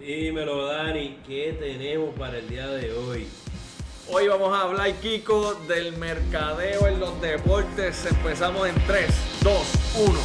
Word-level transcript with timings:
Dímelo, 0.00 0.64
Dani, 0.64 1.18
¿qué 1.26 1.54
tenemos 1.60 2.18
para 2.18 2.38
el 2.38 2.48
día 2.48 2.68
de 2.68 2.90
hoy? 2.90 3.28
Hoy 4.08 4.28
vamos 4.28 4.56
a 4.56 4.62
hablar, 4.62 4.94
Kiko, 4.94 5.52
del 5.68 5.94
mercadeo 5.98 6.86
en 6.86 6.98
los 6.98 7.20
deportes. 7.20 8.06
Empezamos 8.06 8.66
en 8.66 8.74
3, 8.86 9.10
2, 9.42 9.54
1. 10.08 10.20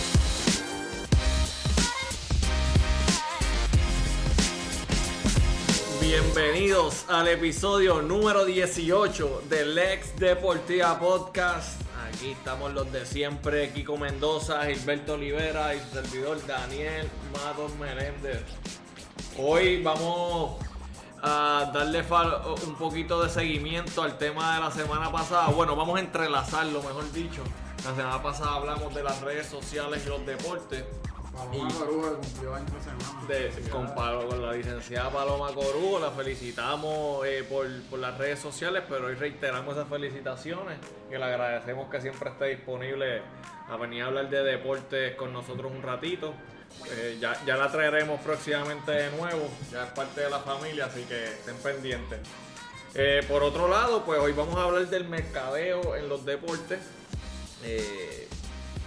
Bienvenidos 5.99 7.05
al 7.09 7.27
episodio 7.27 8.01
número 8.01 8.45
18 8.45 9.43
del 9.49 9.77
Ex 9.77 10.15
Deportiva 10.17 10.97
Podcast. 10.97 11.81
Aquí 12.07 12.31
estamos 12.31 12.73
los 12.73 12.89
de 12.93 13.05
siempre, 13.05 13.71
Kiko 13.71 13.97
Mendoza, 13.97 14.65
Gilberto 14.67 15.15
Olivera 15.15 15.75
y 15.75 15.79
servidor 15.91 16.37
Daniel 16.47 17.09
Matos 17.33 17.75
Meléndez. 17.75 18.39
Hoy 19.37 19.83
vamos 19.83 20.55
a 21.21 21.69
darle 21.73 22.05
un 22.65 22.75
poquito 22.75 23.21
de 23.21 23.29
seguimiento 23.29 24.01
al 24.01 24.17
tema 24.17 24.55
de 24.55 24.61
la 24.61 24.71
semana 24.71 25.11
pasada. 25.11 25.47
Bueno, 25.47 25.75
vamos 25.75 25.97
a 25.97 25.99
entrelazarlo, 25.99 26.81
mejor 26.81 27.11
dicho. 27.11 27.43
La 27.83 27.93
semana 27.93 28.23
pasada 28.23 28.55
hablamos 28.55 28.95
de 28.95 29.03
las 29.03 29.19
redes 29.21 29.47
sociales 29.47 30.03
y 30.05 30.09
los 30.09 30.25
deportes. 30.25 30.85
Paloma 31.33 31.73
Corujo 31.73 32.13
cumplió 32.13 32.55
años 32.55 32.71
semana. 32.81 33.27
De, 33.27 33.69
con, 33.69 33.87
con, 33.87 34.41
la 34.41 34.53
licenciada 34.53 35.09
Paloma 35.09 35.47
Corujo, 35.47 35.99
la 35.99 36.11
felicitamos 36.11 37.25
eh, 37.25 37.43
por, 37.43 37.67
por, 37.89 37.99
las 37.99 38.17
redes 38.17 38.39
sociales, 38.39 38.83
pero 38.87 39.07
hoy 39.07 39.15
reiteramos 39.15 39.75
esas 39.75 39.89
felicitaciones 39.89 40.79
y 41.09 41.17
le 41.17 41.23
agradecemos 41.23 41.89
que 41.89 41.99
siempre 41.99 42.29
esté 42.29 42.45
disponible 42.45 43.21
a 43.67 43.75
venir 43.75 44.03
a 44.03 44.05
hablar 44.05 44.29
de 44.29 44.43
deportes 44.43 45.15
con 45.15 45.33
nosotros 45.33 45.73
un 45.75 45.81
ratito. 45.81 46.33
Eh, 46.91 47.17
ya, 47.19 47.43
ya 47.45 47.57
la 47.57 47.71
traeremos 47.71 48.21
próximamente 48.21 48.91
de 48.91 49.11
nuevo, 49.11 49.49
ya 49.71 49.85
es 49.85 49.91
parte 49.91 50.21
de 50.21 50.29
la 50.29 50.39
familia, 50.39 50.85
así 50.85 51.01
que 51.01 51.25
estén 51.25 51.55
pendientes. 51.57 52.19
Eh, 52.93 53.23
por 53.27 53.43
otro 53.43 53.67
lado, 53.67 54.05
pues 54.05 54.19
hoy 54.19 54.33
vamos 54.33 54.55
a 54.55 54.63
hablar 54.63 54.87
del 54.87 55.05
mercadeo 55.05 55.95
en 55.95 56.07
los 56.07 56.25
deportes. 56.25 56.79
Eh, 57.63 58.27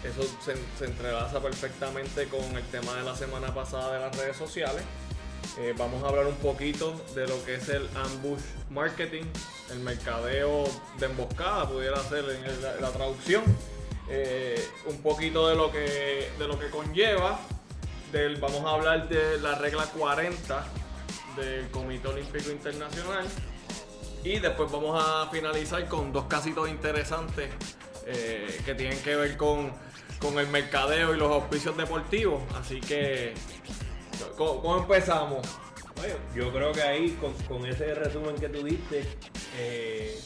eso 0.04 0.22
se, 0.44 0.84
entrelaza 0.84 1.40
perfectamente 1.42 2.28
con 2.28 2.44
el 2.56 2.64
tema 2.70 2.94
de 2.94 3.02
la 3.02 3.16
semana 3.16 3.52
pasada 3.52 3.94
de 3.94 4.00
las 4.00 4.16
redes 4.16 4.36
sociales. 4.36 4.82
vamos 5.76 6.04
a 6.04 6.08
hablar 6.08 6.26
un 6.26 6.36
poquito 6.36 6.94
de 7.16 7.26
lo 7.26 7.44
que 7.44 7.56
es 7.56 7.68
el 7.68 7.88
ambush 7.96 8.40
marketing, 8.70 9.24
el 9.72 9.80
mercadeo 9.80 10.64
de 11.00 11.06
emboscada, 11.06 11.68
pudiera 11.68 12.00
ser 12.04 12.24
en 12.30 12.62
la, 12.80 12.90
traducción. 12.90 13.42
un 14.86 15.02
poquito 15.02 15.48
de 15.48 15.56
lo 15.56 15.72
que, 15.72 16.30
de 16.38 16.46
lo 16.46 16.58
que 16.60 16.70
conlleva 16.70 17.40
vamos 18.40 18.64
a 18.64 18.70
hablar 18.70 19.08
de 19.08 19.38
la 19.40 19.56
regla 19.56 19.84
40 19.84 20.64
del 21.36 21.70
Comité 21.70 22.08
Olímpico 22.08 22.50
Internacional. 22.50 23.26
Y 24.24 24.38
después 24.38 24.70
vamos 24.72 25.02
a 25.02 25.28
finalizar 25.30 25.86
con 25.88 26.12
dos 26.12 26.24
casitos 26.24 26.68
interesantes 26.68 27.50
eh, 28.06 28.60
que 28.64 28.74
tienen 28.74 28.98
que 29.02 29.14
ver 29.14 29.36
con, 29.36 29.72
el 30.38 30.48
mercadeo 30.48 31.14
y 31.14 31.18
los 31.18 31.30
auspicios 31.30 31.76
deportivos. 31.76 32.42
Así 32.58 32.80
que, 32.80 33.34
¿cómo, 34.36 34.78
empezamos? 34.78 35.46
yo 36.34 36.52
creo 36.52 36.72
que 36.72 36.82
ahí, 36.82 37.18
con, 37.48 37.66
ese 37.66 37.94
resumen 37.94 38.36
que 38.36 38.48
tú 38.48 38.62
diste, 38.64 39.04
eh, 39.56 40.18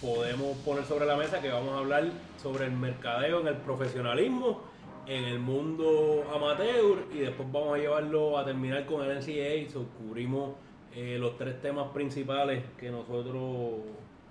podemos 0.00 0.56
poner 0.58 0.84
sobre 0.86 1.06
la 1.06 1.16
mesa 1.16 1.40
que 1.40 1.50
vamos 1.50 1.74
a 1.74 1.78
hablar 1.78 2.10
sobre 2.42 2.64
el 2.64 2.72
mercadeo 2.72 3.40
en 3.40 3.48
el 3.48 3.56
profesionalismo 3.56 4.75
en 5.06 5.24
el 5.24 5.38
mundo 5.38 6.24
amateur 6.34 7.06
y 7.14 7.18
después 7.18 7.50
vamos 7.52 7.74
a 7.74 7.78
llevarlo 7.78 8.38
a 8.38 8.44
terminar 8.44 8.86
con 8.86 9.04
el 9.04 9.18
NCAA. 9.18 9.70
So, 9.70 9.86
cubrimos 9.98 10.54
eh, 10.94 11.16
los 11.18 11.36
tres 11.36 11.60
temas 11.60 11.88
principales 11.88 12.64
que 12.76 12.90
nosotros 12.90 13.80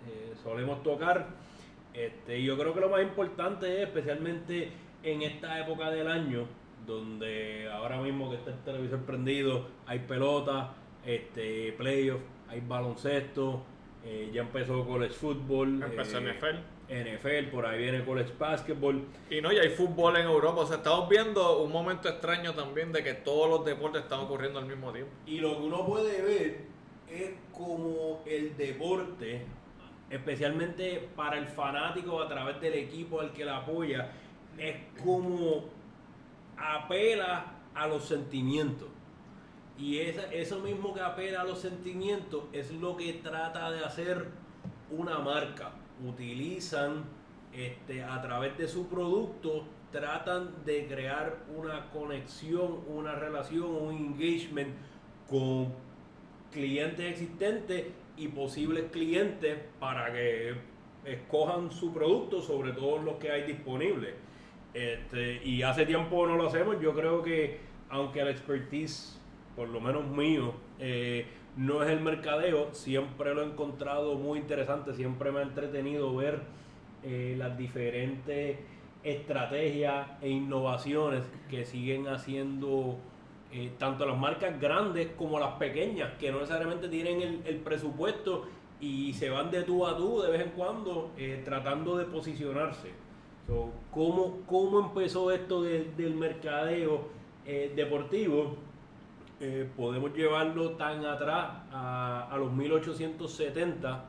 eh, 0.08 0.34
solemos 0.44 0.84
tocar. 0.84 1.28
Este, 1.94 2.44
yo 2.44 2.58
creo 2.58 2.74
que 2.74 2.82
lo 2.82 2.90
más 2.90 3.02
importante 3.02 3.82
es, 3.82 3.88
especialmente 3.88 4.70
en 5.04 5.22
esta 5.22 5.60
época 5.62 5.90
del 5.92 6.08
año, 6.08 6.46
donde 6.86 7.70
ahora 7.72 8.02
mismo 8.02 8.30
que 8.30 8.36
está 8.38 8.52
el 8.52 8.60
televisor 8.60 9.00
prendido, 9.06 9.68
hay 9.88 10.00
pelota, 10.00 10.74
este, 11.06 11.72
playoff, 11.74 12.20
hay 12.50 12.60
baloncesto, 12.60 13.64
eh, 14.04 14.30
ya 14.34 14.42
empezó 14.42 14.86
college 14.86 15.14
football. 15.14 15.82
Empezó 15.84 16.20
NFL 16.20 16.75
NFL, 16.88 17.50
por 17.52 17.66
ahí 17.66 17.82
viene 17.82 18.06
college 18.06 18.34
basketball. 18.38 19.04
Y 19.30 19.42
no, 19.42 19.52
y 19.52 19.58
hay 19.58 19.70
fútbol 19.70 20.18
en 20.18 20.26
Europa. 20.26 20.62
O 20.62 20.68
sea, 20.68 20.78
estamos 20.78 21.10
viendo 21.10 21.62
un 21.62 21.72
momento 21.72 22.08
extraño 22.08 22.54
también 22.54 22.92
de 22.92 23.04
que 23.04 23.14
todos 23.14 23.50
los 23.50 23.66
deportes 23.66 24.04
están 24.04 24.22
ocurriendo 24.22 24.60
al 24.60 24.66
mismo 24.66 24.92
tiempo. 24.92 25.12
Y 25.26 25.40
lo 25.40 25.58
que 25.58 25.64
uno 25.64 25.86
puede 25.86 26.22
ver 26.22 26.62
es 27.10 27.32
como 27.52 28.22
el 28.26 28.56
deporte, 28.56 29.46
especialmente 30.10 31.10
para 31.16 31.38
el 31.38 31.48
fanático 31.48 32.22
a 32.22 32.28
través 32.28 32.62
del 32.62 32.76
equipo 32.76 33.20
al 33.20 33.34
que 33.34 33.46
la 33.46 33.58
apoya, 33.58 34.12
es 34.58 34.76
como 35.04 35.66
apela 36.58 37.54
a 37.74 37.88
los 37.88 38.06
sentimientos. 38.06 38.90
Y 39.78 40.00
eso 40.00 40.60
mismo 40.60 40.94
que 40.94 41.02
apela 41.02 41.42
a 41.42 41.44
los 41.44 41.60
sentimientos 41.60 42.44
es 42.54 42.72
lo 42.72 42.96
que 42.96 43.12
trata 43.14 43.72
de 43.72 43.84
hacer 43.84 44.30
una 44.90 45.20
marca 45.20 45.72
utilizan 46.04 47.04
este, 47.54 48.04
a 48.04 48.22
través 48.22 48.58
de 48.58 48.68
su 48.68 48.88
producto, 48.88 49.66
tratan 49.92 50.66
de 50.66 50.88
crear 50.88 51.38
una 51.56 51.90
conexión, 51.92 52.82
una 52.88 53.16
relación, 53.16 53.64
un 53.64 53.96
engagement 53.96 54.74
con 55.30 55.74
clientes 56.52 57.06
existentes 57.12 57.86
y 58.18 58.28
posibles 58.30 58.92
clientes 58.92 59.58
para 59.80 60.12
que 60.12 60.56
escojan 61.06 61.72
su 61.72 61.94
producto 61.94 62.42
sobre 62.42 62.72
todos 62.74 63.04
los 63.04 63.16
que 63.16 63.32
hay 63.32 63.44
disponibles. 63.44 64.16
Este, 64.74 65.42
y 65.46 65.62
hace 65.62 65.86
tiempo 65.86 66.28
no 66.28 66.36
lo 66.36 66.48
hacemos, 66.48 66.82
yo 66.82 66.94
creo 66.94 67.22
que 67.22 67.60
aunque 67.90 68.24
la 68.24 68.32
expertise, 68.32 69.18
por 69.56 69.70
lo 69.70 69.80
menos 69.80 70.06
mío, 70.08 70.54
eh, 70.80 71.26
no 71.58 71.84
es 71.84 71.90
el 71.90 72.02
mercadeo, 72.02 72.74
siempre 72.74 73.34
lo 73.34 73.42
he 73.42 73.46
encontrado 73.46 74.16
muy 74.16 74.40
interesante, 74.40 74.94
siempre 74.94 75.32
me 75.32 75.40
ha 75.40 75.44
entretenido 75.44 76.14
ver 76.16 76.42
eh, 77.04 77.36
las 77.38 77.58
diferentes 77.58 78.58
estrategias 79.04 80.08
e 80.22 80.30
innovaciones 80.30 81.24
que 81.50 81.66
siguen 81.66 82.08
haciendo 82.08 82.98
eh, 83.52 83.72
tanto 83.78 84.06
las 84.06 84.18
marcas 84.18 84.60
grandes 84.60 85.10
como 85.16 85.40
las 85.40 85.54
pequeñas, 85.54 86.14
que 86.20 86.32
no 86.32 86.40
necesariamente 86.40 86.90
tienen 86.90 87.44
el, 87.46 87.58
presupuesto 87.58 88.46
y 88.82 89.14
se 89.14 89.30
van 89.30 89.50
de 89.50 89.64
tú 89.64 89.86
a 89.86 89.96
tú 89.96 90.22
de 90.22 90.32
vez 90.32 90.42
en 90.42 90.50
cuando 90.50 91.12
eh, 91.18 91.42
tratando 91.46 91.98
de 91.98 92.06
posicionarse. 92.06 92.90
¿cómo, 93.92 94.40
¿cómo, 94.48 94.80
empezó 94.80 95.32
esto 95.32 95.62
del 95.62 96.16
mercadeo 96.16 97.10
deportivo? 97.76 98.58
Eh, 99.42 99.70
podemos 99.76 100.14
llevarlo 100.14 100.72
tan 100.72 101.06
atrás 101.06 101.48
a, 101.70 102.34
los 102.38 102.54
1870, 102.54 104.06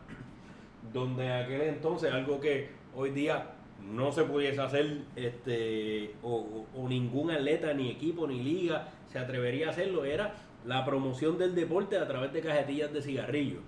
donde 0.93 1.33
aquel 1.33 1.63
entonces 1.63 2.13
algo 2.13 2.39
que 2.39 2.71
hoy 2.95 3.11
día 3.11 3.51
no 3.93 4.13
se 4.13 4.23
pudiese 4.23 4.61
hacer 4.61 5.03
este, 5.17 6.15
o, 6.23 6.65
ningún 6.89 7.33
atleta, 7.33 7.75
ni 7.75 7.91
equipo, 7.91 8.29
ni 8.29 8.41
liga 8.41 8.89
se 9.09 9.19
atrevería 9.19 9.67
a 9.67 9.71
hacerlo, 9.71 10.05
era 10.05 10.33
la 10.65 10.85
promoción 10.85 11.37
del 11.39 11.57
deporte 11.57 11.99
a 11.99 12.07
través 12.07 12.33
de 12.33 12.41
cajetillas 12.41 12.93
de 12.93 13.03
cigarrillos. 13.03 13.63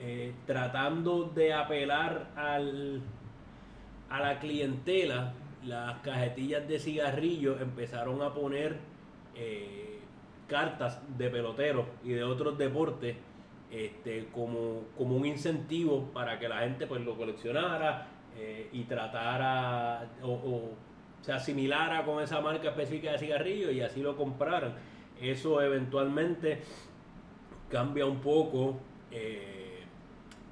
Eh, 0.00 0.32
tratando 0.46 1.24
de 1.24 1.52
apelar 1.52 2.30
al, 2.36 3.02
a 4.08 4.20
la 4.20 4.40
clientela, 4.40 5.34
las 5.62 5.98
cajetillas 5.98 6.66
de 6.66 6.78
cigarrillos 6.78 7.60
empezaron 7.60 8.22
a 8.22 8.32
poner 8.32 8.78
eh, 9.34 9.91
cartas 10.46 11.00
de 11.16 11.30
peloteros 11.30 11.86
y 12.04 12.10
de 12.10 12.24
otros 12.24 12.58
deportes 12.58 13.16
este, 13.70 14.28
como, 14.32 14.82
como 14.98 15.16
un 15.16 15.24
incentivo 15.24 16.10
para 16.12 16.38
que 16.38 16.48
la 16.48 16.58
gente 16.58 16.86
pues 16.86 17.00
lo 17.02 17.16
coleccionara 17.16 18.06
eh, 18.36 18.68
y 18.72 18.84
tratara 18.84 20.10
o, 20.22 20.70
se 21.22 21.32
asimilara 21.32 22.04
con 22.04 22.22
esa 22.22 22.40
marca 22.40 22.68
específica 22.68 23.12
de 23.12 23.18
cigarrillo 23.18 23.70
y 23.70 23.80
así 23.80 24.02
lo 24.02 24.16
compraran. 24.16 24.74
Eso 25.20 25.62
eventualmente 25.62 26.60
cambia 27.70 28.04
un 28.04 28.20
poco 28.20 28.76
eh, 29.10 29.84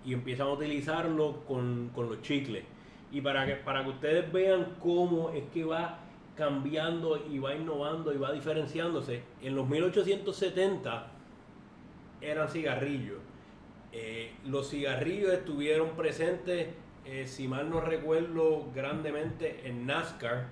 y 0.04 0.14
empiezan 0.14 0.46
a 0.46 0.52
utilizarlo 0.52 1.44
con, 1.44 1.90
con 1.94 2.08
los 2.08 2.22
chicles. 2.22 2.64
Y 3.12 3.20
para 3.20 3.44
que, 3.44 3.56
para 3.56 3.82
que 3.82 3.90
ustedes 3.90 4.32
vean 4.32 4.76
cómo 4.80 5.30
es 5.30 5.44
que 5.52 5.64
va 5.64 5.98
cambiando 6.36 7.16
y 7.28 7.38
va 7.38 7.54
innovando 7.54 8.12
y 8.12 8.16
va 8.18 8.32
diferenciándose. 8.32 9.22
En 9.42 9.54
los 9.54 9.68
1870 9.68 11.06
eran 12.20 12.48
cigarrillos. 12.48 13.18
Eh, 13.92 14.32
los 14.46 14.70
cigarrillos 14.70 15.32
estuvieron 15.32 15.90
presentes, 15.90 16.68
eh, 17.04 17.26
si 17.26 17.48
mal 17.48 17.68
no 17.70 17.80
recuerdo, 17.80 18.68
grandemente 18.74 19.62
en 19.68 19.86
NASCAR. 19.86 20.46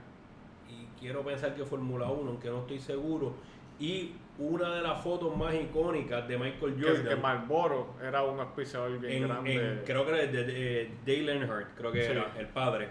Y 0.69 0.87
quiero 1.01 1.23
pensar 1.23 1.55
que 1.55 1.65
Fórmula 1.65 2.09
1, 2.11 2.31
aunque 2.31 2.49
no 2.51 2.61
estoy 2.61 2.81
seguro. 2.81 3.35
Y 3.79 4.13
una 4.39 4.75
de 4.75 4.83
las 4.83 5.03
fotos 5.03 5.37
más 5.37 5.55
icónicas 5.55 6.27
de 6.29 6.37
Michael 6.37 6.75
Que, 6.75 6.83
Jordan. 6.83 7.09
que 7.09 7.17
Marlboro 7.17 7.95
era 8.03 8.23
un 8.25 8.39
auspiciador 8.41 8.99
bien 8.99 9.23
en, 9.23 9.29
grande. 9.29 9.55
en- 9.55 9.83
creo 9.85 10.05
que 10.05 10.11
era 10.13 10.31
de, 10.33 10.45
de- 10.45 10.91
Dale 11.07 11.33
Earnhardt, 11.33 11.75
creo 11.77 11.93
que 11.93 12.03
Sí. 12.05 12.11
era 12.11 12.33
el 12.39 12.47
padre. 12.49 12.89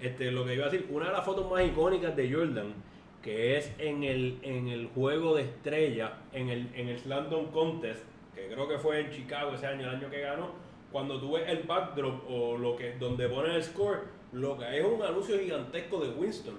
Este, 0.00 0.30
lo 0.30 0.44
que 0.44 0.54
iba 0.54 0.66
a 0.66 0.70
decir, 0.70 0.88
una 0.90 1.06
de 1.06 1.12
las 1.12 1.24
fotos 1.24 1.50
más 1.50 1.64
icónicas 1.66 2.14
de 2.14 2.32
Jordan, 2.32 2.74
que 3.22 3.56
es 3.56 3.72
en 3.78 4.04
el, 4.04 4.38
en 4.42 4.68
el 4.68 4.86
juego 4.88 5.34
de 5.34 5.42
estrella, 5.42 6.18
en 6.32 6.48
el, 6.48 6.70
en 6.74 6.88
el 6.88 6.98
Slam 6.98 7.28
Dunk 7.28 7.50
Contest, 7.50 8.04
que 8.34 8.46
creo 8.46 8.68
que 8.68 8.78
fue 8.78 9.00
en 9.00 9.10
Chicago 9.10 9.52
ese 9.52 9.66
año, 9.66 9.88
el 9.88 9.96
año 9.96 10.08
que 10.08 10.20
ganó, 10.20 10.50
cuando 10.92 11.20
tú 11.20 11.32
ves 11.32 11.48
el 11.48 11.64
backdrop 11.64 12.30
o 12.30 12.56
lo 12.56 12.76
que 12.76 12.92
donde 12.92 13.28
pone 13.28 13.54
el 13.54 13.62
score, 13.62 14.04
lo 14.32 14.56
que 14.56 14.78
es 14.78 14.84
un 14.84 15.02
anuncio 15.02 15.38
gigantesco 15.38 16.00
de 16.00 16.10
Winston. 16.10 16.56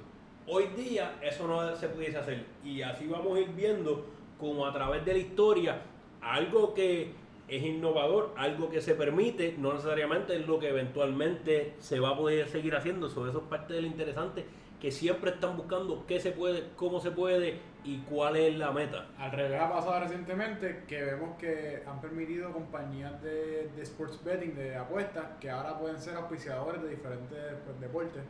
Hoy 0.48 0.66
día 0.76 1.18
eso 1.22 1.48
no 1.48 1.76
se 1.76 1.90
pudiese 1.90 2.18
hacer 2.18 2.44
y 2.64 2.82
así 2.82 3.08
vamos 3.08 3.38
a 3.38 3.42
ir 3.42 3.50
viendo 3.50 4.06
como 4.40 4.66
a 4.66 4.74
través 4.74 5.06
de 5.06 5.14
la 5.14 5.20
historia 5.20 5.82
algo 6.22 6.74
que 6.74 7.12
es 7.50 7.64
innovador, 7.64 8.34
algo 8.38 8.70
que 8.70 8.82
se 8.82 8.96
permite, 8.96 9.56
no 9.58 9.74
necesariamente 9.74 10.36
es 10.36 10.48
lo 10.48 10.60
que 10.60 10.70
eventualmente 10.70 11.74
se 11.80 12.00
va 12.00 12.10
a 12.10 12.18
poder 12.18 12.48
seguir 12.48 12.76
haciendo. 12.76 13.10
Sobre 13.10 13.32
eso 13.32 13.40
es 13.40 13.46
parte 13.46 13.74
de 13.74 13.82
lo 13.82 13.88
interesante, 13.88 14.46
que 14.80 14.92
siempre 14.92 15.32
están 15.32 15.58
buscando 15.58 16.06
qué 16.08 16.20
se 16.20 16.32
puede, 16.32 16.70
cómo 16.76 17.00
se 17.00 17.12
puede 17.12 17.60
y 17.84 18.00
cuál 18.00 18.36
es 18.36 18.58
la 18.58 18.72
meta. 18.72 19.08
Al 19.18 19.32
revés 19.32 19.60
ha 19.60 19.70
pasado 19.70 20.00
recientemente 20.00 20.84
que 20.88 21.02
vemos 21.04 21.38
que 21.38 21.84
han 21.86 22.00
permitido 22.00 22.52
compañías 22.52 23.22
de, 23.22 23.70
de 23.76 23.82
sports 23.82 24.24
betting, 24.24 24.56
de 24.56 24.76
apuestas, 24.76 25.26
que 25.40 25.50
ahora 25.50 25.78
pueden 25.78 26.00
ser 26.00 26.16
auspiciadores 26.16 26.82
de 26.82 26.90
diferentes 26.90 27.56
pues, 27.66 27.80
deportes. 27.80 28.24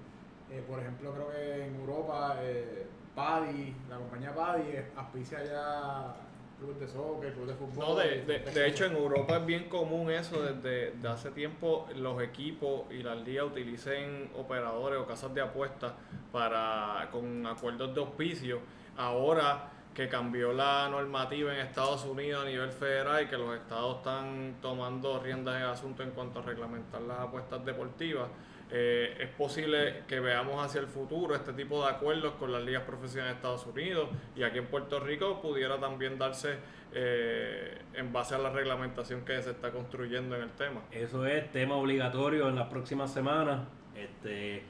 Eh, 0.52 0.64
por 0.68 0.80
ejemplo, 0.80 1.14
creo 1.14 1.30
que 1.30 1.66
en 1.66 1.76
Europa, 1.76 2.38
eh, 2.42 2.88
Paddy, 3.16 3.76
la 3.88 3.98
compañía 3.98 4.34
Paddy, 4.34 4.64
eh, 4.72 4.86
auspicia 4.96 5.44
ya 5.44 6.16
clubes 6.60 6.80
de 6.80 6.88
soccer, 6.88 7.34
clubes 7.34 7.50
de 7.50 7.56
fútbol. 7.56 7.86
No, 7.86 7.96
de, 7.96 8.22
de, 8.24 8.40
de 8.40 8.68
hecho 8.68 8.86
en. 8.86 8.96
Europa 8.96 9.38
es 9.38 9.46
bien 9.46 9.70
común 9.70 10.12
eso 10.12 10.42
desde 10.42 10.92
de 10.92 11.08
hace 11.08 11.32
tiempo 11.32 11.88
los 11.96 12.22
equipos 12.22 12.92
y 12.92 13.02
las 13.02 13.18
ligas 13.18 13.46
utilicen 13.46 14.30
operadores 14.36 15.00
o 15.00 15.06
casas 15.06 15.34
de 15.34 15.42
apuestas 15.42 15.94
para 16.32 17.08
con 17.12 17.46
acuerdos 17.48 17.94
de 17.96 18.02
auspicio. 18.02 18.60
Ahora 18.98 19.72
que 19.94 20.08
cambió 20.08 20.54
la 20.54 20.88
normativa 20.90 21.54
en 21.54 21.60
Estados 21.60 22.06
Unidos 22.06 22.44
a 22.46 22.48
nivel 22.48 22.72
federal 22.72 23.24
y 23.24 23.28
que 23.28 23.38
los 23.38 23.56
estados 23.56 23.98
están 23.98 24.56
tomando 24.62 25.20
riendas 25.20 25.56
en 25.56 25.64
el 25.64 25.70
asunto 25.70 26.04
en 26.04 26.12
cuanto 26.12 26.40
a 26.40 26.42
reglamentar 26.44 27.02
las 27.02 27.20
apuestas 27.20 27.66
deportivas, 27.66 28.30
eh, 28.72 29.18
es 29.20 29.30
posible 29.30 30.04
que 30.08 30.20
veamos 30.20 30.64
hacia 30.64 30.80
el 30.80 30.88
futuro 30.88 31.34
este 31.34 31.54
tipo 31.54 31.84
de 31.84 31.90
acuerdos 31.90 32.34
con 32.36 32.52
las 32.52 32.64
ligas 32.64 32.84
profesionales 32.84 33.34
de 33.34 33.38
Estados 33.38 33.66
Unidos 33.66 34.10
y 34.36 34.44
aquí 34.44 34.60
en 34.60 34.68
Puerto 34.68 35.00
Rico 35.00 35.42
pudiera 35.42 35.80
también 35.80 36.20
darse 36.20 36.58
eh, 36.94 37.82
en 37.96 38.14
base 38.14 38.36
a 38.36 38.38
la 38.38 38.52
reglamentación 38.52 39.26
que 39.26 39.42
se 39.42 39.52
está 39.52 39.72
construyendo 39.72 40.36
en 40.36 40.44
el 40.44 40.52
tema. 40.52 40.82
Eso 40.92 41.26
es 41.26 41.52
tema 41.52 41.76
obligatorio 41.76 42.48
en 42.48 42.56
las 42.56 42.68
próximas 42.68 43.12
semanas. 43.12 43.62
Este 43.96 44.62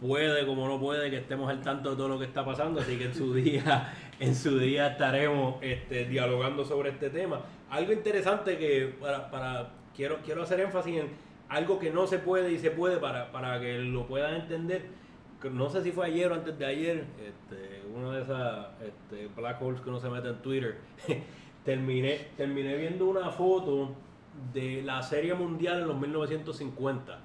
puede 0.00 0.46
como 0.46 0.66
no 0.66 0.80
puede 0.80 1.10
que 1.10 1.18
estemos 1.18 1.48
al 1.50 1.60
tanto 1.62 1.90
de 1.90 1.96
todo 1.96 2.08
lo 2.08 2.18
que 2.18 2.24
está 2.24 2.44
pasando, 2.44 2.80
así 2.80 2.96
que 2.96 3.04
en 3.04 3.14
su 3.14 3.34
día, 3.34 3.92
en 4.18 4.34
su 4.34 4.58
día 4.58 4.88
estaremos 4.88 5.56
este, 5.60 6.06
dialogando 6.06 6.64
sobre 6.64 6.90
este 6.90 7.10
tema. 7.10 7.42
Algo 7.68 7.92
interesante 7.92 8.58
que 8.58 8.96
para, 9.00 9.30
para 9.30 9.70
quiero 9.94 10.18
quiero 10.24 10.42
hacer 10.42 10.60
énfasis 10.60 10.96
en 10.96 11.29
algo 11.50 11.78
que 11.78 11.90
no 11.90 12.06
se 12.06 12.18
puede 12.18 12.52
y 12.52 12.58
se 12.58 12.70
puede 12.70 12.96
para, 12.98 13.30
para 13.32 13.60
que 13.60 13.78
lo 13.78 14.06
puedan 14.06 14.36
entender. 14.36 14.86
No 15.52 15.68
sé 15.68 15.82
si 15.82 15.90
fue 15.90 16.06
ayer 16.06 16.30
o 16.30 16.34
antes 16.34 16.58
de 16.58 16.64
ayer, 16.64 17.06
este, 17.18 17.82
una 17.94 18.12
de 18.12 18.22
esas 18.22 18.66
este, 18.80 19.26
black 19.34 19.60
holes 19.60 19.80
que 19.80 19.88
uno 19.88 19.98
se 19.98 20.08
mete 20.08 20.28
en 20.28 20.40
Twitter. 20.42 20.78
terminé, 21.64 22.28
terminé 22.36 22.76
viendo 22.76 23.06
una 23.06 23.30
foto 23.30 23.94
de 24.52 24.82
la 24.82 25.02
Serie 25.02 25.34
Mundial 25.34 25.80
en 25.80 25.88
los 25.88 25.98
1950 25.98 27.18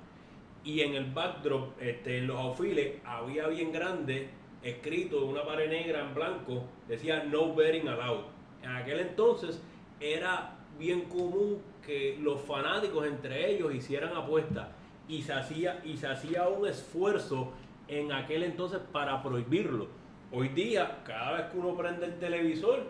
y 0.63 0.81
en 0.81 0.95
el 0.95 1.11
backdrop, 1.11 1.79
este, 1.79 2.17
en 2.17 2.27
los 2.27 2.37
aufiles, 2.37 2.99
había 3.05 3.47
bien 3.47 3.71
grande, 3.71 4.29
escrito 4.63 5.23
en 5.23 5.29
una 5.29 5.45
pared 5.45 5.69
negra 5.69 6.01
en 6.01 6.15
blanco, 6.15 6.63
decía 6.87 7.23
no 7.23 7.53
betting 7.53 7.87
allowed. 7.87 8.25
En 8.63 8.71
aquel 8.71 9.01
entonces 9.01 9.61
era 9.99 10.57
bien 10.79 11.01
común 11.01 11.59
que 11.85 12.17
los 12.21 12.41
fanáticos 12.41 13.05
entre 13.05 13.51
ellos 13.51 13.73
hicieran 13.73 14.15
apuestas 14.15 14.67
y 15.07 15.21
se 15.21 15.33
hacía, 15.33 15.81
y 15.83 15.97
se 15.97 16.07
hacía 16.07 16.47
un 16.47 16.67
esfuerzo 16.67 17.51
en 17.87 18.11
aquel 18.11 18.43
entonces 18.43 18.79
para 18.91 19.21
prohibirlo. 19.21 19.87
Hoy 20.31 20.49
día, 20.49 21.01
cada 21.05 21.33
vez 21.33 21.45
que 21.51 21.57
uno 21.57 21.75
prende 21.75 22.05
el 22.05 22.19
televisor, 22.19 22.83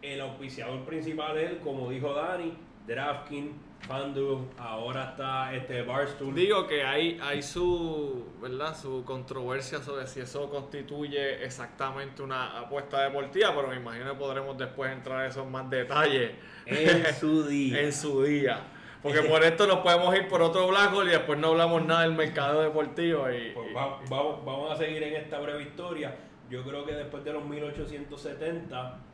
el 0.00 0.20
auspiciador 0.20 0.84
principal 0.84 1.36
es, 1.38 1.58
como 1.58 1.90
dijo 1.90 2.14
Dani, 2.14 2.54
DraftKings, 2.88 3.54
FanDuel, 3.86 4.38
ahora 4.58 5.10
está 5.10 5.54
este 5.54 5.82
Barstool. 5.82 6.34
Digo 6.34 6.66
que 6.66 6.82
hay, 6.82 7.20
hay 7.22 7.42
su, 7.42 8.26
¿verdad? 8.42 8.74
su 8.76 9.04
controversia 9.04 9.78
sobre 9.78 10.06
si 10.08 10.20
eso 10.20 10.50
constituye 10.50 11.44
exactamente 11.44 12.22
una 12.22 12.58
apuesta 12.58 13.02
deportiva, 13.02 13.54
pero 13.54 13.68
me 13.68 13.76
imagino 13.76 14.10
que 14.12 14.18
podremos 14.18 14.58
después 14.58 14.90
entrar 14.90 15.24
en 15.24 15.30
esos 15.30 15.46
más 15.46 15.68
detalles 15.70 16.32
en 16.66 17.14
su 17.20 17.44
día. 17.46 17.80
en 17.82 17.92
su 17.92 18.22
día. 18.24 18.60
Porque 19.00 19.22
por 19.22 19.44
esto 19.44 19.64
nos 19.68 19.78
podemos 19.78 20.12
ir 20.16 20.26
por 20.26 20.42
otro 20.42 20.66
hole 20.66 21.10
y 21.10 21.12
después 21.12 21.38
no 21.38 21.48
hablamos 21.48 21.84
nada 21.84 22.02
del 22.02 22.14
mercado 22.14 22.62
deportivo. 22.62 23.30
Y, 23.30 23.52
Pues 23.52 23.70
y- 23.70 23.74
va- 23.74 24.00
vamos, 24.10 24.72
a 24.72 24.76
seguir 24.76 25.00
en 25.04 25.14
esta 25.14 25.38
breve 25.38 25.62
historia. 25.62 26.16
Yo 26.50 26.64
creo 26.64 26.84
que 26.84 26.94
después 26.94 27.22
de 27.22 27.32
los 27.32 27.44
1870, 27.44 28.76
eh, 28.80 29.07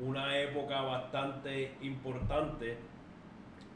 una 0.00 0.38
época 0.38 0.80
bastante 0.82 1.74
importante 1.82 2.76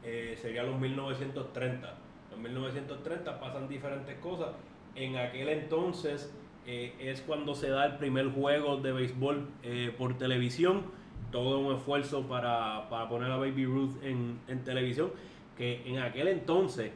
eh, 0.03 0.37
sería 0.41 0.63
los 0.63 0.79
1930. 0.79 1.93
Los 2.31 2.39
1930 2.39 3.39
pasan 3.39 3.67
diferentes 3.67 4.15
cosas. 4.19 4.49
En 4.95 5.17
aquel 5.17 5.49
entonces 5.49 6.33
eh, 6.65 6.95
es 6.99 7.21
cuando 7.21 7.53
se 7.55 7.69
da 7.69 7.85
el 7.85 7.97
primer 7.97 8.29
juego 8.31 8.77
de 8.77 8.91
béisbol 8.91 9.47
eh, 9.63 9.93
por 9.97 10.17
televisión. 10.17 10.83
Todo 11.31 11.59
un 11.59 11.75
esfuerzo 11.75 12.23
para, 12.27 12.87
para 12.89 13.09
poner 13.09 13.31
a 13.31 13.37
Baby 13.37 13.65
Ruth 13.65 14.03
en, 14.03 14.39
en 14.47 14.63
televisión. 14.63 15.11
Que 15.57 15.81
en 15.85 15.99
aquel 15.99 16.27
entonces 16.27 16.91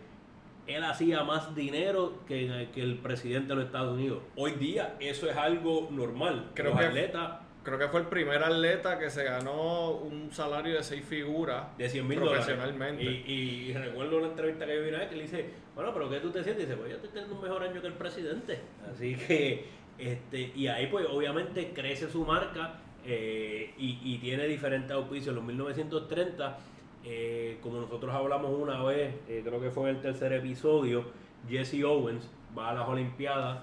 él 0.68 0.84
hacía 0.84 1.24
más 1.24 1.56
dinero 1.56 2.20
que, 2.28 2.70
que 2.74 2.82
el 2.82 2.98
presidente 3.00 3.50
de 3.50 3.56
los 3.56 3.66
Estados 3.66 3.96
Unidos. 3.96 4.20
Hoy 4.36 4.52
día 4.54 4.96
eso 5.00 5.30
es 5.30 5.36
algo 5.36 5.88
normal. 5.92 6.52
Creo 6.54 6.72
los 6.72 6.80
que- 6.80 6.86
atletas 6.88 7.32
creo 7.70 7.80
que 7.80 7.88
fue 7.88 8.02
el 8.02 8.08
primer 8.08 8.44
atleta 8.44 9.00
que 9.00 9.10
se 9.10 9.24
ganó 9.24 9.92
un 9.92 10.32
salario 10.32 10.76
de 10.76 10.84
seis 10.84 11.04
figuras 11.06 11.78
de 11.78 11.90
100 11.90 12.08
mil 12.08 12.20
dólares. 12.20 12.46
profesionalmente. 12.46 13.04
Y, 13.04 13.72
y 13.72 13.74
recuerdo 13.74 14.18
una 14.18 14.28
entrevista 14.28 14.66
que 14.66 14.76
yo 14.76 14.84
vi 14.84 14.90
una 14.90 15.00
vez 15.00 15.10
que 15.10 15.16
le 15.16 15.22
dice, 15.24 15.46
bueno, 15.76 15.94
pero 15.94 16.10
¿qué 16.10 16.20
tú 16.20 16.30
te 16.32 16.44
sientes? 16.44 16.66
Y 16.66 16.68
dice, 16.68 16.78
pues 16.78 16.90
yo 16.90 16.96
estoy 16.98 17.10
teniendo 17.12 17.36
un 17.36 17.42
mejor 17.42 17.64
año 17.64 17.82
que 17.82 17.88
el 17.88 17.94
presidente. 17.94 18.60
Así 18.92 19.16
que, 19.16 19.66
este, 19.98 20.52
y 20.56 20.68
ahí 20.68 20.88
pues 20.88 21.06
obviamente 21.10 21.72
crece 21.74 22.10
su 22.10 22.26
marca 22.26 22.80
eh, 23.06 23.74
y, 23.78 24.00
y 24.04 24.18
tiene 24.18 24.46
diferentes 24.48 24.92
auspicios. 24.92 25.30
En 25.30 25.36
los 25.36 25.44
1930, 25.46 26.58
eh, 27.06 27.58
como 27.62 27.80
nosotros 27.80 28.14
hablamos 28.14 28.52
una 28.60 28.84
vez, 28.84 29.16
eh, 29.28 29.42
creo 29.46 29.62
que 29.62 29.72
fue 29.72 29.90
en 29.90 29.96
el 29.96 30.02
tercer 30.02 30.34
episodio, 30.34 31.06
Jesse 31.48 31.84
Owens 31.84 32.30
va 32.58 32.72
a 32.72 32.74
las 32.74 32.88
Olimpiadas, 32.88 33.60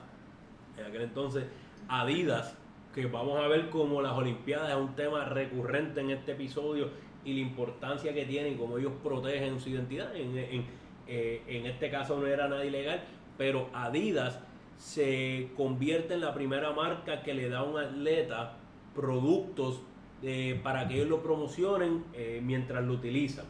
en 0.78 0.84
aquel 0.86 1.02
entonces, 1.02 1.44
Adidas, 1.88 2.56
que 2.96 3.06
vamos 3.06 3.38
a 3.38 3.46
ver 3.46 3.68
como 3.68 4.00
las 4.00 4.12
Olimpiadas 4.12 4.70
es 4.70 4.76
un 4.76 4.94
tema 4.96 5.26
recurrente 5.26 6.00
en 6.00 6.10
este 6.10 6.32
episodio 6.32 6.88
y 7.26 7.34
la 7.34 7.40
importancia 7.40 8.14
que 8.14 8.24
tienen, 8.24 8.56
cómo 8.56 8.78
ellos 8.78 8.92
protegen 9.04 9.60
su 9.60 9.68
identidad. 9.68 10.16
En, 10.16 10.36
en- 10.38 10.64
eh, 11.06 11.42
este 11.66 11.90
caso 11.90 12.18
no 12.18 12.26
era 12.26 12.48
nada 12.48 12.64
ilegal, 12.64 13.02
pero 13.36 13.68
Adidas 13.74 14.40
se 14.78 15.50
convierte 15.56 16.14
en 16.14 16.22
la 16.22 16.32
primera 16.34 16.72
marca 16.72 17.22
que 17.22 17.34
le 17.34 17.48
da 17.50 17.58
a 17.58 17.62
un 17.64 17.78
atleta 17.78 18.56
productos 18.94 19.82
eh, 20.22 20.58
para 20.64 20.88
que 20.88 20.94
ellos 20.94 21.08
lo 21.08 21.22
promocionen 21.22 22.02
eh, 22.14 22.40
mientras 22.42 22.82
lo 22.82 22.94
utilizan. 22.94 23.44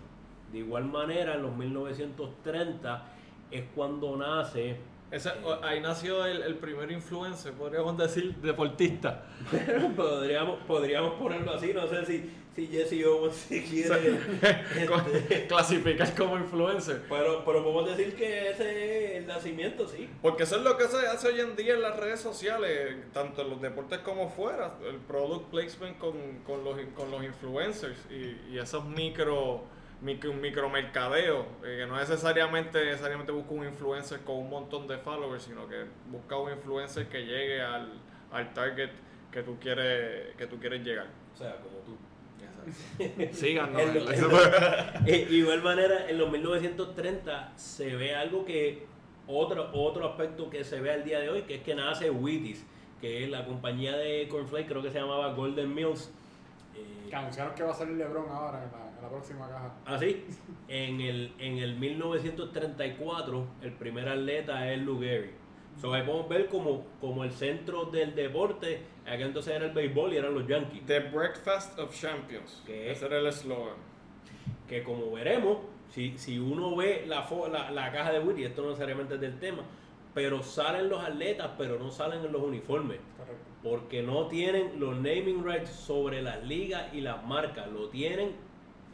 De 0.53 0.59
igual 0.59 0.87
manera, 0.87 1.35
en 1.35 1.43
los 1.43 1.57
1930 1.57 3.07
es 3.53 3.65
cuando 3.77 4.17
nace 4.17 4.77
Ese- 5.11 5.31
o- 5.45 5.63
ahí 5.65 5.81
nació 5.81 6.27
el, 6.27 6.43
el 6.43 6.57
primer 6.57 6.91
influencer, 6.91 7.53
podríamos 7.53 7.97
decir, 7.97 8.35
deportista. 8.37 9.25
podríamos, 9.97 10.59
podríamos 10.67 11.15
ponerlo 11.15 11.53
así, 11.55 11.73
no 11.73 11.87
sé 11.87 12.05
si, 12.05 12.31
si 12.57 12.67
Jesse 12.67 13.05
Owens 13.07 13.35
si 13.37 13.63
quiere. 13.63 14.19
este, 14.43 15.47
Clasificar 15.49 16.15
como 16.17 16.37
influencer. 16.39 17.03
pero, 17.09 17.45
pero 17.45 17.63
podemos 17.63 17.97
decir 17.97 18.15
que 18.17 18.51
ese 18.51 19.13
es 19.13 19.17
el 19.19 19.27
nacimiento, 19.27 19.87
sí. 19.87 20.09
Porque 20.23 20.43
eso 20.43 20.57
es 20.57 20.63
lo 20.63 20.77
que 20.77 20.85
se 20.89 21.07
hace 21.07 21.29
hoy 21.29 21.41
en 21.41 21.55
día 21.55 21.75
en 21.75 21.83
las 21.83 21.97
redes 21.99 22.21
sociales, 22.21 22.97
tanto 23.13 23.43
en 23.43 23.51
los 23.51 23.61
deportes 23.63 24.01
como 24.01 24.29
fuera, 24.31 24.75
el 24.89 24.97
product 24.97 25.51
placement 25.51 25.99
con, 25.99 26.15
con, 26.45 26.65
los, 26.65 26.79
con 26.97 27.11
los 27.11 27.23
influencers 27.23 27.97
y, 28.11 28.53
y 28.55 28.59
esos 28.59 28.85
micro, 28.85 29.65
micro 30.03 30.33
micromercadeos, 30.35 31.47
eh, 31.65 31.77
que 31.81 31.87
no 31.87 31.97
necesariamente, 31.97 32.85
necesariamente 32.85 33.33
busca 33.33 33.53
un 33.55 33.65
influencer 33.67 34.21
con 34.21 34.37
un 34.37 34.51
montón 34.51 34.87
de 34.87 34.99
followers, 34.99 35.43
sino 35.45 35.67
que 35.69 35.85
busca 36.11 36.37
un 36.37 36.53
influencer 36.53 37.09
que 37.09 37.25
llegue 37.25 37.63
al, 37.63 37.93
al 38.33 38.53
target 38.55 38.91
que 39.33 39.43
tú 39.43 39.57
quieres, 39.61 40.35
que 40.37 40.47
tú 40.47 40.59
quieres 40.59 40.83
llegar. 40.85 41.07
O 41.35 41.39
sea, 41.39 41.57
como 41.57 41.79
tú. 41.79 41.97
Síganos. 43.33 43.81
Lo- 43.95 45.07
eh, 45.07 45.27
igual 45.31 45.63
manera, 45.63 46.09
en 46.11 46.19
los 46.19 46.31
1930 46.31 47.53
se 47.57 47.95
ve 47.95 48.15
algo 48.15 48.45
que, 48.45 48.87
otro, 49.29 49.71
otro 49.73 50.07
aspecto 50.09 50.51
que 50.51 50.65
se 50.65 50.81
ve 50.81 50.93
al 50.93 51.05
día 51.05 51.21
de 51.21 51.31
hoy, 51.31 51.43
que 51.43 51.57
es 51.57 51.63
que 51.63 51.75
nace 51.75 52.11
Wheaties, 52.11 52.65
que 53.01 53.25
es 53.25 53.31
la 53.31 53.45
compañía 53.45 53.97
de 53.97 54.27
cornflakes, 54.29 54.69
creo 54.69 54.83
que 54.83 54.91
se 54.91 54.99
llamaba 55.01 55.33
Golden 55.33 55.73
Mills. 55.75 56.11
Eh, 56.75 57.09
Que 57.09 57.15
anunciaron 57.17 57.55
que 57.55 57.63
va 57.63 57.71
a 57.71 57.75
salir 57.75 57.97
LeBron 57.97 58.29
ahora 58.31 58.63
en 58.65 58.71
la, 59.07 59.11
próxima 59.11 59.49
caja. 59.49 59.75
Así, 59.85 60.25
en 60.69 61.01
el, 61.01 61.33
en 61.39 61.59
el 61.59 61.77
1934, 61.77 63.47
el 63.63 63.73
primer 63.73 64.09
atleta 64.09 64.73
es 64.73 64.81
Lou 64.83 65.01
Gehrig. 65.01 65.35
So, 65.81 65.93
ahí 65.93 66.03
podemos 66.05 66.29
ver 66.29 66.49
como, 66.49 66.87
como 67.01 67.23
el 67.23 67.33
centro 67.33 67.85
del 67.85 68.15
deporte, 68.15 68.81
acá 69.05 69.21
entonces 69.21 69.55
era 69.55 69.67
el 69.67 69.73
béisbol 69.73 70.15
y 70.15 70.17
eran 70.17 70.33
los 70.33 70.47
Yankees. 70.47 70.87
The 70.87 71.01
Breakfast 71.01 71.79
of 71.79 71.95
Champions. 71.95 72.63
¿Qué? 72.65 72.91
Ese 72.91 73.07
era 73.07 73.19
el 73.19 73.27
eslogan. 73.27 73.77
Que 74.67 74.83
como 74.83 75.13
veremos, 75.13 75.59
si, 75.89 76.17
si 76.17 76.39
uno 76.39 76.75
ve 76.77 77.05
la, 77.07 77.29
la, 77.51 77.71
la 77.71 77.93
caja 77.93 78.13
de 78.13 78.21
Woody, 78.21 78.45
esto 78.45 78.63
no 78.63 78.69
necesariamente 78.69 79.17
es 79.17 79.21
del 79.21 79.39
tema, 79.39 79.65
pero 80.15 80.43
salen 80.43 80.89
los 80.89 81.05
atletas, 81.05 81.51
pero 81.59 81.79
no 81.79 81.91
salen 81.91 82.25
en 82.25 82.33
los 82.33 82.43
uniformes. 82.43 82.99
Correcto. 83.19 83.45
Porque 83.63 84.03
no 84.03 84.29
tienen 84.29 84.81
los 84.81 84.97
naming 84.97 85.45
rights 85.45 85.71
sobre 85.71 86.23
las 86.23 86.43
ligas 86.43 86.95
y 86.95 87.03
las 87.03 87.23
marcas. 87.27 87.69
Lo 87.69 87.91
tienen 87.91 88.35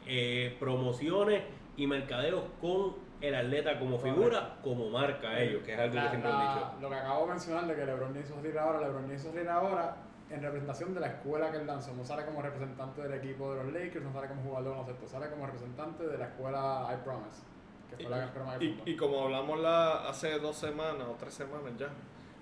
eh, 0.06 0.56
promociones 0.60 1.42
y 1.76 1.86
mercadeos 1.86 2.44
con 2.60 2.94
el 3.20 3.34
atleta 3.34 3.78
como 3.78 3.98
figura, 3.98 4.56
como 4.62 4.88
marca 4.90 5.38
ellos, 5.40 5.62
que 5.62 5.74
es 5.74 5.78
algo 5.78 5.94
que 5.94 6.08
siempre 6.08 6.30
la- 6.30 6.52
han 6.52 6.54
dicho. 6.56 6.72
Lo 6.80 6.88
que 6.90 6.94
acabo 6.96 7.22
de 7.22 7.30
mencionar 7.30 7.66
de 7.66 7.74
que 7.76 7.86
LeBron 7.86 8.18
hizo 8.18 8.34
salir 8.34 8.58
ahora, 8.58 8.80
LeBron 8.80 9.14
hizo 9.14 9.30
salir 9.32 9.48
ahora 9.48 9.96
en 10.30 10.42
representación 10.42 10.94
de 10.94 11.00
la 11.00 11.06
escuela 11.08 11.50
que 11.52 11.58
él 11.58 11.66
lanzó. 11.66 11.92
No 11.94 12.04
sale 12.04 12.24
como 12.24 12.42
representante 12.42 13.02
del 13.02 13.14
equipo 13.14 13.54
de 13.54 13.62
los 13.64 13.72
Lakers, 13.72 14.04
no 14.04 14.12
sale 14.12 14.28
como 14.28 14.42
jugador 14.42 14.64
de 14.64 14.70
baloncesto, 14.70 15.06
sale 15.08 15.30
como 15.30 15.46
representante 15.46 16.06
de 16.06 16.18
la 16.18 16.24
escuela 16.26 16.88
I 16.92 17.04
Promise, 17.04 17.42
que 17.90 17.96
fue 18.02 18.10
la 18.10 18.24
escuela 18.24 18.58
que 18.58 18.64
Y, 18.64 18.82
y 18.86 18.96
como 18.96 19.22
hablamos 19.22 19.60
la, 19.60 20.08
hace 20.08 20.38
dos 20.40 20.56
semanas 20.56 21.06
o 21.08 21.14
tres 21.18 21.34
semanas 21.34 21.72
ya, 21.78 21.90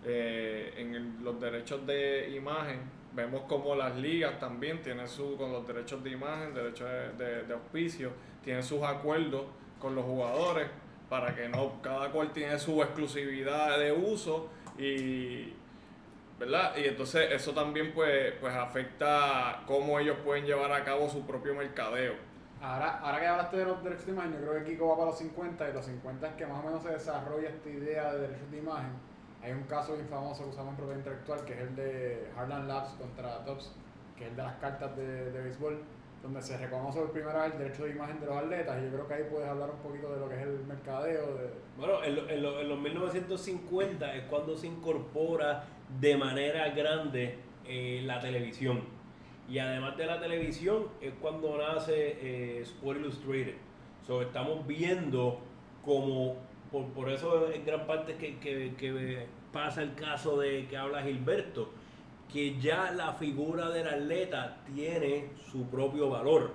eh, 0.04 0.72
en 0.78 0.94
el- 0.94 1.22
los 1.22 1.38
derechos 1.40 1.86
de 1.86 2.30
imagen, 2.34 2.80
vemos 3.14 3.42
como 3.42 3.74
las 3.74 3.96
ligas 3.96 4.38
también 4.38 4.82
tienen 4.82 5.08
su, 5.08 5.36
con 5.36 5.52
los 5.52 5.66
derechos 5.66 6.02
de 6.04 6.10
imagen, 6.10 6.54
derechos 6.54 6.88
de, 7.18 7.44
de- 7.44 7.54
auspicio, 7.54 8.12
tienen 8.42 8.62
sus 8.62 8.82
acuerdos 8.82 9.44
con 9.78 9.94
los 9.94 10.04
jugadores 10.04 10.68
para 11.08 11.34
que 11.34 11.48
no, 11.48 11.80
cada 11.82 12.10
cual 12.10 12.32
tiene 12.32 12.58
su 12.58 12.80
exclusividad 12.82 13.78
de 13.78 13.92
uso 13.92 14.48
y 14.78 15.52
¿verdad? 16.38 16.74
Y 16.76 16.84
entonces 16.86 17.30
eso 17.32 17.52
también 17.52 17.92
pues, 17.92 18.32
pues 18.40 18.54
afecta 18.54 19.62
cómo 19.66 19.98
ellos 19.98 20.16
pueden 20.24 20.46
llevar 20.46 20.72
a 20.72 20.84
cabo 20.84 21.08
su 21.10 21.26
propio 21.26 21.54
mercadeo. 21.54 22.14
Ahora, 22.62 22.98
ahora 23.00 23.20
que 23.20 23.26
hablaste 23.26 23.56
de 23.58 23.64
los 23.64 23.82
derechos 23.82 24.06
de 24.06 24.12
imagen, 24.12 24.32
yo 24.32 24.38
creo 24.38 24.64
que 24.64 24.70
Kiko 24.72 24.88
va 24.88 24.94
para 24.96 25.10
los 25.10 25.18
50 25.18 25.68
y 25.68 25.72
los 25.72 25.84
50 25.84 26.28
es 26.28 26.34
que 26.34 26.46
más 26.46 26.62
o 26.62 26.66
menos 26.66 26.82
se 26.82 26.90
desarrolla 26.90 27.48
esta 27.48 27.68
idea 27.70 28.12
de 28.12 28.20
derechos 28.20 28.50
de 28.50 28.58
imagen. 28.58 28.92
Hay 29.42 29.52
un 29.52 29.62
caso 29.64 29.94
bien 29.94 30.06
famoso 30.08 30.44
que 30.44 30.50
usamos 30.50 30.70
en 30.72 30.76
propiedad 30.76 30.98
intelectual 30.98 31.44
que 31.44 31.52
es 31.54 31.60
el 31.60 31.76
de 31.76 32.28
Harlan 32.36 32.68
Labs 32.68 32.90
contra 32.94 33.38
Dobbs, 33.40 33.72
que 34.16 34.24
es 34.24 34.30
el 34.30 34.36
de 34.36 34.42
las 34.42 34.54
cartas 34.56 34.94
de, 34.96 35.30
de 35.30 35.42
béisbol, 35.42 35.78
donde 36.22 36.42
se 36.42 36.58
reconoce 36.58 36.98
por 36.98 37.12
primera 37.12 37.44
vez 37.44 37.52
el 37.54 37.58
derecho 37.60 37.84
de 37.84 37.92
imagen 37.92 38.20
de 38.20 38.26
los 38.26 38.36
atletas 38.36 38.78
y 38.78 38.84
yo 38.84 38.90
creo 38.92 39.08
que 39.08 39.14
ahí 39.14 39.22
puedes 39.30 39.48
hablar 39.48 39.70
un 39.70 39.78
poquito 39.78 40.12
de 40.12 40.20
lo 40.20 40.28
que 40.28 40.34
es 40.36 40.42
el 40.42 40.64
mercadeo. 40.66 41.34
De, 41.38 41.50
Bueno, 41.78 42.04
en, 42.04 42.16
lo- 42.16 42.28
en 42.28 42.42
lo- 42.42 42.60
en 42.60 42.68
los 42.68 42.78
1950 42.78 44.14
es 44.16 44.24
cuando 44.24 44.56
se 44.56 44.66
incorpora 44.66 45.64
de 45.98 46.16
manera 46.18 46.68
grande 46.70 47.38
eh, 47.66 48.02
la 48.04 48.20
televisión. 48.20 48.82
Y 49.48 49.58
además 49.58 49.96
de 49.96 50.06
la 50.06 50.20
televisión 50.20 50.88
es 51.00 51.12
cuando 51.20 51.56
nace 51.56 51.94
eh, 52.20 52.60
Sport 52.60 53.00
Illustrated. 53.00 53.54
So, 54.06 54.20
estamos 54.22 54.66
viendo 54.66 55.40
como, 55.84 56.36
por, 56.70 56.86
por 56.88 57.10
eso 57.10 57.50
en 57.52 57.64
gran 57.64 57.86
parte 57.86 58.16
que, 58.16 58.38
que- 58.38 58.74
que 58.78 59.26
pasa 59.52 59.82
el 59.82 59.94
caso 59.94 60.38
de 60.38 60.66
que 60.68 60.76
habla 60.76 61.02
Gilberto, 61.02 61.70
que 62.32 62.58
ya 62.60 62.92
la 62.92 63.12
figura 63.14 63.70
del 63.70 63.88
atleta 63.88 64.58
tiene 64.74 65.30
su 65.50 65.66
propio 65.66 66.08
valor. 66.10 66.52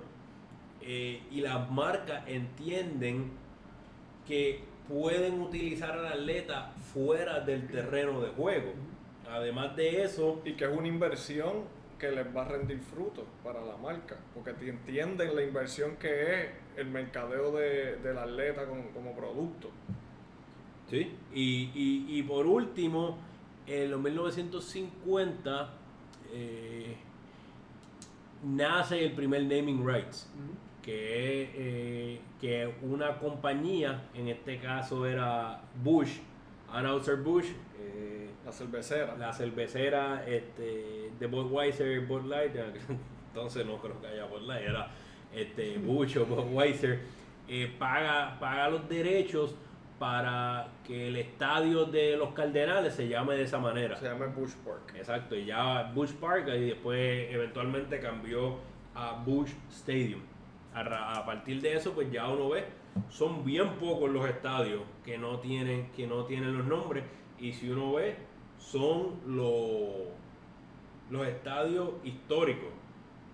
Eh, 0.80 1.20
y 1.30 1.40
las 1.40 1.70
marcas 1.70 2.22
entienden 2.26 3.30
que 4.26 4.60
pueden 4.88 5.40
utilizar 5.40 5.90
al 5.98 6.06
atleta 6.06 6.72
fuera 6.94 7.40
del 7.40 7.66
terreno 7.68 8.20
de 8.20 8.28
juego. 8.30 8.72
Además 9.28 9.74
de 9.76 10.02
eso, 10.04 10.40
Y 10.44 10.52
que 10.54 10.64
es 10.64 10.70
una 10.70 10.86
inversión 10.88 11.64
que 11.98 12.10
les 12.12 12.26
va 12.34 12.42
a 12.42 12.48
rendir 12.48 12.78
frutos 12.78 13.24
para 13.42 13.60
la 13.64 13.76
marca, 13.76 14.16
porque 14.34 14.50
entienden 14.68 15.34
la 15.34 15.42
inversión 15.42 15.96
que 15.96 16.22
es 16.42 16.50
el 16.76 16.86
mercadeo 16.88 17.50
de, 17.52 17.96
del 17.96 18.18
atleta 18.18 18.64
como 18.66 19.14
producto. 19.16 19.70
¿Sí? 20.90 21.10
y, 21.34 21.70
y- 21.74 22.06
y 22.18 22.22
por 22.22 22.46
último, 22.46 23.18
en 23.66 23.90
los 23.90 24.00
1950 24.00 25.70
eh, 26.32 26.96
nace 28.44 29.04
el 29.04 29.12
primer 29.12 29.42
naming 29.42 29.84
rights, 29.86 30.28
que 30.82 31.42
es 31.42 31.48
eh, 31.54 32.20
que 32.40 32.72
una 32.82 33.18
compañía, 33.18 34.04
en 34.14 34.28
este 34.28 34.58
caso 34.58 35.06
era 35.06 35.60
Bush, 35.82 36.18
Anheuser 36.72 37.16
Bush, 37.16 37.46
eh, 37.78 38.30
La 38.44 38.52
cervecera. 38.52 39.16
la 39.16 39.32
cervecera 39.32 40.24
este, 40.28 41.10
de 41.18 41.26
Budweiser 41.26 42.06
Bud 42.06 42.24
Light, 42.26 42.52
entonces 43.28 43.66
no 43.66 43.78
creo 43.80 44.00
que 44.00 44.06
haya 44.08 44.26
Bud 44.26 44.42
Light, 44.42 44.62
era 44.68 44.90
este, 45.34 45.78
Bush 45.84 46.18
o 46.18 46.26
Budweiser, 46.26 47.00
eh, 47.48 47.72
paga, 47.78 48.38
paga 48.38 48.68
los 48.70 48.88
derechos 48.88 49.54
para 49.98 50.68
que 50.84 51.08
el 51.08 51.16
estadio 51.16 51.86
de 51.86 52.16
los 52.16 52.30
Cardenales 52.32 52.94
se 52.94 53.08
llame 53.08 53.34
de 53.34 53.44
esa 53.44 53.58
manera. 53.58 53.96
Se 53.96 54.06
llama 54.06 54.26
Bush 54.26 54.52
Park. 54.64 54.94
Exacto, 54.94 55.34
y 55.34 55.46
ya 55.46 55.90
Bush 55.94 56.12
Park 56.12 56.48
y 56.48 56.70
después 56.70 57.32
eventualmente 57.32 57.98
cambió 58.00 58.58
a 58.94 59.22
Bush 59.24 59.52
Stadium. 59.70 60.20
A, 60.74 61.18
a 61.18 61.24
partir 61.24 61.62
de 61.62 61.74
eso, 61.74 61.92
pues 61.92 62.10
ya 62.10 62.28
uno 62.28 62.50
ve, 62.50 62.64
son 63.08 63.44
bien 63.44 63.76
pocos 63.76 64.10
los 64.10 64.28
estadios 64.28 64.82
que 65.04 65.16
no 65.16 65.38
tienen, 65.40 65.90
que 65.92 66.06
no 66.06 66.24
tienen 66.24 66.56
los 66.56 66.66
nombres. 66.66 67.04
Y 67.38 67.52
si 67.52 67.70
uno 67.70 67.94
ve, 67.94 68.16
son 68.58 69.20
los, 69.26 70.08
los 71.10 71.26
estadios 71.26 71.90
históricos. 72.04 72.70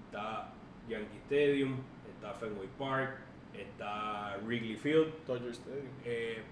Está 0.06 0.52
Yankee 0.88 1.18
Stadium, 1.24 1.76
está 2.14 2.34
Fenway 2.34 2.68
Park, 2.78 3.18
está 3.54 4.36
Wrigley 4.44 4.76
Field, 4.76 5.12
Dodger 5.26 5.50
Stadium. 5.52 5.86
eh, 6.04 6.42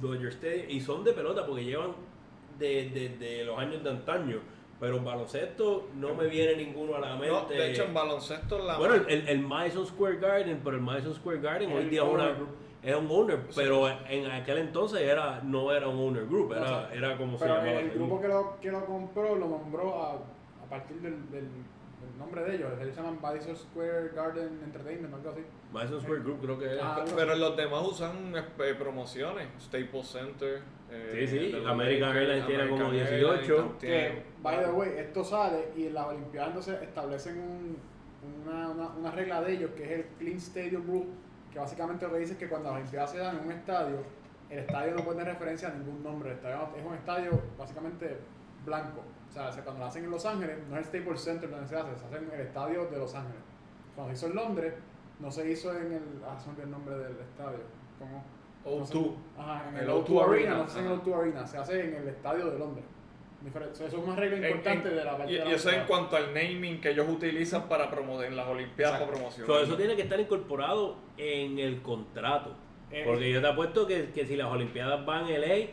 Dodger 0.00 0.28
Stadium, 0.28 0.66
y 0.68 0.80
son 0.80 1.04
de 1.04 1.12
pelota 1.12 1.46
porque 1.46 1.64
llevan 1.64 1.92
de, 2.58 2.90
de- 2.90 3.08
de 3.18 3.44
los 3.44 3.58
años 3.58 3.82
de 3.82 3.90
antaño. 3.90 4.38
Pero 4.80 4.96
en 4.96 5.04
baloncesto 5.04 5.88
no 5.94 6.14
me 6.14 6.26
viene 6.26 6.56
ninguno 6.56 6.96
a 6.96 7.00
la 7.00 7.10
mente. 7.14 7.28
No, 7.28 7.44
de 7.46 7.70
hecho, 7.70 7.84
en 7.84 7.94
baloncesto 7.94 8.58
la 8.58 8.76
bueno, 8.76 8.94
el, 8.94 9.28
el, 9.28 9.40
Madison 9.40 9.86
Square 9.86 10.16
Garden, 10.16 10.60
pero 10.64 10.76
el 10.76 10.82
Madison 10.82 11.14
Square 11.14 11.38
Garden 11.40 11.72
hoy 11.72 11.84
día 11.84 12.02
es, 12.02 12.08
una- 12.08 12.24
owner 12.24 12.34
group. 12.36 12.48
es 12.82 12.96
un 12.96 13.06
owner, 13.10 13.40
pero 13.54 13.88
en 13.88 14.26
aquel 14.32 14.58
entonces 14.58 15.00
era 15.00 15.40
no 15.44 15.72
era 15.72 15.88
un 15.88 15.96
owner 15.96 16.26
group, 16.26 16.50
O 16.50 16.54
era, 16.56 16.66
sea, 16.66 16.90
era 16.92 17.16
como 17.16 17.38
se 17.38 17.46
llamaba. 17.46 17.70
el 17.70 17.90
grupo 17.92 18.20
que 18.20 18.28
lo, 18.28 18.56
que 18.60 18.70
lo 18.72 18.84
compró 18.84 19.36
lo 19.36 19.46
nombró 19.48 20.02
a, 20.02 20.12
a 20.14 20.68
partir 20.68 20.96
del, 21.00 21.30
del, 21.30 21.48
nombre 22.18 22.42
de 22.44 22.56
ellos. 22.56 22.70
Ellos 22.80 22.94
se 22.94 23.00
llaman 23.02 23.18
Madison 23.20 23.56
Square 23.56 24.10
Garden 24.14 24.60
Entertainment, 24.64 25.14
algo 25.14 25.30
así. 25.30 25.40
Madison 25.72 26.00
Square 26.00 26.20
Group 26.20 26.40
creo 26.42 26.58
que 26.58 26.74
es. 26.74 26.80
Ah, 26.82 27.04
Pero 27.14 27.34
los 27.34 27.56
demás 27.56 27.82
usan 27.86 28.34
eh, 28.36 28.74
promociones. 28.78 29.48
Staples 29.60 30.06
Center. 30.06 30.62
eh, 30.90 31.26
Sí, 31.28 31.50
sí, 31.50 31.64
American 31.66 32.16
Airlines 32.16 32.46
tiene 32.46 32.68
como 32.68 32.84
American 32.86 33.18
18. 33.18 33.54
Airlines 33.54 33.76
Que, 33.80 34.22
by 34.42 34.64
the 34.64 34.70
way, 34.70 34.90
esto 34.98 35.24
sale 35.24 35.68
y 35.76 35.86
en 35.86 35.94
las 35.94 36.06
Olimpiadas 36.06 36.48
entonces 36.48 36.82
establecen 36.82 37.38
un, 37.38 37.76
una, 38.46 38.68
una, 38.68 38.88
una 38.88 39.10
regla 39.10 39.40
de 39.42 39.52
ellos 39.54 39.70
que 39.76 39.84
es 39.84 39.90
el 39.90 40.04
Clean 40.18 40.36
Stadium 40.38 40.86
Rule, 40.86 41.06
que 41.52 41.58
básicamente 41.58 42.06
lo 42.06 42.12
que 42.12 42.18
dice 42.20 42.32
es 42.34 42.38
que 42.38 42.48
cuando 42.48 42.68
las 42.70 42.78
Olimpiadas 42.78 43.10
se 43.10 43.18
dan 43.18 43.38
en 43.38 43.44
un 43.46 43.52
estadio, 43.52 43.96
el 44.50 44.58
estadio 44.60 44.94
no 44.94 45.02
puede 45.04 45.18
tener 45.18 45.32
referencia 45.34 45.68
a 45.68 45.72
ningún 45.72 46.02
nombre. 46.02 46.30
El 46.30 46.36
estadio 46.36 46.68
es 46.78 46.84
un 46.84 46.94
estadio 46.94 47.42
básicamente 47.58 48.18
blanco. 48.64 49.02
O 49.34 49.36
sea, 49.36 49.50
se- 49.50 49.62
cuando 49.62 49.80
lo 49.80 49.86
hacen 49.86 50.04
en 50.04 50.10
Los 50.12 50.24
Ángeles, 50.26 50.58
no 50.70 50.78
es 50.78 50.86
el 50.86 51.00
Staples 51.00 51.20
Center 51.20 51.50
donde 51.50 51.66
se 51.66 51.74
hace, 51.76 51.98
se 51.98 52.04
hace 52.06 52.16
en 52.18 52.30
el 52.32 52.40
estadio 52.46 52.86
de 52.86 52.98
Los 52.98 53.14
Ángeles. 53.16 53.40
Cuando 53.96 54.14
se 54.14 54.18
hizo 54.18 54.26
en 54.28 54.36
Londres, 54.36 54.74
no 55.18 55.30
se 55.32 55.50
hizo 55.50 55.76
en 55.76 55.92
el. 55.92 56.02
Ah, 56.24 56.38
se 56.38 56.62
el 56.62 56.70
nombre 56.70 56.94
del 56.96 57.16
estadio. 57.18 57.58
¿Cómo? 57.98 58.24
O2. 58.64 59.14
Ajá, 59.36 59.68
en 59.70 59.76
El 59.76 59.82
el, 59.84 59.90
O2 59.90 60.04
O2 60.06 60.22
Arena, 60.28 60.50
Arena, 60.52 60.56
no 60.58 60.68
se 60.68 60.78
hace 60.78 60.78
en 60.80 60.86
el 60.86 60.92
ajá. 60.92 61.02
O2 61.04 61.20
Arena, 61.20 61.46
se 61.48 61.58
hace 61.58 61.80
en 61.84 61.94
el 61.96 62.08
estadio 62.08 62.50
de 62.50 62.58
Londres. 62.60 62.84
Diferente. 63.42 63.72
O 63.72 63.76
sea, 63.76 63.86
eso 63.88 63.98
es 63.98 64.04
una 64.04 64.16
regla 64.16 64.36
En- 64.38 64.44
importante 64.44 64.88
en- 64.88 64.96
de 64.96 65.04
la 65.04 65.18
parte 65.18 65.32
y, 65.32 65.34
de 65.36 65.44
la 65.44 65.50
y 65.50 65.54
eso 65.54 65.68
en 65.68 65.74
Olimpiada. 65.80 65.86
cuanto 66.08 66.16
al 66.16 66.32
naming 66.34 66.80
que 66.80 66.90
ellos 66.90 67.06
utilizan 67.10 67.68
para 67.68 67.90
promover 67.90 68.28
en 68.28 68.36
las 68.36 68.46
Olimpiadas 68.46 69.00
para 69.00 69.10
promocionar. 69.12 69.46
So, 69.46 69.60
eso 69.60 69.76
tiene 69.76 69.96
que 69.96 70.02
estar 70.02 70.18
incorporado 70.20 70.96
en 71.18 71.58
el 71.58 71.82
contrato. 71.82 72.54
Eh, 72.90 73.02
Porque 73.04 73.30
yo 73.32 73.40
te 73.42 73.48
apuesto 73.48 73.86
que, 73.86 74.10
que 74.12 74.24
si 74.26 74.36
las 74.36 74.46
Olimpiadas 74.46 75.04
van 75.04 75.26
en 75.28 75.40
LA, 75.42 75.66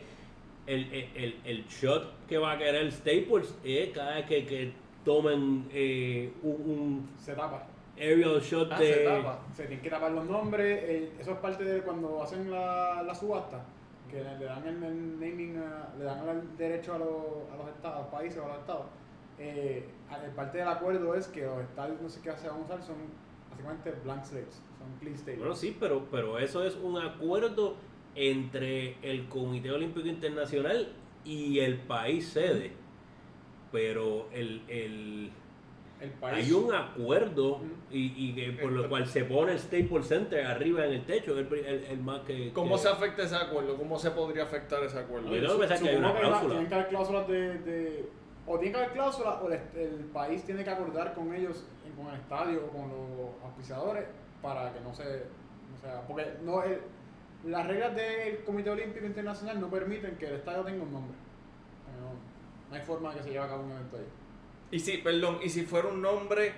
el, 0.66 0.92
el, 1.14 1.40
el, 1.44 1.66
shot 1.66 2.26
que 2.28 2.38
va 2.38 2.52
a 2.52 2.58
querer 2.58 2.90
Staples 2.92 3.54
es 3.64 3.90
cada 3.90 4.14
vez 4.16 4.26
que, 4.26 4.46
que, 4.46 4.72
tomen 5.04 5.66
eh, 5.72 6.32
un, 6.44 6.52
un 6.52 7.10
Se 7.18 7.34
tapa. 7.34 7.66
aerial 7.98 8.40
shot 8.40 8.68
Ah, 8.70 8.78
de... 8.78 8.94
se 8.94 9.04
tapa. 9.04 9.40
Se 9.52 9.62
tienen 9.64 9.82
que 9.82 9.90
tapar 9.90 10.12
los 10.12 10.24
nombres. 10.26 10.78
eh, 10.84 11.12
eso 11.18 11.32
es 11.32 11.38
parte 11.38 11.64
de 11.64 11.80
cuando 11.82 12.22
hacen 12.22 12.50
la, 12.50 13.02
la 13.02 13.14
subasta. 13.14 13.64
Que 14.08 14.22
le, 14.22 14.38
le 14.38 14.44
dan 14.44 14.64
el, 14.66 14.82
el 14.82 15.18
naming, 15.18 15.56
a- 15.58 15.92
le 15.98 16.04
dan 16.04 16.28
el 16.28 16.56
derecho 16.56 16.94
a 16.94 16.98
los, 16.98 17.08
a 17.52 17.56
los 17.56 17.68
estados, 17.74 17.96
a 17.96 18.02
los 18.02 18.08
países 18.08 18.38
o 18.38 18.44
a 18.44 18.48
los 18.48 18.58
estados. 18.58 18.86
Eh, 19.38 19.88
parte 20.36 20.58
del 20.58 20.68
acuerdo 20.68 21.14
es 21.16 21.26
que 21.28 21.42
los 21.46 21.62
estadios 21.62 22.00
no 22.00 22.08
sé 22.08 22.20
qué 22.22 22.30
se 22.36 22.46
van 22.48 22.58
a 22.58 22.62
usar 22.62 22.82
son 22.82 22.96
básicamente 23.50 23.90
blank 24.04 24.22
slates, 24.24 24.62
son 24.78 24.98
clean 25.00 25.16
stadiums. 25.16 25.40
Bueno, 25.40 25.54
sí, 25.56 25.76
pero, 25.80 26.06
pero 26.10 26.38
eso 26.38 26.62
es 26.62 26.76
un 26.76 26.96
acuerdo 26.98 27.74
entre 28.14 28.96
el 29.02 29.28
Comité 29.28 29.70
Olímpico 29.70 30.06
Internacional 30.08 30.88
y 31.24 31.58
el 31.60 31.78
país 31.78 32.28
sede. 32.28 32.72
Pero 33.70 34.28
el, 34.32 34.62
el, 34.68 35.30
el 36.00 36.10
país. 36.10 36.44
hay 36.46 36.52
un 36.52 36.74
acuerdo 36.74 37.60
y, 37.90 38.12
y 38.16 38.34
que 38.34 38.52
por 38.62 38.70
lo 38.72 38.86
cual 38.88 39.06
se 39.06 39.24
pone 39.24 39.52
el 39.52 39.58
Staples 39.58 40.06
Center 40.08 40.44
arriba 40.44 40.84
en 40.84 40.92
el 40.92 41.04
techo, 41.06 41.38
el, 41.38 41.46
el, 41.54 41.84
el 41.84 41.98
más 42.00 42.20
que... 42.20 42.52
¿Cómo 42.52 42.74
que- 42.76 42.82
se 42.82 42.88
afecta 42.88 43.22
ese 43.22 43.36
acuerdo? 43.36 43.76
¿Cómo 43.76 43.98
se 43.98 44.10
podría 44.10 44.42
afectar 44.42 44.82
ese 44.84 44.98
acuerdo? 44.98 45.34
Yo 45.34 45.40
tengo 45.56 45.66
que 45.66 45.88
hay 45.88 45.96
una 45.96 46.14
cláusula. 46.14 46.48
Tienen 46.50 46.68
que 46.68 46.74
haber 46.74 46.88
cláusulas 46.88 47.28
de, 47.28 47.58
de- 47.60 48.06
O 48.46 48.58
tiene 48.58 48.72
que 48.72 48.78
haber 48.82 48.92
cláusulas 48.92 49.36
o 49.42 49.48
el, 49.50 49.60
el 49.74 50.04
país 50.12 50.44
tiene 50.44 50.64
que 50.64 50.70
acordar 50.70 51.14
con 51.14 51.32
ellos, 51.34 51.64
con 51.96 52.08
el 52.08 52.20
estadio 52.20 52.66
o 52.66 52.68
con 52.68 52.88
los 52.90 53.42
auspiciadores 53.44 54.04
para 54.42 54.72
que 54.74 54.80
no 54.80 54.92
se. 54.94 55.02
O 55.02 55.80
sea, 55.80 56.02
porque 56.06 56.26
no 56.42 56.62
el- 56.62 56.80
las 57.46 57.66
reglas 57.66 57.94
del 57.96 58.44
Comité 58.44 58.70
Olímpico 58.70 59.04
Internacional 59.06 59.60
no 59.60 59.68
permiten 59.68 60.16
que 60.16 60.26
el 60.26 60.34
estadio 60.34 60.62
tenga 60.62 60.82
un 60.82 60.92
nombre. 60.92 61.16
No, 62.00 62.70
no 62.70 62.76
hay 62.76 62.82
forma 62.82 63.10
de 63.10 63.18
que 63.18 63.24
se 63.24 63.30
lleve 63.30 63.44
a 63.44 63.48
cabo 63.48 63.64
un 63.64 63.72
evento 63.72 63.96
ahí. 63.96 64.06
Y 64.70 64.78
si, 64.78 64.98
perdón, 64.98 65.38
y 65.42 65.48
si 65.48 65.62
fuera 65.62 65.88
un 65.88 66.00
nombre 66.00 66.52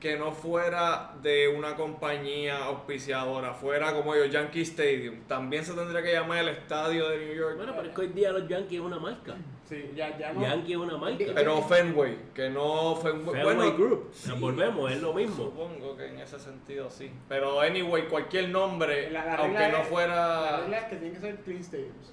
que 0.00 0.16
no 0.18 0.32
fuera 0.32 1.14
de 1.22 1.46
una 1.46 1.76
compañía 1.76 2.64
auspiciadora, 2.64 3.54
fuera 3.54 3.94
como 3.94 4.16
yo, 4.16 4.24
Yankee 4.24 4.62
Stadium, 4.62 5.20
también 5.28 5.64
se 5.64 5.74
tendría 5.74 6.02
que 6.02 6.12
llamar 6.12 6.38
el 6.38 6.48
estadio 6.48 7.08
de 7.08 7.18
New 7.24 7.36
York. 7.36 7.56
Bueno, 7.56 7.72
pero 7.76 7.88
es 7.88 7.94
que 7.94 8.00
hoy 8.00 8.08
día 8.08 8.32
los 8.32 8.48
Yankees 8.48 8.80
es 8.80 8.84
una 8.84 8.98
marca. 8.98 9.36
Sí, 9.72 9.90
ya, 9.96 10.18
ya 10.18 10.34
no. 10.34 10.42
Yankee 10.42 10.72
es 10.72 10.78
una 10.78 10.98
marca. 10.98 11.24
Pero 11.34 11.62
Fenway, 11.62 12.18
que 12.34 12.50
no 12.50 12.94
Fenway. 12.96 13.24
Fenway 13.36 13.42
bueno, 13.56 13.72
Group. 13.74 14.10
sí, 14.12 14.30
Volvemos, 14.38 14.92
es 14.92 15.00
lo 15.00 15.14
mismo. 15.14 15.44
Supongo 15.44 15.96
que 15.96 16.08
en 16.08 16.18
ese 16.18 16.38
sentido 16.38 16.90
sí. 16.90 17.10
Pero 17.26 17.58
anyway, 17.60 18.06
cualquier 18.06 18.50
nombre, 18.50 19.10
La- 19.10 19.24
la 19.24 19.34
aunque 19.36 19.68
no 19.68 19.78
es- 19.78 19.88
fuera. 19.88 20.16
La 20.42 20.56
regla 20.60 20.78
es 20.78 20.84
que 20.84 20.96
tienen 20.96 21.14
que 21.14 21.20
ser 21.20 21.36
clean 21.36 21.64
stadiums. 21.64 22.12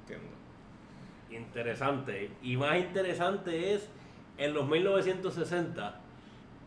Entiendo. 0.00 0.26
Interesante. 1.30 2.30
Y 2.42 2.56
más 2.56 2.78
interesante 2.78 3.74
es, 3.74 3.90
en 4.38 4.54
los 4.54 4.66
1960, 4.66 6.00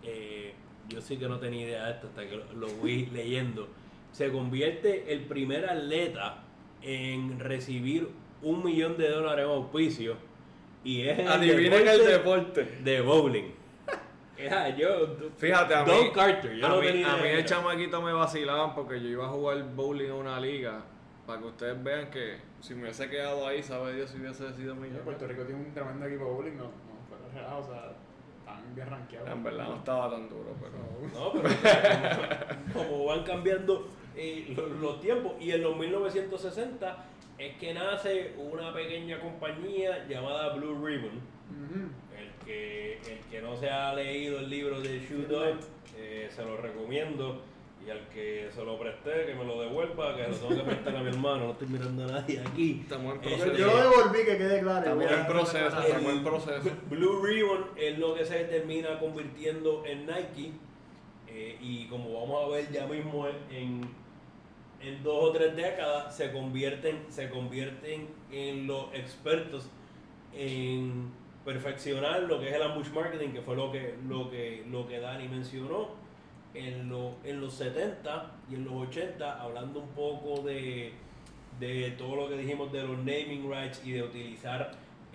eh, 0.04 0.54
yo 0.90 1.02
sí 1.02 1.18
que 1.18 1.28
no 1.28 1.40
tenía 1.40 1.66
idea 1.66 1.86
de 1.86 1.92
esto 1.94 2.08
hasta 2.08 2.28
que 2.28 2.36
lo, 2.36 2.54
lo 2.54 2.68
fui 2.68 3.06
leyendo, 3.14 3.68
se 4.12 4.32
convierte 4.32 5.12
el 5.12 5.22
primer 5.26 5.68
atleta 5.68 6.44
en 6.84 7.40
recibir 7.40 8.10
un 8.42 8.64
millón 8.64 8.98
de 8.98 9.10
dólares 9.10 9.46
en 9.46 9.52
auspicio 9.52 10.16
y 10.84 11.02
es 11.02 11.20
en 11.20 11.28
Adivinen 11.28 11.88
el 11.88 12.06
deporte. 12.06 12.64
de 12.84 13.02
bowling. 13.02 13.52
Ya, 14.40 14.70
yo, 14.74 14.90
Fíjate, 15.38 15.76
a 15.76 15.84
mí, 15.84 15.92
Don 15.92 16.12
Carter, 16.12 16.56
yo 16.56 16.66
a, 16.66 16.70
no 16.70 16.80
mí, 16.80 16.88
tenía 16.88 17.12
a 17.14 17.18
mí 17.18 17.28
el 17.28 17.44
chamaquito 17.44 18.02
me 18.02 18.14
vacilaban 18.14 18.74
porque 18.74 19.02
yo 19.02 19.10
iba 19.10 19.26
a 19.26 19.30
jugar 19.30 19.62
bowling 19.76 20.06
en 20.06 20.12
una 20.14 20.40
liga. 20.40 20.82
Para 21.28 21.42
que 21.42 21.48
ustedes 21.48 21.84
vean 21.84 22.10
que 22.10 22.38
si 22.62 22.74
me 22.74 22.84
hubiese 22.84 23.10
quedado 23.10 23.46
ahí, 23.46 23.62
sabe 23.62 23.94
Dios 23.96 24.10
si 24.10 24.18
hubiese 24.18 24.54
sido 24.54 24.76
millonario. 24.76 25.04
Puerto 25.04 25.28
Rico 25.28 25.44
tiene 25.44 25.60
un 25.62 25.74
tremendo 25.74 26.06
equipo 26.06 26.24
de 26.24 26.32
bowling, 26.32 26.56
no, 26.58 26.64
no 26.64 26.72
fue 27.10 27.18
relajo, 27.34 27.58
o 27.60 27.64
sea, 27.66 27.92
están 28.40 28.76
bien 28.76 28.90
rankeados. 28.90 29.30
En 29.30 29.44
verdad 29.44 29.68
no 29.68 29.76
estaba 29.76 30.10
tan 30.10 30.30
duro, 30.30 30.56
pero. 30.62 31.12
No, 31.14 31.34
pero 31.34 32.74
como, 32.74 32.88
como 32.90 33.06
van 33.08 33.24
cambiando 33.24 33.90
eh, 34.16 34.54
lo- 34.56 34.70
los, 34.70 35.02
tiempos. 35.02 35.34
Y 35.42 35.52
en 35.52 35.64
los 35.64 35.76
1960 35.76 37.06
es 37.40 37.56
que 37.58 37.74
nace 37.74 38.34
una 38.38 38.74
pequeña 38.74 39.20
compañía 39.20 40.06
llamada 40.08 40.54
Blue 40.56 40.86
Ribbon. 40.86 41.20
El 42.18 42.46
que, 42.46 42.94
el 42.98 43.20
que 43.32 43.42
no 43.42 43.56
se 43.58 43.70
ha 43.70 43.94
leído 43.96 44.40
el 44.40 44.50
libro 44.50 44.80
de 44.82 45.00
Shoot 45.00 45.32
Up, 45.32 45.60
eh, 45.98 46.30
se 46.34 46.44
lo 46.44 46.58
recomiendo. 46.58 47.42
Y 47.86 47.90
al 47.90 48.10
que 48.10 48.50
se 48.54 48.62
lo 48.66 48.78
presté, 48.78 49.26
que 49.26 49.36
me 49.36 49.46
lo 49.46 49.62
devuelva, 49.62 50.14
que 50.14 50.28
lo 50.28 50.36
tengo 50.36 50.50
que 50.58 50.70
prestar 50.70 50.98
a 50.98 51.02
mi 51.02 51.10
hermano. 51.10 51.46
No 51.46 51.52
estoy 51.54 51.68
mirando 51.70 52.04
a 52.04 52.08
nadie 52.08 52.42
aquí. 52.42 52.82
Estamos 52.82 53.16
en 53.16 53.22
Yo, 53.22 53.30
proceso. 53.38 53.54
yo 53.58 53.68
lo 53.68 53.78
devolví, 53.90 54.26
que 54.26 54.38
quede 54.38 54.60
claro. 54.60 55.02
En 55.02 55.26
proceso, 55.28 55.68
estamos 55.68 56.12
en 56.14 56.24
proceso. 56.24 56.70
Blue 56.90 57.26
Ribbon 57.26 57.68
es 57.78 57.98
lo 57.98 58.16
que 58.16 58.26
se 58.26 58.44
termina 58.44 59.00
convirtiendo 59.00 59.86
en 59.86 60.06
Nike. 60.06 60.52
eh, 61.30 61.58
y 61.62 61.86
como 61.86 62.20
vamos 62.20 62.44
a 62.44 62.48
ver 62.58 62.70
ya 62.70 62.86
mismo 62.86 63.26
en, 63.50 63.82
en 64.82 65.04
dos 65.04 65.24
o 65.26 65.32
tres 65.32 65.56
décadas, 65.56 66.16
se 66.16 66.32
convierten, 66.32 67.06
se 67.10 67.30
convierten 67.30 68.08
en 68.32 68.68
los 68.68 68.94
expertos 68.94 69.70
en 70.34 71.12
perfeccionar 71.46 72.24
lo 72.24 72.40
que 72.40 72.50
es 72.50 72.56
el 72.56 72.62
ambush 72.64 72.90
marketing, 72.90 73.30
que 73.30 73.42
fue 73.42 73.56
lo 73.56 73.72
que, 73.72 73.96
lo 74.08 74.30
que, 74.30 74.64
lo 74.70 74.88
que 74.88 75.00
Dani 75.00 75.28
mencionó. 75.28 75.98
En, 76.56 76.90
lo- 76.90 77.14
en 77.24 77.40
los 77.42 77.54
70 77.54 78.32
y 78.50 78.56
en 78.56 78.66
los 78.66 78.74
80, 78.74 79.40
hablando 79.40 79.82
un 79.82 79.90
poco 79.90 80.42
de, 80.42 80.94
de 81.60 81.92
todo 81.92 82.16
lo 82.16 82.28
que 82.28 82.38
dijimos 82.38 82.72
de 82.72 82.82
los 82.82 82.98
naming 82.98 83.48
rights 83.48 83.86
y 83.86 83.92
de 83.92 84.02
utilizar 84.02 84.72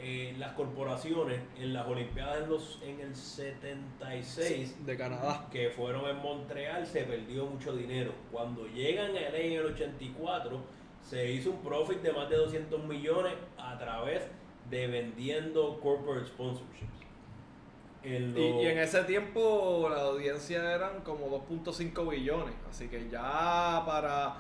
eh, 0.07 0.35
las 0.39 0.53
corporaciones 0.53 1.41
en 1.59 1.73
las 1.73 1.87
Olimpiadas 1.87 2.43
en, 2.43 2.51
los, 2.51 2.79
en 2.85 3.01
el 3.01 3.17
76 3.17 4.85
De 4.85 4.99
Canadá. 4.99 5.49
que 5.51 5.71
fueron 5.71 6.05
en 6.11 6.19
Montreal 6.19 6.87
se 6.87 7.05
perdió 7.05 7.47
mucho 7.47 7.75
dinero. 7.75 8.13
Cuando 8.31 8.67
llegan 8.67 9.17
a 9.17 9.31
LA 9.31 9.39
en 9.39 9.53
el 9.53 9.65
84 9.65 10.61
se 11.01 11.33
hizo 11.33 11.53
un 11.53 11.63
profit 11.63 12.03
de 12.03 12.13
más 12.13 12.29
de 12.29 12.37
200 12.37 12.85
millones 12.85 13.33
a 13.57 13.79
través 13.79 14.25
de 14.69 14.87
vendiendo 14.89 15.81
corporate 15.81 16.27
sponsorships. 16.27 16.85
En 18.03 18.37
Y, 18.37 18.63
y 18.63 18.67
en 18.67 18.79
ese 18.81 19.05
tiempo 19.05 19.89
la 19.89 20.03
audiencia 20.03 20.75
eran 20.75 21.01
como 21.01 21.31
2.5 21.31 22.11
billones. 22.11 22.55
Así 22.69 22.89
que 22.89 23.09
ya 23.09 23.83
para. 23.87 24.37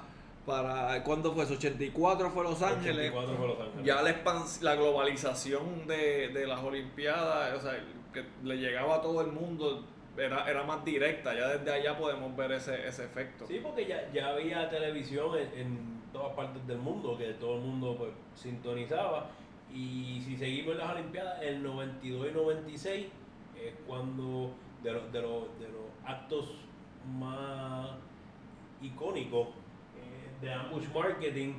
Para 0.46 1.02
¿Cuándo 1.02 1.32
fue 1.32 1.44
eso? 1.44 1.54
84 1.54 2.30
fue 2.30 2.44
Los 2.44 2.62
Ángeles. 2.62 3.10
84 3.10 3.36
fue 3.36 3.48
Los 3.48 3.60
Ángeles. 3.60 3.86
Ya 3.86 4.02
la, 4.02 4.44
la 4.60 4.76
globalización 4.76 5.86
de, 5.86 6.28
de 6.28 6.46
las 6.46 6.62
Olimpiadas, 6.62 7.58
o 7.58 7.60
sea, 7.60 7.82
que 8.12 8.24
le 8.42 8.56
llegaba 8.56 8.96
a 8.96 9.00
todo 9.00 9.20
el 9.22 9.32
mundo, 9.32 9.84
era, 10.16 10.48
era 10.48 10.62
más 10.64 10.84
directa. 10.84 11.34
Ya 11.34 11.48
desde 11.48 11.72
allá 11.72 11.98
podemos 11.98 12.36
ver 12.36 12.52
ese, 12.52 12.86
ese 12.86 13.04
efecto. 13.04 13.46
Sí, 13.46 13.60
porque 13.62 13.86
ya, 13.86 14.10
ya 14.12 14.28
había 14.28 14.68
televisión 14.68 15.30
en, 15.38 15.60
en 15.60 16.02
todas 16.12 16.34
partes 16.34 16.66
del 16.66 16.78
mundo, 16.78 17.16
que 17.16 17.32
todo 17.34 17.56
el 17.56 17.62
mundo 17.62 17.96
pues, 17.96 18.10
sintonizaba. 18.34 19.30
Y 19.72 20.20
si 20.24 20.36
seguimos 20.36 20.76
las 20.76 20.90
Olimpiadas, 20.90 21.42
el 21.42 21.62
92 21.62 22.28
y 22.30 22.34
96 22.34 23.06
es 23.56 23.74
cuando 23.86 24.52
de, 24.82 24.92
los 24.92 25.12
de, 25.12 25.22
los 25.22 25.58
de 25.58 25.68
los 25.68 25.84
actos 26.04 26.54
más 27.18 27.90
icónicos 28.82 29.48
de 30.44 30.52
ambush 30.52 30.86
marketing, 30.94 31.54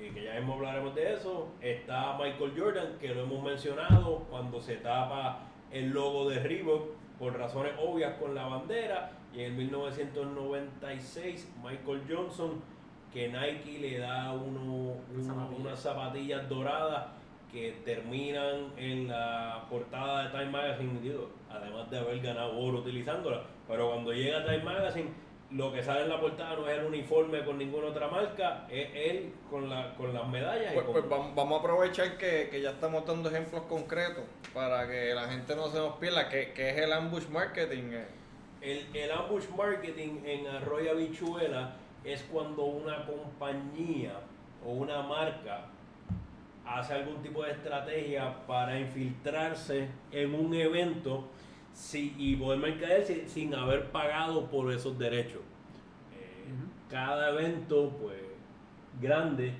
eh, 0.00 0.10
que 0.14 0.24
ya 0.24 0.34
mismo 0.34 0.54
hablaremos 0.54 0.94
de 0.94 1.12
eso, 1.12 1.48
está 1.60 2.16
Michael 2.18 2.52
Jordan, 2.56 2.98
que 2.98 3.14
lo 3.14 3.22
hemos 3.22 3.44
mencionado, 3.44 4.26
cuando 4.30 4.60
se 4.60 4.76
tapa 4.76 5.40
el 5.70 5.90
logo 5.90 6.28
de 6.30 6.40
Reebok 6.40 6.94
por 7.18 7.38
razones 7.38 7.72
obvias 7.78 8.14
con 8.14 8.34
la 8.34 8.46
bandera, 8.46 9.12
y 9.34 9.42
en 9.42 9.56
1996 9.56 11.52
Michael 11.62 12.02
Johnson, 12.08 12.62
que 13.12 13.28
Nike 13.28 13.78
le 13.78 13.98
da 13.98 14.32
uno, 14.32 14.94
Zapatillas. 15.20 15.60
unas 15.60 15.78
zapatillas 15.80 16.48
doradas 16.48 17.06
que 17.52 17.76
terminan 17.84 18.72
en 18.76 19.06
la 19.06 19.64
portada 19.70 20.24
de 20.24 20.30
Time 20.30 20.50
Magazine, 20.50 21.00
digo, 21.00 21.30
además 21.48 21.88
de 21.90 21.98
haber 21.98 22.20
ganado 22.20 22.58
oro 22.58 22.78
utilizándola, 22.78 23.42
pero 23.68 23.90
cuando 23.90 24.12
llega 24.12 24.38
a 24.38 24.44
Time 24.44 24.64
Magazine, 24.64 25.10
lo 25.50 25.72
que 25.72 25.82
sale 25.82 26.02
en 26.02 26.08
la 26.08 26.20
portada 26.20 26.56
no 26.56 26.68
es 26.68 26.78
el 26.78 26.86
uniforme 26.86 27.44
con 27.44 27.58
ninguna 27.58 27.88
otra 27.88 28.08
marca, 28.08 28.66
es 28.70 28.88
él 28.94 29.32
con, 29.50 29.68
la, 29.70 29.94
con 29.94 30.12
las 30.12 30.26
medallas. 30.28 30.72
y 30.72 30.74
Pues, 30.74 30.84
con- 30.86 30.94
pues 30.94 31.04
vam- 31.04 31.34
vamos 31.34 31.58
a 31.58 31.60
aprovechar 31.60 32.16
que, 32.18 32.48
que 32.50 32.60
ya 32.60 32.70
estamos 32.70 33.06
dando 33.06 33.28
ejemplos 33.28 33.62
concretos 33.68 34.24
para 34.52 34.88
que 34.88 35.14
la 35.14 35.28
gente 35.28 35.54
no 35.54 35.68
se 35.68 35.78
nos 35.78 35.96
pierda 35.96 36.28
que, 36.28 36.52
que 36.52 36.70
es 36.70 36.78
el 36.78 36.92
ambush 36.92 37.28
marketing. 37.28 37.92
eh. 37.92 38.06
El, 38.62 38.86
el 38.96 39.10
ambush 39.12 39.48
marketing 39.56 40.20
en 40.24 40.46
Arroyo 40.48 40.90
Habichuela 40.92 41.74
es 42.02 42.22
cuando 42.32 42.64
una 42.64 43.04
compañía 43.06 44.12
o 44.66 44.70
una 44.72 45.02
marca 45.02 45.66
hace 46.66 46.94
algún 46.94 47.22
tipo 47.22 47.44
de 47.44 47.52
estrategia 47.52 48.34
para 48.46 48.78
infiltrarse 48.80 49.86
en 50.10 50.34
un 50.34 50.54
evento 50.54 51.28
si- 51.74 52.14
y 52.16 52.36
poder 52.36 52.58
mercadearse 52.60 53.28
sin 53.28 53.54
haber 53.54 53.90
pagado 53.90 54.46
por 54.46 54.72
esos 54.72 54.98
derechos. 54.98 55.40
Eh. 56.16 56.44
Cada 56.88 57.30
evento, 57.30 57.90
pues, 58.00 58.22
grande 59.00 59.52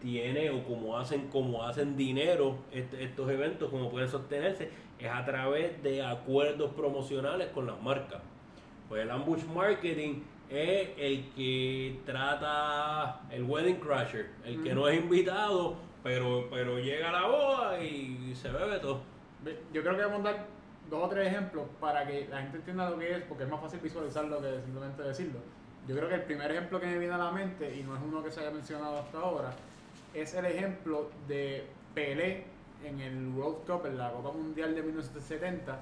tiene 0.00 0.48
o 0.50 0.64
como 0.64 0.96
hacen 0.98 1.28
como 1.28 1.62
hacen 1.62 1.94
dinero 1.94 2.56
estos 2.72 3.30
eventos 3.30 3.68
como 3.68 3.90
pueden 3.90 4.08
sostenerse 4.08 4.70
es 4.98 5.10
a 5.10 5.22
través 5.26 5.82
de 5.82 6.02
acuerdos 6.02 6.70
promocionales 6.72 7.48
con 7.48 7.66
las 7.66 7.80
marcas. 7.82 8.22
Pues 8.88 9.02
el 9.02 9.10
ambush 9.10 9.44
marketing 9.44 10.22
es 10.48 10.88
el 10.96 11.26
que 11.36 12.00
trata 12.06 13.20
el 13.30 13.44
wedding 13.44 13.76
crasher, 13.76 14.30
el 14.44 14.62
que 14.62 14.74
no 14.74 14.88
es 14.88 14.98
invitado, 14.98 15.76
pero, 16.02 16.48
pero 16.50 16.78
llega 16.78 17.10
a 17.10 17.12
la 17.12 17.26
boda 17.26 17.84
y 17.84 18.32
se 18.34 18.48
bebe 18.50 18.78
todo. 18.78 19.00
Yo 19.72 19.82
creo 19.82 19.96
que 19.96 20.02
vamos 20.02 20.20
a 20.20 20.32
dar 20.32 20.46
dos 20.90 21.04
o 21.04 21.08
tres 21.08 21.28
ejemplos 21.28 21.66
para 21.80 22.06
que 22.06 22.26
la 22.28 22.42
gente 22.42 22.58
entienda 22.58 22.90
lo 22.90 22.98
que 22.98 23.12
es, 23.12 23.22
porque 23.22 23.44
es 23.44 23.48
más 23.48 23.60
fácil 23.60 23.80
visualizarlo 23.80 24.40
que 24.40 24.60
simplemente 24.62 25.02
decirlo. 25.02 25.38
Yo 25.86 25.96
creo 25.96 26.08
que 26.08 26.16
el 26.16 26.24
primer 26.24 26.50
ejemplo 26.50 26.80
que 26.80 26.86
me 26.86 26.98
viene 26.98 27.14
a 27.14 27.18
la 27.18 27.30
mente, 27.30 27.74
y 27.74 27.82
no 27.82 27.96
es 27.96 28.02
uno 28.02 28.22
que 28.22 28.30
se 28.30 28.40
haya 28.40 28.50
mencionado 28.50 28.98
hasta 28.98 29.18
ahora, 29.18 29.52
es 30.12 30.34
el 30.34 30.44
ejemplo 30.44 31.10
de 31.26 31.66
Pelé 31.94 32.44
en 32.84 33.00
el 33.00 33.28
World 33.28 33.66
Cup, 33.66 33.86
en 33.86 33.98
la 33.98 34.10
Copa 34.10 34.32
Mundial 34.32 34.74
de 34.74 34.82
1970, 34.82 35.78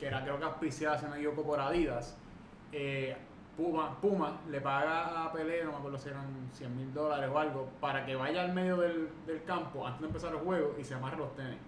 que 0.00 0.06
era 0.06 0.22
creo 0.22 0.38
que 0.38 0.44
auspiciada, 0.44 0.98
se 0.98 1.08
me 1.08 1.16
equivoco, 1.16 1.44
por 1.44 1.60
Adidas. 1.60 2.16
Eh, 2.72 3.16
Puma, 3.56 4.00
Puma 4.00 4.40
le 4.48 4.60
paga 4.60 5.24
a 5.24 5.32
Pelé, 5.32 5.64
no 5.64 5.72
me 5.72 5.78
acuerdo 5.78 5.98
si 5.98 6.08
eran 6.08 6.48
100 6.52 6.76
mil 6.76 6.94
dólares 6.94 7.28
o 7.32 7.38
algo, 7.38 7.68
para 7.80 8.06
que 8.06 8.14
vaya 8.14 8.42
al 8.42 8.52
medio 8.52 8.76
del, 8.76 9.08
del, 9.26 9.42
campo 9.42 9.84
antes 9.84 10.00
de 10.00 10.06
empezar 10.06 10.32
el 10.32 10.38
juego 10.38 10.76
y 10.78 10.84
se 10.84 10.94
amarre 10.94 11.16
los 11.16 11.34
tenis. 11.34 11.58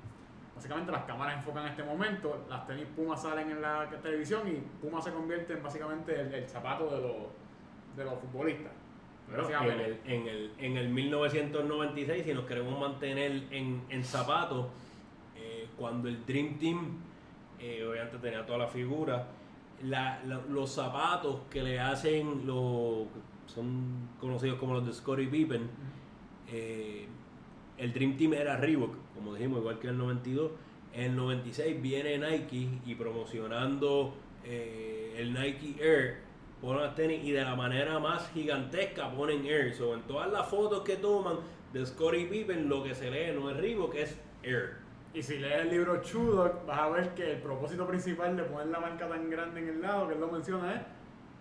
Básicamente 0.61 0.93
las 0.93 1.05
cámaras 1.05 1.39
enfocan 1.39 1.65
en 1.65 1.71
este 1.71 1.83
momento, 1.83 2.45
las 2.51 2.67
tenis 2.67 2.85
Puma 2.95 3.17
salen 3.17 3.51
en 3.51 3.63
la 3.63 3.89
televisión 4.03 4.47
y 4.47 4.61
Puma 4.85 5.01
se 5.01 5.11
convierte 5.11 5.55
en 5.55 5.63
básicamente 5.63 6.21
el, 6.21 6.47
zapato 6.47 6.85
de 6.85 7.01
los, 7.01 7.17
de 7.97 8.05
los 8.05 8.21
futbolistas. 8.21 8.71
en, 9.31 9.81
el, 9.81 10.01
en, 10.05 10.29
el, 10.29 10.53
en 10.59 10.77
el 10.77 10.91
1996, 10.91 12.25
si 12.27 12.35
nos 12.35 12.45
queremos 12.45 12.79
mantener 12.79 13.45
en, 13.51 13.85
en 13.89 14.05
zapatos, 14.05 14.67
eh, 15.35 15.67
cuando 15.79 16.09
el 16.11 16.27
Dream 16.27 16.59
Team, 16.59 16.99
eh, 17.59 17.83
obviamente 17.91 18.19
tenía 18.19 18.45
toda 18.45 18.59
la 18.59 18.69
figura, 18.69 19.29
la, 19.85 20.21
los 20.51 20.71
zapatos 20.71 21.41
que 21.49 21.63
le 21.63 21.81
hacen 21.81 22.47
los 22.47 23.07
son 23.47 24.11
conocidos 24.21 24.59
como 24.59 24.75
los 24.75 24.87
de 24.87 24.93
Scottie 24.93 25.27
Pippen 25.27 25.71
eh, 26.49 27.09
el 27.81 27.93
Dream 27.93 28.17
Team 28.17 28.35
era 28.35 28.57
Reebok 28.57 28.95
como 29.15 29.35
dijimos 29.35 29.59
igual 29.59 29.79
que 29.79 29.89
en 29.89 29.95
el 29.95 29.99
92 29.99 30.51
en 30.93 31.03
el 31.03 31.17
96 31.17 31.81
viene 31.81 32.19
Nike 32.19 32.81
y 32.85 32.95
promocionando 32.95 34.15
eh, 34.45 35.15
el 35.19 35.33
Nike 35.33 35.77
Air. 35.81 36.19
Ponen 36.61 36.83
las 36.83 36.95
tenis 36.95 37.25
y 37.25 37.31
de 37.31 37.43
la 37.43 37.55
manera 37.55 37.99
más 37.99 38.29
gigantesca 38.33 39.11
ponen 39.13 39.47
Air. 39.47 39.73
So, 39.75 39.95
en 39.95 40.03
todas 40.03 40.31
las 40.33 40.49
fotos 40.49 40.83
que 40.83 40.97
toman 40.97 41.37
de 41.73 41.87
Scottie 41.87 42.27
Pippen 42.27 42.69
lo 42.69 42.83
que 42.83 42.95
se 42.95 43.11
lee 43.11 43.33
no 43.39 43.51
es 43.51 43.57
Reebok 43.57 43.95
es 43.95 44.19
Air. 44.43 44.79
Y 45.13 45.23
si 45.23 45.39
lees 45.39 45.63
el 45.63 45.71
libro 45.71 46.03
Chudo, 46.03 46.63
vas 46.67 46.79
a 46.79 46.89
ver 46.89 47.15
que 47.15 47.33
el 47.33 47.43
propósito 47.43 47.87
principal 47.87 48.37
de 48.37 48.45
poner 48.45 48.69
la 48.69 48.81
marca 48.81 49.09
tan 49.09 49.29
grande 49.29 49.61
en 49.61 49.69
el 49.69 49.83
lado, 49.83 50.07
que 50.07 50.15
él 50.15 50.21
lo 50.21 50.29
menciona, 50.29 50.75
es 50.75 50.81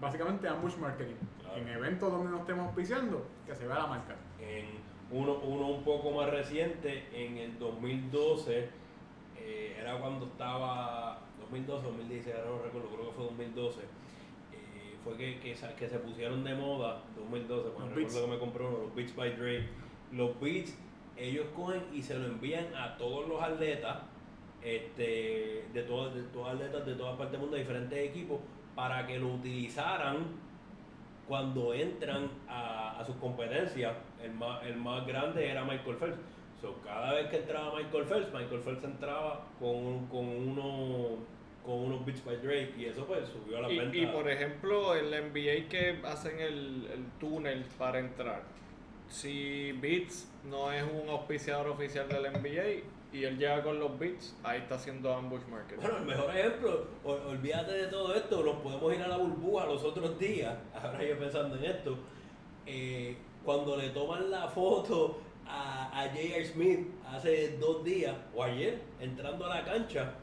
básicamente 0.02 0.47
ambush 0.47 0.75
marketing. 0.78 1.15
En 1.56 1.67
eventos 1.67 2.12
donde 2.12 2.32
nos 2.32 2.41
estemos 2.41 2.67
auspiciando, 2.67 3.25
que 3.45 3.56
se 3.56 3.67
vea 3.67 3.78
la 3.78 3.88
marca. 3.88 4.15
En 4.39 4.65
uno, 5.12 5.39
uno 5.43 5.67
un 5.67 5.84
poco 5.84 6.12
más 6.12 6.30
reciente, 6.30 7.06
en 7.13 7.38
el 7.38 7.58
2012, 7.58 8.69
eh, 9.38 9.78
era 9.80 10.00
cuando 10.00 10.28
estaba, 10.28 11.19
2012 11.39 11.88
2016, 11.88 12.36
ahora 12.36 12.50
no 12.50 12.63
recuerdo, 12.63 12.89
creo 12.89 13.08
que 13.08 13.13
fue 13.13 13.24
2012. 13.26 13.80
Eh, 13.82 13.86
fue 15.04 15.17
que, 15.17 15.39
que, 15.39 15.56
que, 15.56 15.89
se 15.89 16.00
pusieron 16.00 16.43
de 16.43 16.54
moda 16.56 17.02
2012, 17.15 17.69
cuando 17.69 17.95
recuerdo 17.95 18.26
que 18.26 18.32
me 18.32 18.39
compré 18.39 18.65
uno, 18.65 18.78
los 18.80 18.95
Beats 18.95 19.15
by 19.15 19.36
Dre. 19.36 19.67
Los 20.12 20.39
Beats 20.39 20.78
ellos 21.17 21.48
cogen 21.56 21.84
y 21.93 22.02
se 22.02 22.17
lo 22.17 22.26
envían 22.26 22.74
a 22.76 22.98
todos 22.98 23.28
los 23.28 23.41
atletas, 23.41 23.98
este, 24.63 25.65
de, 25.74 25.84
todos, 25.84 26.15
de 26.15 26.24
todos 26.24 26.50
atletas 26.50 26.86
de 26.86 26.95
todas 26.95 27.17
partes 27.17 27.34
del 27.34 27.41
mundo, 27.41 27.56
de 27.56 27.63
diferentes 27.63 28.00
equipos, 28.10 28.39
para 28.76 29.06
que 29.06 29.19
lo 29.19 29.34
utilizaran 29.34 30.49
cuando 31.30 31.76
entran 31.76 32.30
a, 32.48 33.00
a 33.00 33.06
sus 33.06 33.15
competencias. 33.18 33.96
El 34.22 34.34
más, 34.34 34.65
el 34.65 34.76
más 34.76 35.06
grande 35.06 35.48
era 35.48 35.63
Michael 35.63 35.96
Phelps. 35.96 36.18
So, 36.60 36.82
cada 36.84 37.13
vez 37.13 37.28
que 37.28 37.38
entraba 37.38 37.78
Michael 37.78 38.06
Phelps, 38.06 38.34
Michael 38.34 38.62
Phelps 38.62 38.84
entraba 38.84 39.46
con, 39.60 40.08
con 40.08 40.28
uno 40.28 41.39
con 41.63 41.76
unos 41.76 42.06
Beats 42.06 42.26
by 42.26 42.38
Drake 42.38 42.74
y 42.78 42.86
eso 42.86 43.06
pues 43.06 43.28
subió 43.30 43.60
a 43.60 43.62
la 43.62 43.72
y, 43.72 44.00
Y 44.02 44.06
por 44.08 44.28
ejemplo, 44.30 44.96
el 44.96 45.12
NBA 45.12 45.70
que 45.70 46.00
hacen 46.04 46.39
el, 46.39 46.89
el 46.92 47.06
túnel 47.20 47.63
para 47.78 48.00
entrar, 48.00 48.44
si 49.08 49.74
Beats 49.74 50.32
no 50.50 50.72
es 50.72 50.84
un 50.84 51.10
auspiciador 51.10 51.68
oficial 51.68 52.08
del 52.08 52.24
NBA 52.24 52.84
y 53.12 53.24
él 53.24 53.38
llega 53.38 53.63
con 53.63 53.80
los 53.80 53.98
Beats, 53.98 54.36
ahí 54.43 54.60
está 54.60 54.76
haciendo 54.76 55.13
ambush 55.13 55.41
marketing. 55.50 55.82
Bueno, 55.82 55.98
el 55.98 56.06
mejor 56.06 56.38
ejemplo, 56.38 56.88
olvídate 57.04 57.72
de 57.74 57.88
todo 57.88 58.13
esto, 58.13 58.43
nos 58.43 58.56
podemos 58.58 58.93
ir 58.93 59.02
a 59.02 59.08
la 59.08 59.17
burbuja 59.17 59.65
los 59.65 59.84
otros 59.84 60.17
días, 60.19 60.56
ahora 60.74 61.04
yo 61.04 61.17
pensando 61.17 61.56
en 61.58 61.65
esto, 61.65 61.98
eh, 62.65 63.17
cuando 63.43 63.76
le 63.78 63.89
toman 63.89 64.30
la 64.30 64.48
foto 64.48 65.22
a, 65.48 66.02
a 66.04 66.10
J.R. 66.10 66.45
Smith 66.45 66.88
hace 67.08 67.58
dos 67.58 67.84
días 67.84 68.15
o 68.36 68.43
ayer, 68.43 68.80
entrando 69.00 69.45
a 69.45 69.56
la 69.56 69.65
cancha, 69.65 70.13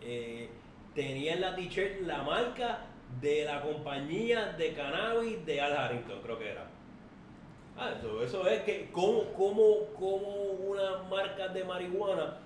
eh, 0.00 0.48
tenía 0.94 1.34
en 1.34 1.40
la 1.40 1.56
t-shirt 1.56 2.02
la 2.02 2.22
marca 2.22 2.86
de 3.20 3.44
la 3.44 3.60
compañía 3.60 4.52
de 4.52 4.72
cannabis 4.72 5.44
de 5.44 5.60
Al 5.60 5.76
Harrington, 5.76 6.20
creo 6.22 6.38
que 6.38 6.50
era. 6.50 6.70
Ah, 7.82 7.94
eso, 8.22 8.46
es 8.46 8.60
que 8.64 8.90
cómo, 8.92 9.32
cómo, 9.32 9.86
cómo 9.98 10.28
una 10.68 10.98
marca 11.08 11.48
de 11.48 11.64
marihuana 11.64 12.36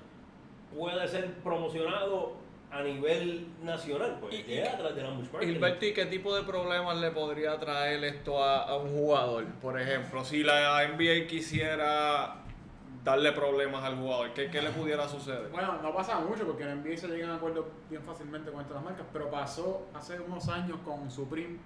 puede 0.72 1.08
ser 1.08 1.34
promocionado 1.42 2.34
a 2.70 2.82
nivel 2.82 3.48
nacional, 3.60 4.18
pues 4.20 4.48
y, 4.48 4.58
atrás 4.60 4.94
de 4.94 5.02
la 5.02 5.10
Gilberto, 5.40 5.86
¿y 5.86 5.92
qué 5.92 6.06
tipo 6.06 6.36
de 6.36 6.44
problemas 6.44 6.98
le 6.98 7.10
podría 7.10 7.58
traer 7.58 8.04
esto 8.04 8.42
a, 8.42 8.76
un 8.76 8.90
jugador? 8.90 9.44
Por 9.60 9.80
ejemplo, 9.80 10.24
si 10.24 10.44
la 10.44 10.86
NBA 10.86 11.26
quisiera 11.26 12.36
darle 13.02 13.32
problemas 13.32 13.82
al 13.82 13.96
jugador, 13.96 14.32
¿qué, 14.34 14.50
¿qué, 14.50 14.62
le 14.62 14.70
pudiera 14.70 15.08
suceder? 15.08 15.48
Bueno, 15.50 15.80
no 15.82 15.92
pasa 15.92 16.20
mucho 16.20 16.46
porque 16.46 16.62
en 16.62 16.80
NBA 16.80 16.96
se 16.96 17.08
llegan 17.08 17.30
a 17.30 17.34
acuerdos 17.36 17.66
bien 17.90 18.02
fácilmente 18.02 18.52
con 18.52 18.60
estas 18.60 18.82
marcas, 18.84 19.06
pero 19.12 19.28
pasó 19.32 19.88
hace 19.94 20.20
unos 20.20 20.48
años 20.48 20.78
con 20.84 21.10
Supreme 21.10 21.58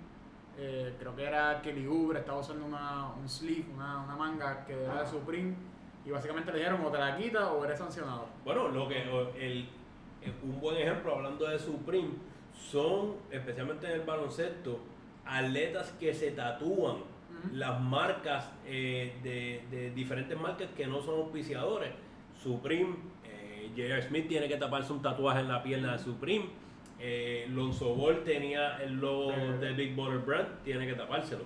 eh, 0.61 0.95
creo 0.99 1.15
que 1.15 1.25
era 1.25 1.63
Kelly 1.63 1.87
Oubre, 1.87 2.19
estaba 2.19 2.41
usando 2.41 2.67
una, 2.67 3.13
un 3.17 3.29
sleeve, 3.29 3.67
una, 3.73 4.03
una 4.03 4.17
manga 4.17 4.65
que 4.67 4.73
era 4.73 5.03
de 5.03 5.07
Supreme, 5.09 5.55
y 6.05 6.11
básicamente 6.11 6.51
le 6.51 6.59
dijeron 6.59 6.85
o 6.85 6.91
te 6.91 6.99
la 6.99 7.17
quita 7.17 7.53
o 7.53 7.65
eres 7.65 7.79
sancionado. 7.79 8.27
Bueno, 8.45 8.67
lo 8.67 8.89
que 8.89 9.03
el, 9.39 9.69
un 10.43 10.61
buen 10.61 10.77
ejemplo 10.77 11.15
hablando 11.15 11.47
de 11.47 11.61
Supreme 11.61 12.11
son, 12.53 13.15
especialmente 13.31 13.87
en 13.87 14.01
el 14.01 14.01
baloncesto, 14.01 14.81
atletas 15.25 15.93
que 16.01 16.13
se 16.13 16.33
tatúan 16.33 16.97
las 17.53 17.81
marcas 17.81 18.51
eh, 18.67 19.17
de, 19.23 19.63
de, 19.71 19.91
diferentes 19.93 20.37
marcas 20.37 20.69
que 20.77 20.89
no 20.89 21.01
son 21.01 21.21
auspiciadores. 21.21 21.93
Supreme, 22.43 22.97
eh, 23.25 23.71
J.R. 23.77 24.03
Smith 24.03 24.27
tiene 24.27 24.49
que 24.49 24.57
taparse 24.57 24.93
un 24.93 25.03
tatuaje 25.03 25.41
en 25.41 25.49
la 25.49 25.63
pierna 25.63 25.93
de 25.93 25.99
Supreme 26.01 26.47
eh, 27.01 27.47
Lonzo 27.51 27.95
Ball 27.95 28.25
tenía 28.25 28.83
el 28.83 28.95
logo 28.95 29.33
de 29.61 29.73
Big 29.73 29.95
Butter 29.95 30.19
Brand, 30.19 30.63
tiene 30.65 30.87
que 30.87 30.95
tapárselo. 30.95 31.45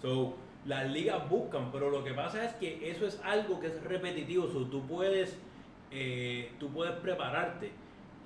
So, 0.00 0.34
las 0.64 0.90
ligas 0.90 1.28
buscan, 1.28 1.70
pero 1.70 1.90
lo 1.90 2.02
que 2.02 2.12
pasa 2.12 2.44
es 2.44 2.54
que 2.54 2.90
eso 2.90 3.06
es 3.06 3.20
algo 3.24 3.60
que 3.60 3.68
es 3.68 3.82
repetitivo. 3.82 4.48
So, 4.48 4.66
tú 4.66 4.86
puedes, 4.86 5.38
eh, 5.90 6.52
tú 6.58 6.70
puedes 6.70 6.94
prepararte. 6.96 7.72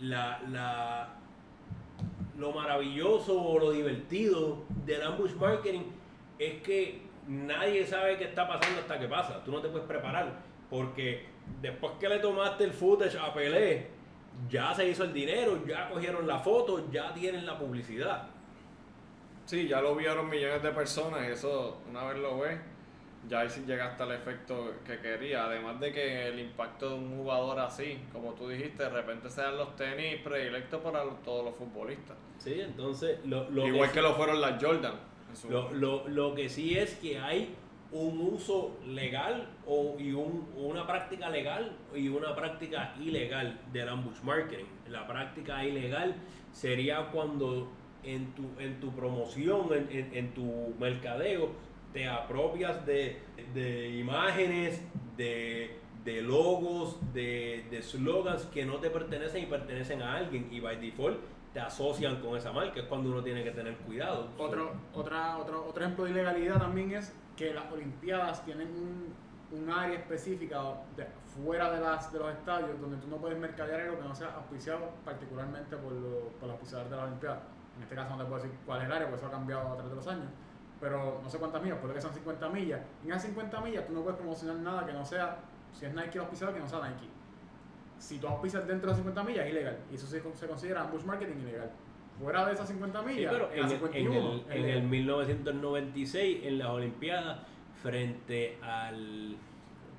La, 0.01 0.41
la, 0.51 1.17
lo 2.39 2.53
maravilloso 2.53 3.41
o 3.41 3.59
lo 3.59 3.73
divertido 3.73 4.65
del 4.87 5.03
ambush 5.03 5.35
marketing 5.35 5.83
es 6.39 6.63
que 6.63 7.03
nadie 7.29 7.87
sabe 7.87 8.17
qué 8.17 8.25
está 8.25 8.49
pasando 8.49 8.81
hasta 8.81 8.99
que 8.99 9.07
pasa. 9.07 9.45
Tú 9.45 9.53
no 9.53 9.61
te 9.61 9.69
puedes 9.69 9.87
preparar 9.87 10.41
porque 10.71 11.27
después 11.61 11.93
que 12.01 12.09
le 12.09 12.19
tomaste 12.19 12.65
el 12.65 12.73
footage 12.73 13.19
a 13.19 13.35
Pelé, 13.35 13.89
ya 14.49 14.75
se 14.75 14.89
hizo 14.89 15.05
el 15.05 15.13
dinero, 15.13 15.65
ya 15.67 15.89
cogieron 15.89 16.27
la 16.27 16.39
foto, 16.39 16.91
ya 16.91 17.13
tienen 17.13 17.47
la 17.47 17.59
publicidad. 17.59 18.27
Sí, 19.47 19.67
ya 19.69 19.81
lo 19.81 19.97
vieron 19.97 20.29
millones 20.29 20.63
de 20.63 20.71
personas, 20.71 21.29
eso 21.29 21.79
una 21.89 22.05
vez 22.05 22.19
lo 22.19 22.39
ves, 22.39 22.59
ya 23.29 23.41
ahí 23.41 23.51
sí 23.51 23.65
llega 23.67 23.87
hasta 23.87 24.05
el 24.05 24.13
efecto 24.13 24.75
que 24.85 24.99
quería. 25.01 25.45
Además 25.45 25.81
de 25.81 25.93
que 25.93 26.29
el 26.29 26.39
impacto 26.39 26.91
de 26.91 26.95
un 26.95 27.17
jugador 27.19 27.59
así, 27.59 27.99
como 28.13 28.33
tú 28.33 28.49
dijiste, 28.49 28.85
de 28.85 28.89
repente 28.91 29.29
sean 29.29 29.57
los 29.57 29.77
tenis 29.77 30.21
predilectos 30.23 30.81
para 30.81 31.05
todos 31.25 31.45
los 31.45 31.55
futbolistas. 31.57 32.17
Sí, 32.39 32.61
entonces... 32.61 33.19
Lo, 33.25 33.47
Igual 33.67 33.93
que, 33.93 34.01
lo 34.01 34.15
fueron 34.15 34.41
las 34.41 34.63
Jordan. 34.63 34.95
Lo, 35.49 35.71
lo, 35.73 36.09
lo 36.09 36.35
que 36.35 36.49
sí 36.49 36.79
es 36.79 36.95
que 36.95 37.19
hay 37.19 37.55
un 37.93 38.21
uso 38.21 38.79
legal 38.87 39.49
o, 39.67 39.97
y 39.99 40.13
un, 40.13 40.49
una 40.57 40.87
práctica 40.87 41.29
legal 41.29 41.77
y 41.95 42.09
una 42.09 42.35
práctica 42.35 42.95
ilegal 43.01 43.61
del 43.73 43.89
ambush 43.89 44.21
marketing. 44.23 44.67
La 44.89 45.07
práctica 45.07 45.65
ilegal 45.65 46.15
sería 46.53 47.11
cuando 47.11 47.69
en 48.03 48.33
tu, 48.35 48.49
en 48.59 48.81
tu 48.81 48.91
promoción, 48.93 49.69
en, 49.73 50.11
en, 50.15 50.35
tu 50.35 50.75
mercadeo, 50.79 51.51
te 51.93 52.09
apropias 52.09 52.87
de, 52.87 53.21
de 53.55 53.99
imágenes, 53.99 54.81
de, 55.17 55.77
de 56.05 56.23
logos, 56.23 56.99
de, 57.13 57.65
de 57.71 57.83
slogans 57.83 58.45
que 58.47 58.65
no 58.65 58.77
te 58.77 58.91
pertenecen 58.91 59.43
y 59.43 59.47
pertenecen 59.47 60.03
a 60.03 60.17
alguien 60.17 60.49
y 60.51 60.61
by 60.61 60.77
default 60.81 61.19
te 61.53 61.59
asocian 61.59 62.21
con 62.21 62.37
esa 62.37 62.53
marca, 62.53 62.81
es 62.81 62.87
cuando 62.87 63.11
uno 63.11 63.23
tiene 63.23 63.43
que 63.43 63.51
tener 63.51 63.75
cuidado. 63.79 64.29
Otro, 64.39 64.73
otra, 64.95 65.37
otro, 65.39 65.67
otro 65.67 65.83
ejemplo 65.83 66.05
de 66.05 66.13
ilegalidad 66.13 66.59
también 66.59 66.93
es 66.93 67.13
que 67.41 67.55
las 67.55 67.73
Olimpiadas 67.73 68.45
tienen 68.45 68.69
un, 68.69 69.15
un 69.59 69.71
área 69.71 69.99
específica 69.99 70.61
de- 70.95 71.07
fuera 71.43 71.71
de, 71.73 71.81
las, 71.81 72.13
de 72.13 72.19
los 72.19 72.31
estadios 72.33 72.79
donde 72.79 72.99
tú 72.99 73.09
no 73.09 73.17
puedes 73.17 73.39
mercadear 73.39 73.81
algo 73.81 73.97
que 73.99 74.05
no 74.07 74.15
sea 74.15 74.35
auspiciado 74.37 74.91
particularmente 75.07 75.75
por, 75.79 75.93
lo- 75.93 76.29
por 76.39 76.43
los 76.49 76.51
auspiciadores 76.51 76.91
de 76.91 76.97
las 76.99 77.07
Olimpiadas. 77.07 77.39
En 77.79 77.83
este 77.85 77.95
caso 77.95 78.11
no 78.11 78.19
te 78.19 78.25
puedo 78.29 78.43
decir 78.43 78.59
cuál 78.67 78.81
es 78.81 78.87
el 78.87 78.93
área, 78.93 79.09
porque 79.09 79.25
eso 79.25 79.29
ha 79.29 79.31
cambiado 79.31 79.69
a 79.69 79.75
través 79.75 79.89
de 79.91 79.97
los 79.97 80.07
años. 80.07 80.27
Pero 80.81 81.21
no 81.23 81.31
sé 81.31 81.39
cuántas 81.39 81.63
millas, 81.63 81.79
puede 81.79 81.95
que 81.95 82.01
son 82.03 82.13
50 82.13 82.49
millas. 82.51 82.81
En 83.05 83.11
esas 83.11 83.23
50 83.23 83.61
millas 83.63 83.87
tú 83.87 83.95
no 83.95 84.03
puedes 84.03 84.19
promocionar 84.19 84.57
nada 84.57 84.85
que 84.85 84.93
no 84.93 85.03
sea, 85.07 85.39
si 85.73 85.87
es 85.87 85.95
Nike 85.95 86.19
el 86.19 86.21
auspiciador, 86.21 86.55
que 86.55 86.61
no 86.61 86.69
sea 86.69 86.81
Nike. 86.87 87.09
Si 87.99 88.19
tú 88.19 88.29
auspicias 88.29 88.67
dentro 88.67 88.89
de 88.91 88.93
las 88.93 88.97
50 88.99 89.25
millas 89.25 89.47
es 89.47 89.51
ilegal. 89.53 89.79
Y 89.91 89.95
eso 89.95 90.07
se, 90.07 90.21
se 90.35 90.47
considera 90.47 90.83
ambush 90.83 91.05
marketing 91.05 91.37
ilegal. 91.41 91.71
Fuera 92.23 92.47
de 92.47 92.53
esas 92.53 92.69
50 92.69 93.01
Sí, 93.01 93.07
millas, 93.07 93.33
pero 93.33 93.51
en 93.53 93.65
el- 93.65 93.71
51, 93.71 94.15
en 94.15 94.23
el, 94.27 94.41
es 94.41 94.47
en 94.57 94.63
legal. 94.63 94.79
el 94.79 94.83
1996, 94.89 96.39
en 96.45 96.59
las 96.59 96.69
Olimpiadas, 96.69 97.39
frente 97.83 98.59
al, 98.63 99.37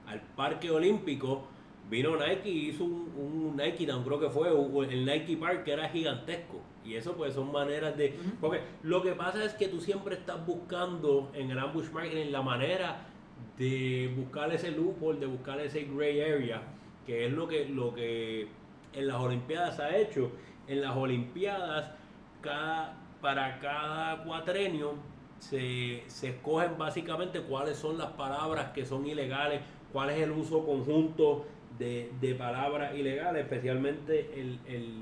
al 0.08 0.22
Parque 0.36 0.70
Olímpico, 0.70 1.48
vino 1.90 2.16
Nike 2.16 2.50
y 2.50 2.70
hizo 2.70 2.84
un, 2.86 3.12
un 3.18 3.56
Nike 3.58 3.86
Down, 3.86 4.04
creo 4.04 4.20
que 4.20 4.30
fue, 4.30 4.50
el 4.94 5.06
Nike 5.06 5.36
Park, 5.38 5.64
que 5.64 5.72
era 5.74 5.90
gigantesco. 5.90 6.62
Y 6.86 6.96
eso 6.96 7.14
pues 7.16 7.34
son 7.34 7.52
maneras 7.52 7.96
de... 7.98 8.16
Porque 8.40 8.60
lo 8.84 9.02
que 9.04 9.12
pasa 9.14 9.44
es 9.46 9.54
que 9.54 9.68
tú 9.68 9.80
siempre 9.82 10.16
estás 10.16 10.44
buscando 10.46 11.32
en 11.34 11.52
el 11.52 11.60
ambush 11.60 11.90
marketing 11.92 12.32
la 12.32 12.42
manera 12.42 13.02
de 13.58 14.12
buscar 14.16 14.52
ese 14.52 14.72
loophole, 14.72 15.20
de 15.20 15.26
buscar 15.28 15.60
ese 15.60 15.84
gray 15.84 16.22
area, 16.22 16.62
que 17.06 17.26
es 17.28 17.32
lo 17.34 17.48
que, 17.48 17.66
lo 17.70 17.94
que 17.94 18.48
en 18.94 19.08
las 19.08 19.18
Olimpiadas 19.18 19.80
ha 19.80 19.96
hecho. 19.96 20.32
En 20.68 20.82
las 20.82 20.96
Olimpiadas, 20.96 21.92
cada, 22.42 22.98
para 23.22 23.60
cada 23.60 24.24
cuatrenio 24.24 24.96
se, 25.40 26.04
se 26.08 26.30
escogen 26.30 26.78
básicamente 26.78 27.42
cuáles 27.42 27.78
son 27.78 27.98
las 27.98 28.12
palabras 28.12 28.72
que 28.72 28.86
son 28.86 29.06
ilegales, 29.08 29.62
cuál 29.92 30.10
es 30.10 30.22
el 30.22 30.32
uso 30.32 30.66
conjunto 30.66 31.46
de, 31.78 32.12
de 32.20 32.36
palabras 32.36 32.96
ilegales, 32.96 33.44
especialmente 33.44 34.40
el, 34.40 34.60
el, 34.68 34.94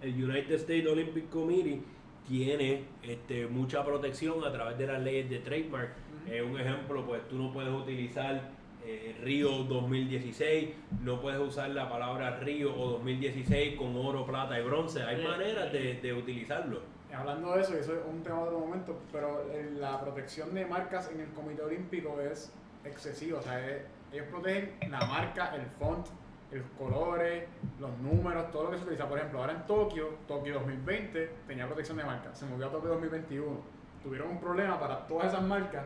el 0.00 0.24
United 0.24 0.54
States 0.54 0.86
Olympic 0.86 1.28
Committee 1.28 1.82
tiene 2.28 2.84
este, 3.02 3.46
mucha 3.46 3.84
protección 3.84 4.44
a 4.44 4.52
través 4.52 4.78
de 4.78 4.86
las 4.86 5.00
leyes 5.02 5.28
de 5.28 5.38
trademark. 5.38 5.90
Eh, 6.26 6.42
un 6.42 6.58
ejemplo, 6.58 7.04
pues 7.06 7.26
tú 7.28 7.36
no 7.36 7.52
puedes 7.52 7.72
utilizar 7.72 8.50
eh, 8.92 9.16
Río 9.22 9.50
2016, 9.64 10.70
no 11.02 11.20
puedes 11.20 11.40
usar 11.40 11.70
la 11.70 11.88
palabra 11.88 12.38
Río 12.40 12.74
o 12.76 12.90
2016 12.92 13.76
con 13.76 13.94
oro, 13.96 14.26
plata 14.26 14.58
y 14.58 14.62
bronce. 14.64 15.02
Hay 15.02 15.20
Eh, 15.20 15.28
maneras 15.28 15.72
de, 15.72 15.94
de 16.00 16.12
utilizarlo. 16.12 16.80
Hablando 17.14 17.52
de 17.54 17.60
eso, 17.62 17.74
eso 17.74 17.92
es 17.94 18.00
un 18.08 18.22
tema 18.22 18.38
de 18.38 18.42
otro 18.44 18.58
momento, 18.60 18.96
pero 19.12 19.44
la 19.78 20.00
protección 20.00 20.54
de 20.54 20.64
marcas 20.66 21.10
en 21.12 21.20
el 21.20 21.28
Comité 21.28 21.62
Olímpico 21.62 22.20
es 22.20 22.52
excesiva. 22.84 23.38
O 23.40 23.42
sea, 23.42 23.64
es- 23.68 23.82
ellos 24.12 24.26
protegen 24.30 24.74
la 24.90 25.00
marca, 25.06 25.54
el 25.54 25.66
font, 25.78 26.06
los 26.52 26.64
colores, 26.78 27.44
los 27.78 27.96
números, 27.98 28.50
todo 28.50 28.64
lo 28.64 28.70
que 28.72 28.78
se 28.78 28.82
utiliza. 28.84 29.08
Por 29.08 29.18
ejemplo, 29.18 29.40
ahora 29.40 29.52
en 29.52 29.66
Tokio, 29.66 30.08
Tokio 30.26 30.54
2020 30.54 31.30
tenía 31.46 31.66
protección 31.66 31.96
de 31.98 32.04
marca, 32.04 32.34
se 32.34 32.44
movió 32.46 32.66
a 32.66 32.70
Tokio 32.70 32.90
2021. 32.90 33.60
Tuvieron 34.02 34.30
un 34.30 34.40
problema 34.40 34.80
para 34.80 35.06
todas 35.06 35.28
esas 35.32 35.42
marcas 35.42 35.84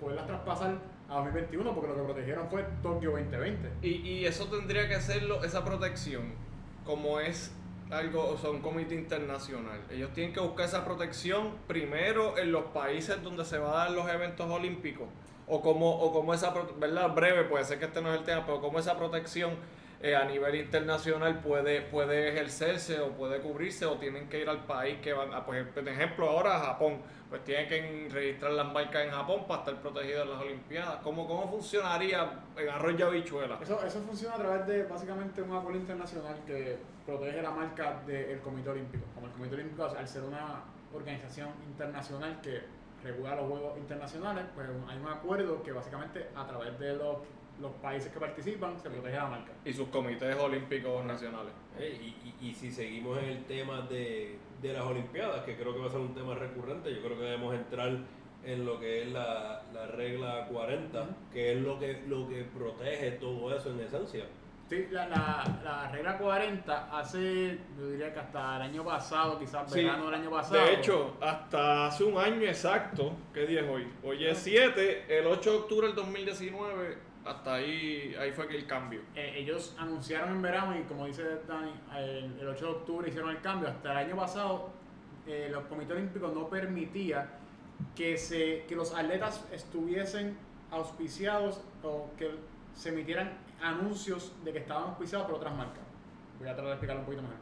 poderlas 0.00 0.26
traspasar 0.26 0.74
a 1.08 1.16
2021 1.16 1.74
porque 1.74 1.88
lo 1.88 1.96
que 1.96 2.02
protegieron 2.02 2.48
fue 2.48 2.64
Tokio 2.82 3.12
2020. 3.12 3.70
Y, 3.82 3.88
y 3.88 4.26
eso 4.26 4.46
tendría 4.46 4.88
que 4.88 4.94
hacerlo, 4.94 5.44
esa 5.44 5.64
protección, 5.64 6.32
como 6.84 7.20
es 7.20 7.52
algo, 7.90 8.28
o 8.28 8.38
sea, 8.38 8.50
un 8.50 8.60
comité 8.60 8.94
internacional. 8.94 9.80
Ellos 9.90 10.12
tienen 10.12 10.32
que 10.32 10.40
buscar 10.40 10.66
esa 10.66 10.84
protección 10.84 11.52
primero 11.66 12.38
en 12.38 12.52
los 12.52 12.64
países 12.66 13.22
donde 13.22 13.44
se 13.44 13.58
van 13.58 13.72
a 13.72 13.76
dar 13.76 13.90
los 13.90 14.08
eventos 14.08 14.50
olímpicos. 14.50 15.08
O 15.46 15.60
como, 15.60 15.90
o 15.90 16.12
como 16.12 16.32
esa, 16.32 16.54
¿verdad? 16.78 17.14
Breve, 17.14 17.44
puede 17.44 17.64
ser 17.64 17.78
que 17.78 17.84
este 17.84 18.00
no 18.00 18.12
es 18.12 18.18
el 18.18 18.24
tema, 18.24 18.46
pero 18.46 18.60
como 18.60 18.78
esa 18.78 18.96
protección 18.96 19.52
eh, 20.04 20.14
a 20.14 20.26
nivel 20.26 20.54
internacional 20.56 21.40
puede, 21.40 21.80
puede 21.80 22.28
ejercerse 22.28 23.00
o 23.00 23.12
puede 23.12 23.40
cubrirse 23.40 23.86
o 23.86 23.96
tienen 23.96 24.28
que 24.28 24.38
ir 24.38 24.48
al 24.50 24.66
país 24.66 24.98
que 25.00 25.14
van 25.14 25.32
a, 25.32 25.46
pues, 25.46 25.66
por 25.68 25.88
ejemplo, 25.88 26.28
ahora 26.28 26.58
Japón, 26.58 27.00
pues 27.30 27.42
tienen 27.42 27.66
que 27.66 28.08
registrar 28.12 28.52
las 28.52 28.70
marcas 28.70 29.06
en 29.06 29.12
Japón 29.12 29.46
para 29.48 29.60
estar 29.60 29.80
protegidos 29.80 30.24
en 30.24 30.30
las 30.30 30.42
Olimpiadas. 30.42 30.96
¿Cómo, 30.96 31.26
cómo 31.26 31.48
funcionaría 31.50 32.42
en 32.54 32.68
arroz 32.68 32.94
y 32.98 33.02
habichuela? 33.02 33.58
Eso, 33.62 33.82
eso 33.82 34.02
funciona 34.02 34.34
a 34.34 34.38
través 34.40 34.66
de 34.66 34.82
básicamente 34.82 35.40
un 35.40 35.56
acuerdo 35.56 35.80
internacional 35.80 36.36
que 36.46 36.76
protege 37.06 37.40
la 37.40 37.52
marca 37.52 38.02
del 38.06 38.40
Comité 38.40 38.68
Olímpico. 38.68 39.06
Como 39.14 39.28
el 39.28 39.32
Comité 39.32 39.54
Olímpico, 39.54 39.84
al 39.84 40.06
ser 40.06 40.24
una 40.24 40.64
organización 40.92 41.48
internacional 41.66 42.42
que 42.42 42.60
regula 43.02 43.36
los 43.36 43.46
Juegos 43.48 43.78
Internacionales, 43.78 44.44
pues 44.54 44.68
hay 44.86 44.98
un 44.98 45.08
acuerdo 45.08 45.62
que 45.62 45.72
básicamente 45.72 46.28
a 46.36 46.46
través 46.46 46.78
de 46.78 46.92
los, 46.92 47.16
los 47.60 47.72
países 47.74 48.12
que 48.12 48.18
participan 48.20 48.78
se 48.80 48.90
protege 48.90 49.16
la 49.16 49.26
marca. 49.26 49.52
y 49.64 49.72
sus 49.72 49.88
comités 49.88 50.34
olímpicos 50.36 51.04
nacionales. 51.04 51.52
Eh, 51.78 51.98
y, 52.02 52.28
y- 52.46 52.50
y 52.50 52.54
si 52.54 52.70
seguimos 52.70 53.18
en 53.18 53.24
el 53.30 53.44
tema 53.44 53.82
de, 53.82 54.38
de 54.60 54.72
las 54.72 54.82
Olimpiadas, 54.84 55.42
que 55.44 55.56
creo 55.56 55.72
que 55.74 55.80
va 55.80 55.86
a 55.86 55.90
ser 55.90 56.00
un 56.00 56.14
tema 56.14 56.34
recurrente, 56.34 56.92
yo 56.94 57.00
creo 57.02 57.16
que 57.16 57.24
debemos 57.24 57.54
entrar 57.54 57.96
en 58.44 58.66
lo 58.66 58.78
que 58.78 59.02
es 59.02 59.08
la, 59.12 59.62
la 59.72 59.86
regla 59.86 60.46
40, 60.50 61.00
Ujú. 61.02 61.08
que 61.32 61.52
es 61.52 61.58
lo 61.60 61.78
que, 61.78 62.02
lo 62.08 62.28
que 62.28 62.42
protege 62.44 63.12
todo 63.12 63.56
eso 63.56 63.70
en 63.70 63.80
esencia. 63.80 64.24
Sí, 64.68 64.86
la, 64.90 65.06
la, 65.08 65.44
la 65.62 65.90
regla 65.90 66.16
40 66.18 66.98
hace, 66.98 67.58
yo 67.78 67.90
diría 67.90 68.12
que 68.14 68.20
hasta 68.20 68.56
el 68.56 68.62
año 68.62 68.82
pasado, 68.84 69.38
quizás 69.38 69.70
Sí. 69.70 69.80
verano 69.82 70.06
del 70.06 70.14
año 70.14 70.30
pasado. 70.30 70.64
De 70.64 70.74
hecho, 70.74 71.16
hasta 71.20 71.86
hace 71.86 72.04
un 72.04 72.16
año 72.18 72.42
exacto, 72.48 73.12
¿qué 73.32 73.46
día 73.46 73.60
es 73.60 73.68
hoy? 73.68 73.86
Hoy 74.02 74.24
es 74.26 74.38
7, 74.38 75.04
el 75.18 75.26
8 75.26 75.50
de 75.52 75.56
octubre 75.58 75.86
del 75.88 75.96
2019, 75.96 76.96
hasta 77.24 77.54
ahí, 77.54 78.14
ahí 78.18 78.32
fue 78.32 78.46
que 78.46 78.56
el 78.56 78.66
cambio. 78.66 79.00
Eh, 79.14 79.34
ellos 79.36 79.74
anunciaron 79.78 80.30
en 80.30 80.42
verano 80.42 80.78
y 80.78 80.82
como 80.82 81.06
dice 81.06 81.22
Dani, 81.46 81.72
el, 81.96 82.38
el 82.40 82.48
8 82.48 82.64
de 82.64 82.70
octubre 82.70 83.08
hicieron 83.08 83.30
el 83.30 83.40
cambio. 83.40 83.68
Hasta 83.68 83.92
el 83.92 84.08
año 84.08 84.16
pasado, 84.16 84.70
eh, 85.26 85.48
los 85.50 85.64
comités 85.64 85.96
olímpicos 85.96 86.34
no 86.34 86.48
permitía 86.48 87.26
que, 87.96 88.18
se, 88.18 88.64
que 88.68 88.76
los 88.76 88.94
atletas 88.94 89.44
estuviesen 89.52 90.36
auspiciados 90.70 91.62
o 91.82 92.10
que 92.18 92.30
se 92.74 92.90
emitieran 92.90 93.32
anuncios 93.62 94.32
de 94.44 94.52
que 94.52 94.58
estaban 94.58 94.90
auspiciados 94.90 95.26
por 95.26 95.36
otras 95.36 95.54
marcas. 95.54 95.82
Voy 96.38 96.48
a 96.48 96.52
tratar 96.52 96.66
de 96.66 96.72
explicarlo 96.72 97.00
un 97.00 97.06
poquito 97.06 97.22
mejor. 97.22 97.38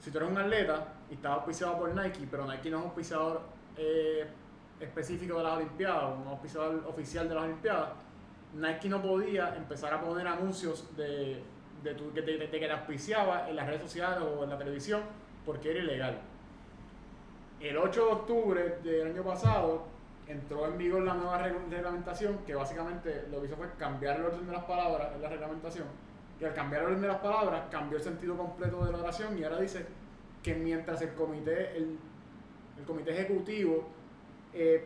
Si 0.00 0.10
tú 0.10 0.18
eres 0.18 0.30
un 0.30 0.38
atleta 0.38 0.94
y 1.10 1.14
estás 1.14 1.32
auspiciado 1.32 1.78
por 1.78 1.94
Nike, 1.94 2.28
pero 2.30 2.44
Nike 2.46 2.70
no 2.70 2.78
es 2.78 2.84
auspiciador 2.84 3.42
eh, 3.76 4.26
específico 4.80 5.38
de 5.38 5.44
las 5.44 5.56
Olimpiadas, 5.56 6.18
un 6.20 6.28
auspiciador 6.28 6.84
oficial 6.86 7.28
de 7.28 7.34
las 7.34 7.44
Olimpiadas, 7.44 7.90
Nike 8.54 8.88
no 8.88 9.02
podía 9.02 9.54
empezar 9.56 9.92
a 9.94 10.00
poner 10.00 10.26
anuncios 10.26 10.96
de, 10.96 11.42
de, 11.82 11.94
tu- 11.94 12.12
que 12.12 12.22
te, 12.22 12.70
auspiciaba 12.72 13.48
en 13.48 13.56
las 13.56 13.66
redes 13.66 13.82
sociales 13.82 14.20
o 14.20 14.44
en 14.44 14.50
la 14.50 14.58
televisión 14.58 15.02
porque 15.44 15.70
era 15.70 15.80
ilegal. 15.80 16.18
El 17.60 17.76
8 17.76 18.04
de 18.06 18.12
octubre 18.12 18.78
del 18.84 19.08
año 19.08 19.22
pasado 19.24 19.84
entró 20.26 20.66
en 20.66 20.78
vigor 20.78 21.02
la 21.02 21.14
nueva 21.14 21.38
reg- 21.44 21.68
reglamentación 21.70 22.38
que 22.46 22.54
básicamente 22.54 23.26
lo 23.30 23.40
que 23.40 23.46
hizo 23.46 23.56
fue 23.56 23.66
cambiar 23.78 24.16
el 24.18 24.26
orden 24.26 24.46
de 24.46 24.52
las 24.52 24.64
palabras 24.64 25.08
en 25.14 25.22
la 25.22 25.28
reglamentación 25.28 25.86
y 26.40 26.44
al 26.44 26.54
cambiar 26.54 26.82
el 26.82 26.88
orden 26.88 27.00
de 27.02 27.08
las 27.08 27.16
palabras 27.18 27.62
cambió 27.70 27.98
el 27.98 28.04
sentido 28.04 28.36
completo 28.36 28.84
de 28.84 28.92
la 28.92 28.98
oración 28.98 29.36
y 29.38 29.42
ahora 29.44 29.58
dice 29.60 29.86
que 30.42 30.54
mientras 30.54 31.00
el 31.02 31.14
comité 31.14 31.76
el, 31.76 31.98
el 32.78 32.84
comité 32.84 33.10
ejecutivo 33.12 33.88
eh, 34.52 34.84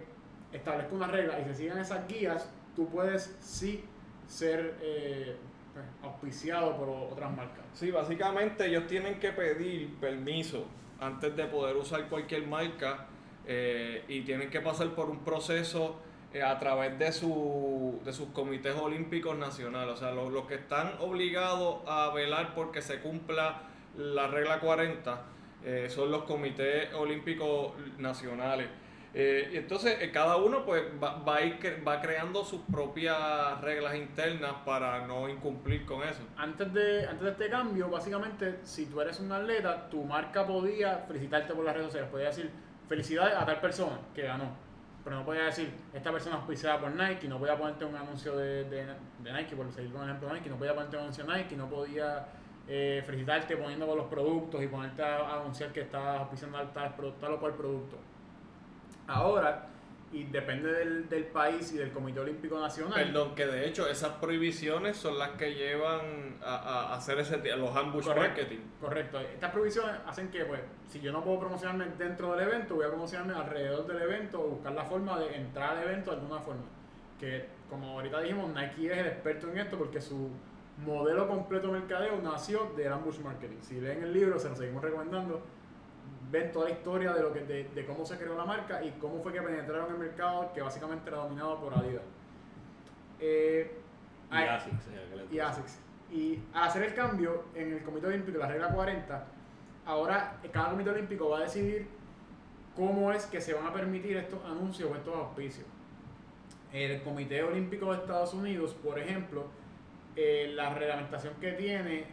establezca 0.53 0.94
una 0.94 1.09
regla 1.09 1.40
y 1.40 1.44
se 1.44 1.55
sigan 1.55 1.79
esas 1.79 2.07
guías 2.09 2.48
tú 2.75 2.89
puedes 2.89 3.37
sí 3.41 3.85
ser 4.27 4.79
eh, 4.83 5.37
pues, 5.73 5.85
auspiciado 6.03 6.77
por 6.77 6.89
otras 6.89 7.35
marcas 7.35 7.63
Sí, 7.75 7.91
básicamente 7.91 8.67
ellos 8.67 8.87
tienen 8.87 9.19
que 9.19 9.33
pedir 9.33 9.95
permiso 9.97 10.67
antes 11.01 11.35
de 11.35 11.45
poder 11.47 11.77
usar 11.77 12.09
cualquier 12.09 12.47
marca 12.47 13.07
eh, 13.47 14.05
y 14.09 14.21
tienen 14.21 14.51
que 14.51 14.61
pasar 14.61 14.89
por 14.91 15.11
un 15.11 15.25
proceso 15.25 15.97
eh, 16.33 16.43
a 16.43 16.59
través 16.59 16.99
de, 16.99 17.13
su, 17.13 18.01
de 18.05 18.13
sus 18.13 18.29
comités 18.29 18.75
olímpicos 18.77 19.37
nacionales. 19.37 19.95
O 19.95 19.97
sea, 19.97 20.13
los, 20.13 20.33
los 20.33 20.47
que 20.47 20.55
están 20.55 20.93
obligados 21.01 21.81
a 21.87 22.11
velar 22.15 22.55
porque 22.55 22.83
se 22.83 23.01
cumpla 23.01 23.63
la 23.97 24.27
regla 24.29 24.61
40 24.61 25.23
eh, 25.65 25.89
son 25.91 26.11
los 26.11 26.25
comités 26.25 26.93
olímpicos 26.95 27.73
nacionales. 27.99 28.69
Eh, 29.14 29.51
y 29.53 29.57
entonces 29.59 29.98
eh, 30.01 30.11
cada 30.11 30.37
uno 30.37 30.64
pues 30.64 30.85
va, 31.03 31.18
va 31.22 31.37
a 31.37 31.42
ir 31.42 31.59
cre- 31.61 31.87
va 31.87 32.01
creando 32.01 32.44
sus 32.44 32.62
propias 32.62 33.61
reglas 33.61 33.94
internas 33.94 34.55
para 34.64 35.07
no 35.07 35.29
incumplir 35.29 35.85
con 35.85 36.03
eso. 36.03 36.22
antes 36.37 36.72
de, 36.72 37.07
antes 37.07 37.20
de 37.22 37.31
este 37.33 37.51
cambio, 37.51 37.90
básicamente, 37.90 38.61
si 38.62 38.87
tú 38.87 39.01
eres 39.03 39.20
un 39.20 39.31
atleta, 39.31 39.88
tu 39.90 40.03
marca 40.05 40.46
podía 40.46 40.98
felicitarte 41.07 41.53
por 41.55 41.64
las 41.64 41.75
redes 41.75 41.88
sociales, 41.88 42.11
podía 42.11 42.27
decir 42.29 42.51
felicidades 42.88 43.35
a 43.37 43.44
tal 43.44 43.61
persona 43.61 43.98
que 44.14 44.22
ganó. 44.22 44.57
pero 45.05 45.16
no 45.16 45.25
podía 45.27 45.44
decir, 45.44 45.70
esta 45.92 46.11
persona 46.12 46.37
es 46.37 46.40
auspiciada 46.40 46.81
por 46.81 46.90
Nike, 46.92 47.29
no 47.29 47.38
podía 47.38 47.57
ponerte 47.59 47.85
un 47.85 47.96
anuncio 47.96 48.37
de, 48.37 48.64
de, 48.64 48.87
Nike, 49.33 49.57
por 49.57 49.70
seguir 49.72 49.92
con 49.92 50.03
el 50.05 50.09
ejemplo 50.09 50.29
de 50.29 50.35
Nike, 50.35 50.48
no 50.48 50.57
podía 50.57 50.75
ponerte 50.75 50.96
un 50.96 51.03
anuncio 51.03 51.25
de 51.27 51.37
Nike, 51.37 51.57
no 51.57 51.68
podía 51.68 52.27
eh, 52.68 53.03
felicitarte 53.05 53.57
poniendo 53.57 53.87
con 53.87 53.98
los 53.98 54.07
productos 54.07 54.62
y 54.62 54.68
ponerte 54.68 55.03
a, 55.03 55.35
anunciar 55.40 55.72
que 55.72 55.81
estás 55.83 56.18
auspiciando 56.20 56.59
tal, 56.72 56.94
tal 57.20 57.33
o 57.33 57.40
cual 57.40 57.55
producto. 57.55 57.98
Ahora, 59.07 59.69
y 60.12 60.25
depende 60.25 60.71
del, 60.71 61.09
del, 61.09 61.25
país 61.25 61.73
y 61.73 61.79
del 61.79 61.91
Comité 61.91 62.21
Olímpico 62.21 62.61
Nacional. 62.61 63.03
Perdón, 63.03 63.35
que 63.35 63.47
de 63.47 63.67
hecho 63.67 63.88
esas 63.88 64.12
prohibiciones 64.17 64.97
son 64.97 65.19
las 65.19 65.31
que 65.31 65.55
llevan 65.55 66.37
a, 66.45 66.57
a 66.57 66.95
hacer 66.97 67.19
ese 67.19 67.38
los 67.57 67.75
ambush 67.75 68.07
marketing. 68.09 68.59
Correcto. 68.79 69.19
Estas 69.21 69.51
prohibiciones 69.51 69.97
hacen 70.07 70.31
que, 70.31 70.45
pues, 70.45 70.61
si 70.88 71.01
yo 71.01 71.12
no 71.12 71.25
puedo 71.25 71.41
promocionarme 71.41 71.87
dentro 71.97 72.37
del 72.37 72.47
evento, 72.47 72.75
voy 72.75 72.85
a 72.85 72.88
promocionarme 72.88 73.35
alrededor 73.35 73.87
del 73.87 74.03
evento 74.03 74.41
o 74.41 74.49
buscar 74.49 74.73
la 74.73 74.85
forma 74.85 75.19
de 75.19 75.35
entrar 75.35 75.79
al 75.79 75.85
evento 75.85 76.11
de 76.11 76.19
alguna 76.19 76.41
forma. 76.41 76.65
Que, 77.19 77.47
como 77.71 77.93
ahorita 77.93 78.21
dijimos, 78.21 78.51
Nike 78.55 78.93
es 78.93 78.99
el 78.99 79.07
experto 79.07 79.51
en 79.51 79.59
esto 79.59 79.79
porque 79.79 80.01
su 80.01 80.29
modelo 80.85 81.27
completo 81.27 81.69
de 81.69 81.81
mercadeo 81.81 82.21
nació 82.23 82.71
del 82.77 82.93
ambush 82.93 83.19
marketing. 83.21 83.59
Si 83.62 83.81
leen 83.81 84.03
el 84.03 84.12
libro, 84.12 84.38
se 84.38 84.51
lo 84.51 84.57
seguimos 84.57 84.83
recomendando 84.83 85.43
ven 86.33 86.51
toda 86.51 86.64
la 86.64 86.71
historia 86.73 87.12
de, 87.12 87.23
lo 87.23 87.33
que, 87.33 87.40
de, 87.40 87.87
cómo 87.87 88.07
se 88.07 88.16
creó 88.16 88.35
la 88.35 88.47
marca 88.47 88.83
y 88.83 88.90
cómo 88.92 89.23
fue 89.23 89.35
que 89.35 89.42
penetraron 89.42 89.92
el 89.92 89.99
mercado 89.99 90.51
que 90.55 90.62
básicamente 90.62 91.11
era 91.11 91.18
dominado 91.18 91.61
por 91.61 91.75
Adidas. 91.75 92.03
Eh, 93.21 93.71
y 94.33 94.35
ASICS. 94.35 94.85
Y 95.31 95.38
ASICS. 95.38 95.79
Y 96.11 96.38
al 96.55 96.68
hacer 96.68 96.85
el 96.85 96.95
cambio 96.95 97.45
en 97.55 97.75
el 97.75 97.83
Comité 97.83 98.07
Olímpico, 98.07 98.38
la 98.38 98.49
regla 98.49 98.71
40, 98.71 99.27
ahora 99.85 100.38
cada 100.51 100.71
Comité 100.71 100.90
Olímpico 100.90 101.29
va 101.29 101.38
a 101.38 101.42
decidir 101.42 101.87
cómo 102.75 103.12
es 103.12 103.27
que 103.27 103.40
se 103.40 103.53
van 103.53 103.66
a 103.66 103.73
permitir 103.73 104.16
estos 104.16 104.42
anuncios 104.47 104.90
o 104.90 104.97
estos 104.97 105.14
auspicios. 105.14 105.66
El 106.73 107.03
Comité 107.03 107.42
Olímpico 107.42 107.92
de 107.92 107.99
Estados 107.99 108.33
Unidos, 108.33 108.75
por 108.83 108.99
ejemplo, 108.99 109.45
eh, 110.16 110.51
la 110.55 110.75
reglamentación 110.75 111.35
que 111.40 111.53
tiene 111.53 112.07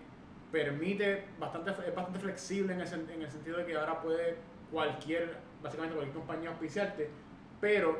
permite, 0.51 1.25
bastante, 1.39 1.71
es 1.71 1.95
bastante 1.95 2.19
flexible 2.19 2.73
en 2.73 2.81
el, 2.81 3.09
en 3.09 3.21
el 3.21 3.31
sentido 3.31 3.57
de 3.57 3.65
que 3.65 3.75
ahora 3.75 4.01
puede 4.01 4.37
cualquier, 4.71 5.37
básicamente 5.61 5.95
cualquier 5.95 6.17
compañía 6.17 6.49
auspiciarte, 6.49 7.09
pero 7.61 7.99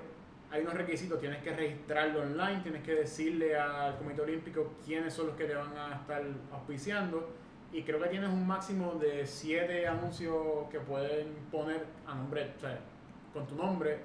hay 0.52 0.62
unos 0.62 0.74
requisitos, 0.74 1.20
tienes 1.20 1.44
que 1.44 1.56
registrarlo 1.56 2.22
online, 2.22 2.62
tienes 2.64 2.84
que 2.84 2.96
decirle 2.96 3.56
al 3.56 3.98
Comité 3.98 4.22
Olímpico 4.22 4.74
quiénes 4.84 5.14
son 5.14 5.28
los 5.28 5.36
que 5.36 5.46
te 5.46 5.54
van 5.54 5.78
a 5.78 5.96
estar 5.96 6.24
auspiciando 6.52 7.30
y 7.72 7.84
creo 7.84 8.02
que 8.02 8.10
tienes 8.10 8.30
un 8.30 8.48
máximo 8.48 8.94
de 8.96 9.28
siete 9.28 9.88
anuncios 9.88 10.68
que 10.72 10.80
pueden 10.80 11.36
poner 11.52 11.86
a 12.08 12.16
nombre, 12.16 12.52
o 12.58 12.60
sea, 12.60 12.80
con 13.32 13.46
tu 13.46 13.56
nombre 13.56 14.00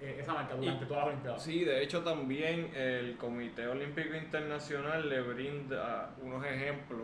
eh, 0.00 0.16
esa 0.18 0.32
marca 0.32 0.54
durante 0.54 0.86
todas 0.86 1.04
las 1.04 1.08
Olimpiadas. 1.08 1.42
Sí, 1.42 1.64
de 1.64 1.82
hecho 1.82 2.02
también 2.02 2.74
el 2.74 3.18
Comité 3.18 3.66
Olímpico 3.66 4.14
Internacional 4.14 5.06
le 5.06 5.20
brinda 5.20 6.14
unos 6.22 6.42
ejemplos 6.46 7.02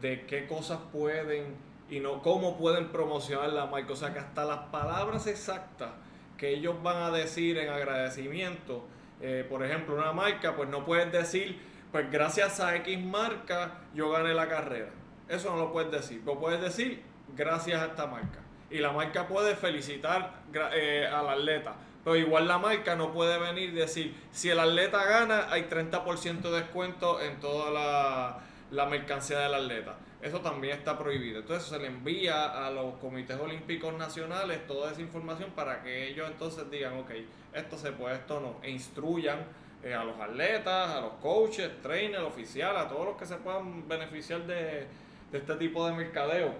de 0.00 0.26
qué 0.26 0.46
cosas 0.46 0.78
pueden 0.92 1.56
y 1.88 2.00
no 2.00 2.22
cómo 2.22 2.56
pueden 2.56 2.88
promocionar 2.88 3.50
la 3.50 3.66
marca. 3.66 3.92
O 3.92 3.96
sea 3.96 4.12
que 4.12 4.18
hasta 4.18 4.44
las 4.44 4.58
palabras 4.70 5.26
exactas 5.26 5.90
que 6.36 6.50
ellos 6.50 6.82
van 6.82 7.02
a 7.02 7.10
decir 7.10 7.58
en 7.58 7.70
agradecimiento, 7.70 8.84
eh, 9.20 9.46
por 9.48 9.64
ejemplo, 9.64 9.94
una 9.94 10.12
marca, 10.12 10.54
pues 10.54 10.68
no 10.68 10.84
puedes 10.84 11.10
decir, 11.10 11.58
pues 11.92 12.10
gracias 12.10 12.60
a 12.60 12.76
X 12.76 13.02
marca 13.02 13.78
yo 13.94 14.10
gané 14.10 14.34
la 14.34 14.48
carrera. 14.48 14.90
Eso 15.28 15.50
no 15.50 15.56
lo 15.56 15.72
puedes 15.72 15.90
decir. 15.90 16.22
Lo 16.24 16.38
puedes 16.38 16.60
decir 16.60 17.02
gracias 17.34 17.80
a 17.80 17.86
esta 17.86 18.06
marca. 18.06 18.40
Y 18.70 18.78
la 18.78 18.92
marca 18.92 19.26
puede 19.26 19.54
felicitar 19.54 20.42
eh, 20.74 21.08
al 21.10 21.28
atleta. 21.28 21.74
Pero 22.04 22.16
igual 22.16 22.46
la 22.46 22.58
marca 22.58 22.94
no 22.94 23.12
puede 23.12 23.38
venir 23.38 23.70
y 23.70 23.72
decir, 23.72 24.14
si 24.30 24.50
el 24.50 24.60
atleta 24.60 25.04
gana, 25.04 25.46
hay 25.50 25.62
30% 25.62 26.40
de 26.42 26.60
descuento 26.60 27.20
en 27.20 27.40
toda 27.40 27.70
la 27.70 28.38
la 28.70 28.86
mercancía 28.86 29.40
del 29.40 29.54
atleta. 29.54 29.96
Eso 30.22 30.40
también 30.40 30.78
está 30.78 30.98
prohibido. 30.98 31.40
Entonces 31.40 31.68
se 31.68 31.78
le 31.78 31.86
envía 31.86 32.66
a 32.66 32.70
los 32.70 32.94
comités 32.94 33.38
olímpicos 33.38 33.94
nacionales 33.94 34.66
toda 34.66 34.92
esa 34.92 35.00
información 35.00 35.50
para 35.54 35.82
que 35.82 36.08
ellos 36.08 36.28
entonces 36.28 36.70
digan, 36.70 36.94
ok, 36.98 37.10
esto 37.54 37.78
se 37.78 37.92
puede, 37.92 38.16
esto 38.16 38.40
no, 38.40 38.56
e 38.62 38.70
instruyan 38.70 39.38
eh, 39.84 39.94
a 39.94 40.04
los 40.04 40.18
atletas, 40.18 40.90
a 40.90 41.00
los 41.00 41.12
coaches, 41.14 41.70
trainers, 41.82 42.24
oficiales, 42.24 42.82
a 42.82 42.88
todos 42.88 43.06
los 43.06 43.16
que 43.16 43.26
se 43.26 43.36
puedan 43.36 43.86
beneficiar 43.86 44.46
de, 44.46 44.86
este 45.32 45.54
tipo 45.56 45.86
de 45.86 45.94
mercadeo. 45.94 46.54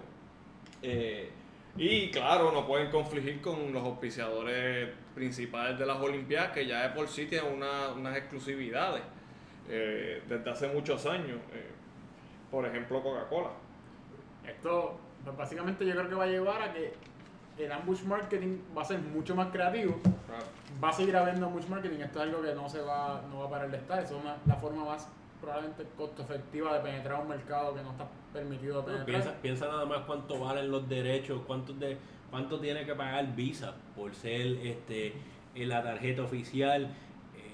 Eh, 0.81 1.29
y 1.75 2.09
claro, 2.09 2.51
no 2.51 2.65
pueden 2.65 2.89
confligir 2.89 3.41
con 3.41 3.73
los 3.73 3.83
auspiciadores 3.83 4.89
principales 5.13 5.77
de 5.77 5.85
las 5.85 5.97
Olimpiadas, 5.97 6.51
que 6.51 6.65
ya 6.65 6.83
de 6.83 6.89
por 6.89 7.07
sí 7.07 7.25
tienen 7.25 7.53
unas 7.53 8.17
exclusividades 8.17 9.03
eh, 9.69 10.21
desde 10.27 10.49
hace 10.49 10.67
muchos 10.67 11.05
años 11.05 11.39
por 12.51 12.65
ejemplo 12.65 13.01
Coca-Cola. 13.01 13.49
Esto, 14.47 14.97
pues, 15.23 15.37
básicamente 15.37 15.85
yo 15.85 15.93
creo 15.93 16.09
que 16.09 16.15
va 16.15 16.23
a 16.23 16.27
llevar 16.27 16.61
a 16.61 16.73
que 16.73 16.93
el 17.57 17.71
ambush 17.71 18.03
marketing 18.03 18.59
va 18.75 18.83
a 18.83 18.85
ser 18.85 18.99
mucho 18.99 19.35
más 19.35 19.47
creativo. 19.47 19.99
Va 20.83 20.89
a 20.89 20.93
seguir 20.93 21.15
habiendo 21.15 21.47
ambush 21.47 21.67
marketing. 21.67 21.99
Esto 21.99 22.19
es 22.19 22.29
algo 22.29 22.41
que 22.41 22.53
no 22.53 22.69
se 22.69 22.81
va, 22.81 23.21
no 23.29 23.39
va 23.39 23.45
a 23.45 23.49
parar 23.49 23.71
de 23.71 23.77
estar. 23.77 24.03
Eso 24.03 24.17
es 24.17 24.47
la 24.47 24.55
forma 24.55 24.85
más 24.85 25.07
probablemente 25.41 25.85
costo 25.95 26.23
efectiva 26.23 26.73
de 26.73 26.79
penetrar 26.79 27.21
un 27.21 27.29
mercado 27.29 27.75
que 27.75 27.83
no 27.83 27.91
está 27.91 28.07
permitido 28.33 28.83
penetrar. 28.83 29.05
piensa, 29.05 29.33
piensa, 29.41 29.67
nada 29.67 29.85
más 29.85 29.99
cuánto 30.05 30.39
valen 30.39 30.71
los 30.71 30.87
derechos, 30.89 31.41
cuánto 31.45 31.73
de 31.73 31.97
cuánto 32.31 32.59
tiene 32.59 32.85
que 32.85 32.95
pagar 32.95 33.35
Visa 33.35 33.73
por 33.95 34.13
ser 34.15 34.45
este 34.63 35.13
en 35.55 35.69
la 35.69 35.83
tarjeta 35.83 36.23
oficial 36.23 36.89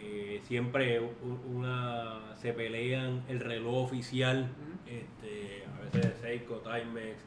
eh, 0.05 0.41
siempre 0.43 1.01
una 1.49 2.35
se 2.35 2.51
pelean 2.51 3.23
el 3.29 3.39
reloj 3.39 3.85
oficial, 3.85 4.49
este, 4.85 5.63
a 5.65 5.81
veces 5.85 6.17
Seiko, 6.21 6.57
Timex, 6.57 7.23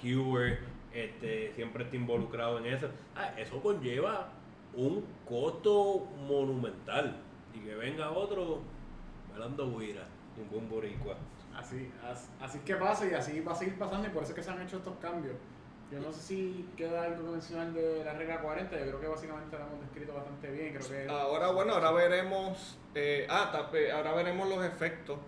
Cure, 0.00 0.58
este, 0.92 1.52
siempre 1.54 1.84
está 1.84 1.96
involucrado 1.96 2.58
en 2.58 2.66
eso. 2.66 2.88
Ah, 3.14 3.34
eso 3.36 3.60
conlleva 3.60 4.30
un 4.74 5.04
costo 5.28 6.06
monumental 6.26 7.16
y 7.54 7.58
que 7.58 7.74
venga 7.74 8.10
otro 8.10 8.60
bailando 9.30 9.78
guira, 9.78 10.06
un 10.40 10.48
buen 10.50 10.68
boricua. 10.70 11.16
Así, 11.54 11.90
así, 12.10 12.28
así 12.40 12.58
que 12.60 12.76
pasa 12.76 13.06
y 13.06 13.12
así 13.12 13.40
va 13.40 13.52
a 13.52 13.54
seguir 13.54 13.78
pasando 13.78 14.08
y 14.08 14.10
por 14.10 14.22
eso 14.22 14.32
es 14.32 14.36
que 14.36 14.42
se 14.42 14.50
han 14.50 14.62
hecho 14.62 14.78
estos 14.78 14.96
cambios. 14.96 15.36
Yo 15.92 16.00
no 16.00 16.10
sé 16.10 16.22
si 16.22 16.66
queda 16.74 17.04
algo 17.04 17.26
que 17.26 17.30
mencionar 17.32 17.70
de 17.72 18.02
la 18.02 18.14
regla 18.14 18.40
40, 18.40 18.78
yo 18.78 18.86
creo 18.86 19.00
que 19.00 19.08
básicamente 19.08 19.58
lo 19.58 19.66
hemos 19.66 19.80
descrito 19.82 20.14
bastante 20.14 20.50
bien. 20.50 20.74
Creo 20.74 20.88
que 20.88 21.10
ahora, 21.10 21.50
bueno, 21.50 21.74
ahora 21.74 21.90
veremos, 21.90 22.78
eh, 22.94 23.26
ah, 23.28 23.52
ahora 23.94 24.12
veremos 24.14 24.48
los 24.48 24.64
efectos 24.64 25.18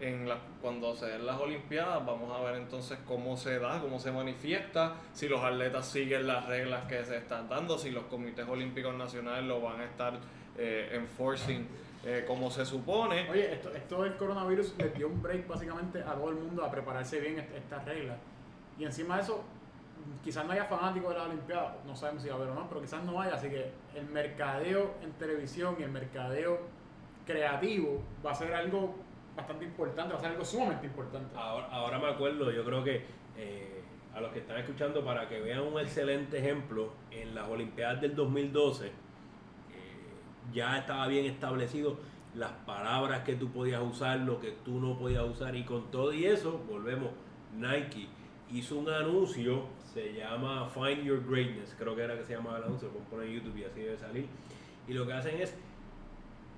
en 0.00 0.28
la, 0.28 0.38
cuando 0.60 0.96
se 0.96 1.06
den 1.06 1.24
las 1.24 1.38
Olimpiadas. 1.38 2.04
Vamos 2.04 2.36
a 2.36 2.42
ver 2.42 2.56
entonces 2.56 2.98
cómo 3.06 3.36
se 3.36 3.60
da, 3.60 3.80
cómo 3.80 4.00
se 4.00 4.10
manifiesta, 4.10 4.96
si 5.12 5.28
los 5.28 5.40
atletas 5.44 5.86
siguen 5.86 6.26
las 6.26 6.44
reglas 6.46 6.86
que 6.86 7.04
se 7.04 7.16
están 7.16 7.48
dando, 7.48 7.78
si 7.78 7.92
los 7.92 8.04
comités 8.06 8.48
olímpicos 8.48 8.96
nacionales 8.96 9.44
lo 9.44 9.60
van 9.60 9.80
a 9.80 9.84
estar 9.84 10.14
eh, 10.58 10.90
enforcing. 10.92 11.68
Eh, 12.06 12.24
como 12.26 12.50
se 12.50 12.66
supone. 12.66 13.30
Oye, 13.30 13.54
esto, 13.54 13.72
esto 13.74 14.02
del 14.02 14.14
coronavirus 14.16 14.74
le 14.76 14.90
dio 14.90 15.08
un 15.08 15.22
break 15.22 15.48
básicamente 15.48 16.02
a 16.02 16.12
todo 16.12 16.28
el 16.28 16.34
mundo 16.34 16.62
a 16.62 16.70
prepararse 16.70 17.18
bien 17.18 17.38
estas 17.38 17.82
reglas. 17.86 18.18
Y 18.78 18.84
encima 18.84 19.16
de 19.16 19.22
eso, 19.22 19.42
quizás 20.22 20.46
no 20.46 20.52
haya 20.52 20.64
fanáticos 20.64 21.10
de 21.10 21.18
la 21.18 21.24
Olimpiada, 21.24 21.76
no 21.86 21.94
sabemos 21.94 22.22
si 22.22 22.28
va 22.28 22.36
a 22.36 22.38
haber 22.38 22.50
o 22.50 22.54
no, 22.54 22.68
pero 22.68 22.80
quizás 22.80 23.04
no 23.04 23.20
haya, 23.20 23.34
así 23.34 23.48
que 23.48 23.70
el 23.94 24.06
mercadeo 24.06 24.94
en 25.02 25.12
televisión 25.12 25.76
y 25.78 25.82
el 25.82 25.90
mercadeo 25.90 26.60
creativo 27.26 28.02
va 28.24 28.32
a 28.32 28.34
ser 28.34 28.54
algo 28.54 28.94
bastante 29.36 29.64
importante, 29.64 30.12
va 30.12 30.18
a 30.18 30.22
ser 30.22 30.30
algo 30.32 30.44
sumamente 30.44 30.86
importante. 30.86 31.36
Ahora, 31.36 31.98
me 31.98 32.08
acuerdo, 32.08 32.50
yo 32.50 32.64
creo 32.64 32.82
que 32.82 33.04
eh, 33.36 33.82
a 34.14 34.20
los 34.20 34.32
que 34.32 34.38
están 34.40 34.58
escuchando, 34.58 35.04
para 35.04 35.28
que 35.28 35.40
vean 35.40 35.60
un 35.60 35.78
excelente 35.78 36.38
ejemplo, 36.38 36.92
en 37.10 37.34
las 37.34 37.48
Olimpiadas 37.48 38.00
del 38.00 38.14
2012 38.14 38.86
eh, 38.86 38.92
ya 40.52 40.78
estaba 40.78 41.06
bien 41.08 41.26
establecido 41.26 41.98
las 42.34 42.52
palabras 42.66 43.22
que 43.24 43.34
tú 43.34 43.50
podías 43.50 43.82
usar, 43.82 44.20
lo 44.20 44.40
que 44.40 44.52
tú 44.64 44.80
no 44.80 44.98
podías 44.98 45.24
usar, 45.24 45.54
y 45.54 45.64
con 45.64 45.90
todo 45.90 46.12
y 46.12 46.24
eso, 46.26 46.62
volvemos, 46.68 47.10
Nike 47.56 48.08
hizo 48.50 48.76
un 48.76 48.88
anuncio 48.88 49.64
se 49.94 50.12
llama 50.12 50.68
Find 50.70 51.04
Your 51.04 51.24
Greatness, 51.24 51.74
creo 51.78 51.94
que 51.94 52.02
era 52.02 52.18
que 52.18 52.24
se 52.24 52.34
llamaba 52.34 52.58
el 52.58 52.64
anuncio, 52.64 52.88
lo 52.88 52.94
pueden 52.94 53.08
poner 53.08 53.28
en 53.28 53.34
YouTube 53.34 53.56
y 53.58 53.64
así 53.64 53.80
debe 53.80 53.96
salir. 53.96 54.26
Y 54.88 54.92
lo 54.92 55.06
que 55.06 55.12
hacen 55.12 55.40
es, 55.40 55.54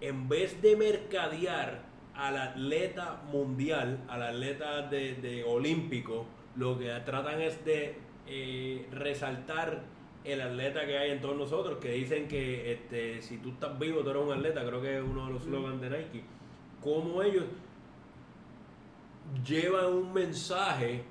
en 0.00 0.28
vez 0.28 0.60
de 0.62 0.76
mercadear 0.76 1.82
al 2.14 2.36
atleta 2.38 3.22
mundial, 3.30 4.02
al 4.08 4.22
atleta 4.22 4.82
de, 4.82 5.44
olímpico, 5.46 6.26
lo 6.56 6.78
que 6.78 6.88
tratan 7.04 7.42
es 7.42 7.62
de 7.66 7.96
eh, 8.26 8.88
resaltar 8.90 9.82
el 10.24 10.40
atleta 10.40 10.86
que 10.86 10.98
hay 10.98 11.10
en 11.10 11.20
todos 11.20 11.36
nosotros, 11.36 11.78
que 11.78 11.92
dicen 11.92 12.26
que 12.26 12.72
este, 12.72 13.20
si 13.20 13.36
tú 13.38 13.50
estás 13.50 13.78
vivo, 13.78 14.00
tú 14.00 14.10
eres 14.10 14.22
un 14.22 14.32
atleta, 14.32 14.64
creo 14.66 14.80
que 14.80 14.96
es 14.96 15.04
uno 15.04 15.26
de 15.26 15.32
los 15.34 15.42
slogans 15.42 15.80
de 15.80 15.90
Nike. 15.90 16.24
Como 16.82 17.22
ellos 17.22 17.44
llevan 19.44 19.92
un 19.92 20.12
mensaje 20.12 21.04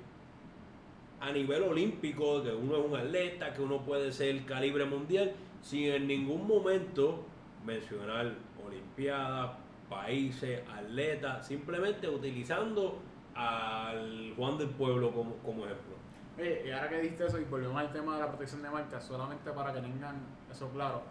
a 1.26 1.32
nivel 1.32 1.64
olímpico, 1.64 2.40
que 2.42 2.52
uno 2.52 2.76
es 2.76 2.84
un 2.84 2.96
atleta, 2.96 3.52
que 3.52 3.60
uno 3.60 3.82
puede 3.82 4.12
ser 4.12 4.44
calibre 4.44 4.84
mundial, 4.84 5.32
sin 5.60 5.92
en 5.92 6.06
ningún 6.06 6.46
momento 6.46 7.24
mencionar 7.64 8.32
Olimpiadas, 8.64 9.52
países, 9.88 10.60
atletas, 10.68 11.46
simplemente 11.46 12.08
utilizando 12.08 13.00
al 13.34 14.34
Juan 14.36 14.58
del 14.58 14.70
Pueblo 14.70 15.12
como, 15.12 15.36
como 15.36 15.64
ejemplo. 15.64 15.94
Y 16.38 16.70
ahora 16.70 16.88
que 16.88 17.00
diste 17.00 17.26
eso 17.26 17.40
y 17.40 17.44
volvemos 17.44 17.76
al 17.76 17.92
tema 17.92 18.14
de 18.14 18.20
la 18.20 18.28
protección 18.28 18.62
de 18.62 18.70
marcas, 18.70 19.04
solamente 19.04 19.50
para 19.52 19.72
que 19.72 19.80
tengan 19.80 20.16
eso 20.50 20.68
claro, 20.70 21.02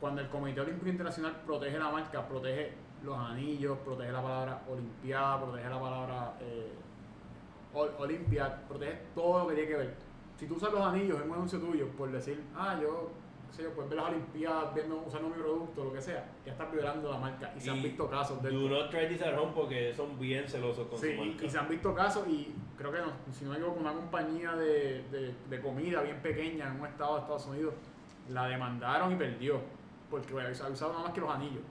cuando 0.00 0.20
el 0.20 0.28
Comité 0.28 0.60
Olímpico 0.60 0.88
Internacional 0.88 1.42
protege 1.46 1.78
la 1.78 1.90
marca, 1.90 2.26
protege 2.26 2.72
los 3.02 3.16
anillos, 3.16 3.78
protege 3.84 4.12
la 4.12 4.22
palabra 4.22 4.62
Olimpiada, 4.68 5.42
protege 5.42 5.68
la 5.68 5.80
palabra 5.80 6.34
eh, 6.40 6.72
Olimpia, 7.74 8.62
protege 8.68 8.98
todo 9.14 9.40
lo 9.40 9.48
que 9.48 9.54
tiene 9.54 9.68
que 9.70 9.76
ver. 9.76 9.94
Si 10.36 10.46
tú 10.46 10.54
usas 10.54 10.72
los 10.72 10.80
anillos 10.80 11.20
en 11.20 11.28
un 11.28 11.34
anuncio 11.36 11.58
tuyo 11.60 11.88
por 11.90 12.10
decir, 12.10 12.42
ah, 12.56 12.78
yo, 12.80 13.10
qué 13.50 13.56
sé 13.56 13.62
yo, 13.64 13.70
pues 13.74 13.88
ver 13.88 13.98
las 13.98 14.08
Olimpiadas, 14.08 14.74
viendo, 14.74 15.02
usando 15.06 15.28
mi 15.28 15.34
producto, 15.34 15.84
lo 15.84 15.92
que 15.92 16.00
sea, 16.00 16.26
ya 16.46 16.52
estás 16.52 16.72
violando 16.72 17.10
la 17.10 17.18
marca 17.18 17.52
y 17.56 17.60
se 17.60 17.70
han 17.70 17.76
Y 17.78 17.82
visto 17.82 18.08
casos 18.08 18.42
de 18.42 18.50
Do 18.50 18.68
not 18.68 18.90
try 18.90 19.06
this 19.08 19.20
at 19.22 19.38
home 19.38 19.52
porque 19.54 19.92
son 19.94 20.18
bien 20.18 20.48
celosos 20.48 20.86
con 20.88 20.98
Sí, 20.98 21.14
su 21.16 21.22
y, 21.22 21.28
marca. 21.28 21.44
y 21.44 21.50
se 21.50 21.58
han 21.58 21.68
visto 21.68 21.94
casos 21.94 22.26
y 22.28 22.54
creo 22.78 22.90
que 22.90 22.98
no, 22.98 23.12
si 23.32 23.44
no 23.44 23.50
me 23.50 23.56
equivoco, 23.56 23.80
una 23.80 23.92
compañía 23.92 24.52
de, 24.56 25.02
de, 25.10 25.34
de 25.48 25.60
comida 25.60 26.00
bien 26.02 26.20
pequeña 26.22 26.68
en 26.68 26.80
un 26.80 26.86
estado 26.86 27.14
de 27.16 27.20
Estados 27.20 27.46
Unidos 27.46 27.74
la 28.30 28.46
demandaron 28.46 29.12
y 29.12 29.16
perdió 29.16 29.60
porque 30.10 30.32
bueno, 30.32 30.48
usado 30.50 30.92
nada 30.92 31.04
más 31.04 31.12
que 31.12 31.20
los 31.20 31.30
anillos. 31.30 31.62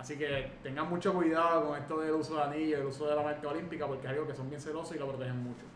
Así 0.00 0.16
que 0.16 0.50
tengan 0.62 0.88
mucho 0.88 1.12
cuidado 1.12 1.66
con 1.68 1.78
esto 1.78 2.00
del 2.00 2.12
uso 2.12 2.36
de 2.36 2.42
anillos, 2.42 2.80
el 2.80 2.86
uso 2.86 3.06
de 3.06 3.14
la 3.16 3.22
marca 3.22 3.46
olímpica 3.48 3.86
porque 3.86 4.06
es 4.06 4.12
algo 4.14 4.26
que 4.26 4.34
son 4.34 4.48
bien 4.48 4.58
celosos 4.60 4.96
y 4.96 4.98
lo 4.98 5.06
protegen 5.06 5.36
mucho. 5.42 5.66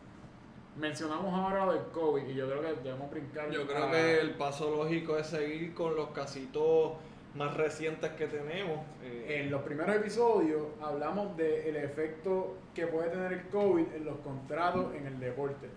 Mencionamos 0.79 1.33
ahora 1.33 1.67
lo 1.67 1.73
del 1.75 1.83
COVID 1.93 2.27
y 2.27 2.35
yo 2.35 2.49
creo 2.49 2.63
que 2.63 2.83
debemos 2.83 3.11
brincar. 3.11 3.51
Yo 3.51 3.67
creo 3.67 3.85
a- 3.85 3.91
que 3.91 4.21
el 4.21 4.31
paso 4.31 4.71
lógico 4.75 5.19
es 5.19 5.27
seguir 5.27 5.75
con 5.75 5.95
los 5.95 6.09
casitos 6.09 6.93
más 7.35 7.55
recientes 7.55 8.11
que 8.13 8.27
tenemos. 8.27 8.79
eh, 9.03 9.43
En 9.45 9.51
los 9.51 9.61
primeros 9.63 9.95
episodios 9.95 10.63
hablamos 10.83 11.37
del 11.37 11.77
efecto 11.77 12.57
que 12.75 12.87
puede 12.87 13.11
tener 13.11 13.31
el 13.35 13.49
COVID 13.49 13.93
en 13.95 14.05
los 14.07 14.17
contratos 14.21 14.95
en 14.95 15.07
el 15.07 15.21
deporte. 15.21 15.69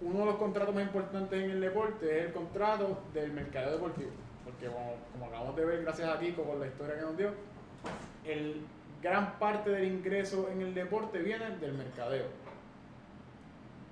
Uno 0.00 0.20
de 0.20 0.24
los 0.26 0.36
contratos 0.36 0.74
más 0.74 0.84
importantes 0.84 1.42
en 1.44 1.50
el 1.50 1.60
deporte 1.60 2.20
es 2.20 2.24
el 2.26 2.32
contrato 2.32 3.00
del 3.12 3.32
mercado 3.32 3.72
deportivo. 3.72 4.10
Porque 4.44 4.66
como, 4.66 4.94
como 5.12 5.26
acabamos 5.26 5.56
de 5.56 5.64
ver 5.64 5.82
gracias 5.82 6.08
a 6.08 6.18
Kiko 6.18 6.42
con 6.44 6.58
la 6.60 6.66
historia 6.68 6.94
que 6.96 7.00
nos 7.02 7.16
dio, 7.16 7.30
el 8.24 8.62
gran 9.02 9.38
parte 9.38 9.70
del 9.70 9.84
ingreso 9.84 10.48
en 10.50 10.62
el 10.62 10.74
deporte 10.74 11.18
viene 11.18 11.50
del 11.58 11.72
mercadeo. 11.74 12.26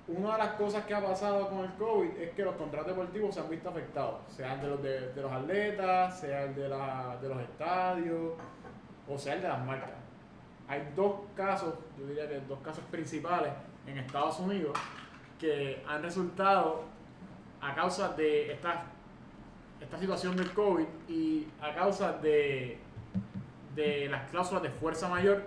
Una 0.07 0.33
de 0.33 0.37
las 0.37 0.53
cosas 0.53 0.85
que 0.85 0.93
ha 0.93 1.03
pasado 1.03 1.49
con 1.49 1.59
el 1.59 1.73
COVID 1.73 2.17
es 2.19 2.31
que 2.31 2.43
los 2.43 2.55
contratos 2.55 2.89
deportivos 2.89 3.33
se 3.33 3.41
han 3.41 3.49
visto 3.49 3.69
afectados, 3.69 4.17
sea 4.29 4.53
el 4.53 4.61
de 4.61 4.67
los, 4.67 4.83
de, 4.83 5.13
de 5.13 5.21
los 5.21 5.31
atletas, 5.31 6.19
sea 6.19 6.43
el 6.43 6.55
de, 6.55 6.69
la, 6.69 7.17
de 7.19 7.29
los 7.29 7.41
estadios, 7.41 8.33
o 9.07 9.17
sea 9.17 9.33
el 9.33 9.41
de 9.41 9.47
las 9.47 9.65
marcas. 9.65 9.89
Hay 10.67 10.91
dos 10.95 11.21
casos, 11.35 11.73
yo 11.97 12.05
diría 12.05 12.27
que 12.27 12.39
dos 12.41 12.59
casos 12.59 12.83
principales 12.91 13.51
en 13.87 13.97
Estados 13.97 14.39
Unidos 14.39 14.77
que 15.39 15.83
han 15.87 16.03
resultado 16.03 16.83
a 17.61 17.73
causa 17.73 18.09
de 18.09 18.51
esta, 18.51 18.85
esta 19.81 19.97
situación 19.97 20.35
del 20.35 20.51
COVID 20.53 20.85
y 21.07 21.47
a 21.61 21.73
causa 21.73 22.13
de, 22.13 22.77
de 23.75 24.07
las 24.09 24.29
cláusulas 24.29 24.63
de 24.63 24.69
fuerza 24.69 25.07
mayor 25.09 25.43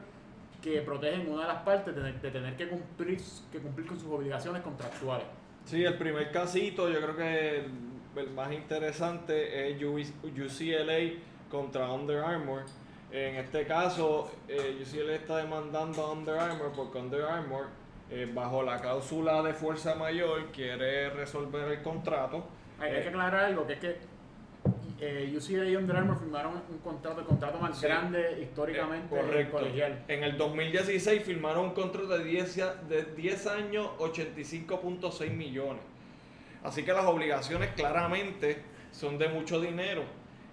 que 0.62 0.83
protegen 0.83 1.31
una 1.31 1.43
de 1.43 1.49
las 1.49 1.62
partes 1.62 1.95
de, 1.95 2.12
de 2.12 2.31
tener 2.31 2.57
que 2.57 2.68
cumplir, 2.68 3.20
que 3.51 3.59
cumplir 3.59 3.87
con 3.87 3.99
sus 3.99 4.11
obligaciones 4.11 4.62
contractuales. 4.62 5.26
Sí, 5.64 5.85
el 5.85 5.97
primer 5.99 6.31
casito, 6.33 6.89
yo 6.89 7.01
creo 7.01 7.16
que 7.16 7.59
el, 7.59 7.70
el 8.16 8.31
más 8.31 8.53
interesante 8.53 9.70
es 9.70 9.83
UCLA 9.83 11.20
contra 11.51 11.93
Under 11.93 12.18
Armour. 12.18 12.62
En 13.11 13.37
este 13.37 13.66
caso, 13.66 14.31
eh, 14.49 14.83
UCLA 14.83 15.14
está 15.14 15.37
demandando 15.39 16.03
a 16.03 16.12
Under 16.12 16.39
Armour 16.39 16.72
porque 16.74 16.99
Under 16.99 17.22
Armour, 17.22 17.66
eh, 18.11 18.31
bajo 18.33 18.62
la 18.62 18.81
cláusula 18.81 19.43
de 19.43 19.55
fuerza 19.55 19.95
mayor, 19.95 20.47
quiere 20.47 21.11
resolver 21.11 21.70
el 21.70 21.83
contrato. 21.83 22.47
Hay, 22.81 22.93
hay 22.93 23.03
que 23.03 23.09
aclarar 23.09 23.45
algo, 23.45 23.66
que 23.66 23.74
es 23.74 23.79
que 23.79 23.97
eh, 25.01 25.32
UCLA 25.36 25.64
y 25.70 25.76
Under 25.76 25.96
Armour 25.96 26.18
firmaron 26.18 26.55
un 26.68 26.78
contrato, 26.78 27.20
el 27.20 27.26
contrato 27.26 27.59
más 27.59 27.78
Sí. 27.78 27.86
grande 27.86 28.38
históricamente 28.42 29.14
Eh, 29.14 29.20
correcto. 29.20 29.59
colegial. 29.59 30.05
En 30.09 30.24
el 30.24 30.36
2016 30.36 31.22
firmaron 31.22 31.66
un 31.66 31.70
contrato 31.72 32.09
de 32.18 32.24
10, 32.24 32.59
a- 32.61 32.74
de 32.74 33.05
10 33.16 33.46
años, 33.46 33.88
85.6 33.99 35.30
millones. 35.32 35.82
Así 36.62 36.82
que 36.84 36.92
las 36.92 37.05
obligaciones 37.07 37.70
claramente 37.76 38.62
son 38.90 39.18
de 39.18 39.28
mucho 39.28 39.61
dinero. 39.61 40.03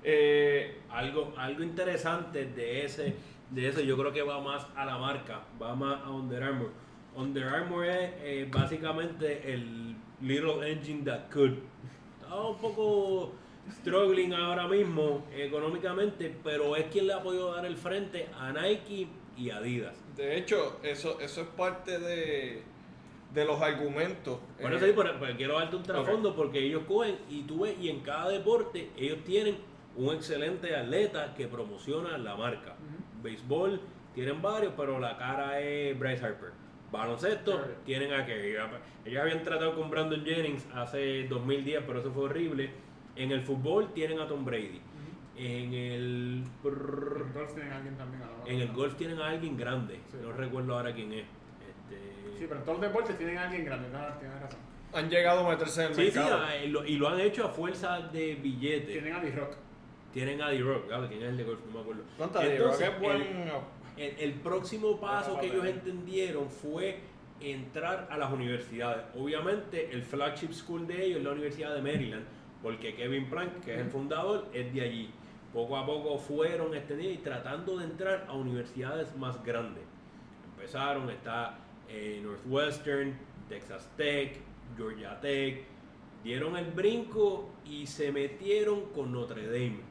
Eh, 0.04 0.80
Algo, 0.92 1.34
algo 1.38 1.62
interesante 1.64 2.46
de 2.46 2.86
ese, 2.86 3.16
de 3.50 3.68
eso, 3.68 3.82
yo 3.82 3.98
creo 3.98 4.14
que 4.14 4.22
va 4.22 4.40
más 4.40 4.66
a 4.76 4.86
la 4.86 4.98
marca, 4.98 5.42
va 5.62 5.76
más 5.76 6.02
a 6.06 6.10
Under 6.12 6.42
Armour. 6.44 6.72
Under 7.16 7.44
Armour 7.48 7.86
es 7.86 8.12
eh, 8.22 8.48
básicamente 8.50 9.52
el 9.52 9.96
little 10.22 10.70
engine 10.72 11.04
that 11.04 11.30
could. 11.34 11.58
Está 12.22 12.36
un 12.36 12.58
poco 12.58 13.34
struggling 13.72 14.34
ahora 14.34 14.68
mismo 14.68 15.26
económicamente, 15.36 16.34
pero 16.44 16.76
es 16.76 16.86
quien 16.86 17.08
le 17.08 17.14
ha 17.14 17.22
podido 17.22 17.54
dar 17.54 17.66
el 17.66 17.76
frente 17.78 18.28
a 18.40 18.52
Nike 18.52 19.08
y 19.38 19.50
Adidas. 19.50 19.96
de 20.16 20.38
hecho, 20.38 20.80
eso, 20.84 21.20
eso 21.20 21.42
es 21.42 21.48
parte 21.48 22.00
de, 22.00 22.62
de 23.34 23.46
los 23.46 23.62
argumentos. 23.62 24.40
Por 24.62 24.72
Eh, 24.72 24.76
eso 24.78 24.86
digo, 24.86 25.04
pero- 25.04 25.20
pero 25.20 25.36
quiero 25.38 25.56
darte 25.60 25.76
un 25.76 25.84
trasfondo 25.84 26.36
porque 26.36 26.60
ellos 26.60 26.84
cogen 26.88 27.18
y 27.30 27.42
tú 27.44 27.62
ves, 27.62 27.76
y 27.82 27.90
en 27.90 28.00
cada 28.02 28.30
deporte 28.30 28.90
ellos 28.98 29.18
tienen 29.26 29.58
un 29.98 30.14
excelente 30.16 30.76
atleta 30.76 31.34
que 31.36 31.48
promociona 31.48 32.18
la 32.18 32.36
marca. 32.36 32.76
Béisbol 33.22 33.82
tienen 34.14 34.42
varios, 34.42 34.74
pero 34.78 35.00
la 35.00 35.18
cara 35.18 35.60
es 35.60 35.98
Bryce 35.98 36.24
Harper. 36.26 36.52
Baloncesto 36.92 37.60
tienen 37.86 38.14
a 38.14 38.26
Kerry. 38.26 38.56
Ellos 39.04 39.22
habían 39.22 39.44
tratado 39.44 39.76
con 39.76 39.90
Brandon 39.90 40.24
Jennings 40.24 40.66
hace 40.74 41.28
2010, 41.28 41.84
pero 41.86 42.00
eso 42.00 42.12
fue 42.12 42.26
horrible. 42.26 42.70
En 43.16 43.32
el 43.32 43.42
fútbol 43.42 43.94
tienen 43.94 44.20
a 44.20 44.28
Tom 44.28 44.44
Brady. 44.46 44.82
En 45.38 45.74
el 45.74 46.44
En 46.64 47.34
golf 47.34 47.54
tienen 47.54 47.72
a 47.74 47.78
alguien 47.78 47.98
también. 47.98 48.24
a 48.24 48.50
en 48.50 48.62
el 48.62 48.72
golf 48.74 48.96
tienen 48.96 49.20
a 49.20 49.30
alguien 49.30 49.58
grande. 49.58 50.00
Sí. 50.12 50.18
No 50.22 50.32
recuerdo 50.32 50.76
ahora 50.78 50.94
quién 50.94 51.12
es. 51.12 51.26
Este, 51.60 52.38
Sí, 52.40 52.46
pero 52.48 52.60
en 52.60 52.66
todos 52.66 52.80
los 52.80 52.88
deportes 52.90 53.18
tienen 53.18 53.38
a 53.38 53.44
alguien 53.46 53.66
grande, 53.66 53.90
tienes 53.90 54.20
tienes 54.20 54.42
razón. 54.42 54.60
han 54.94 55.10
llegado 55.10 55.46
a 55.46 55.50
meterse 55.50 55.82
en 55.84 55.90
el 55.90 55.96
Sí, 55.96 56.12
sí, 56.12 56.20
mercado. 56.20 56.42
ah, 56.46 56.56
y 56.58 56.68
lo, 56.70 56.86
y 56.86 56.96
lo 56.98 57.10
han 57.10 57.20
hecho 57.20 57.46
a 57.46 57.50
fuerza 57.50 58.00
de 58.00 58.36
billetes. 58.36 58.94
Tienen 58.94 59.14
a 59.14 59.20
D-Rock. 59.22 59.56
Tienen 60.14 60.42
a 60.42 60.50
D-Rock, 60.50 60.88
claro, 60.88 61.08
¿quién 61.10 61.22
es 61.24 61.30
el 61.30 61.38
de 61.38 61.44
golf? 61.44 61.60
No 61.68 61.74
me 61.74 61.80
acuerdo. 61.82 62.04
Entonces, 62.18 63.00
buen- 63.02 63.22
el, 63.22 63.50
el- 63.98 64.20
el 64.20 64.34
próximo 64.36 65.00
paso 65.02 65.38
que 65.40 65.48
ellos 65.48 65.66
entendieron 65.66 66.50
fue 66.50 67.00
entrar 67.42 68.08
a 68.10 68.18
las 68.18 68.32
universidades. 68.32 69.04
Obviamente, 69.16 69.90
el 69.92 70.04
flagship 70.04 70.54
school 70.54 70.88
de 70.88 71.06
ellos 71.06 71.18
es 71.20 71.24
la 71.26 71.32
Universidad 71.32 71.76
de 71.76 71.82
Maryland, 71.82 72.24
porque 72.66 72.96
Kevin 72.96 73.30
Plank, 73.30 73.64
que 73.64 73.76
es 73.76 73.80
el 73.80 73.92
fundador, 73.92 74.48
es 74.52 74.74
de 74.74 74.82
allí. 74.82 75.12
Poco 75.54 75.78
a 75.78 75.86
poco 75.86 76.18
fueron 76.18 76.74
extendiendo 76.74 77.22
y 77.22 77.24
tratando 77.24 77.78
de 77.78 77.86
entrar 77.86 78.26
a 78.28 78.34
universidades 78.34 79.16
más 79.18 79.44
grandes. 79.44 79.84
Empezaron, 80.56 81.12
está 81.12 81.60
eh, 81.88 82.20
Northwestern, 82.24 83.16
Texas 83.50 83.88
Tech, 83.96 84.40
Georgia 84.76 85.22
Tech, 85.22 85.64
dieron 86.24 86.58
el 86.58 86.66
brinco 86.72 87.52
y 87.64 87.86
se 87.86 88.12
metieron 88.12 88.86
con 88.96 89.12
Notre 89.12 89.46
Dame. 89.46 89.82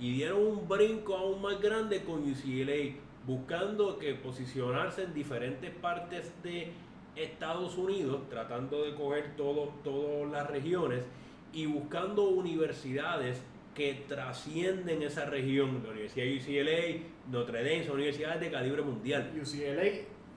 Y 0.00 0.14
dieron 0.14 0.44
un 0.44 0.68
brinco 0.68 1.16
aún 1.16 1.42
más 1.42 1.60
grande 1.60 2.02
con 2.02 2.28
UCLA, 2.28 2.96
buscando 3.24 4.00
que 4.00 4.14
posicionarse 4.14 5.04
en 5.04 5.14
diferentes 5.14 5.70
partes 5.70 6.32
de 6.42 6.72
Estados 7.14 7.78
Unidos, 7.78 8.28
tratando 8.28 8.82
de 8.82 8.96
coger 8.96 9.36
todas 9.36 10.28
las 10.32 10.50
regiones 10.50 11.04
y 11.54 11.66
buscando 11.66 12.28
universidades 12.28 13.40
que 13.74 14.04
trascienden 14.08 15.02
esa 15.02 15.24
región. 15.24 15.82
La 15.84 15.90
Universidad 15.90 16.26
de 16.26 16.36
UCLA, 16.36 17.06
Notre 17.30 17.58
Dame, 17.58 17.84
son 17.84 17.94
universidades 17.94 18.40
de 18.40 18.50
calibre 18.50 18.82
mundial. 18.82 19.32
UCLA 19.40 19.84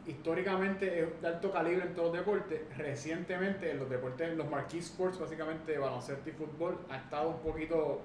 históricamente 0.07 1.03
es 1.03 1.22
de 1.22 1.28
alto 1.28 1.51
calibre 1.51 1.86
en 1.86 1.93
todos 1.93 2.15
los 2.15 2.26
deportes. 2.26 2.61
Recientemente 2.78 3.72
en 3.72 3.80
los 3.80 3.89
deportes, 3.89 4.30
en 4.30 4.38
los 4.38 4.49
marquee 4.49 4.80
sports, 4.80 5.20
básicamente 5.20 5.78
baloncesto 5.78 6.30
y 6.30 6.34
fútbol, 6.34 6.78
ha 6.89 6.97
estado 6.97 7.30
un 7.30 7.39
poquito 7.39 8.01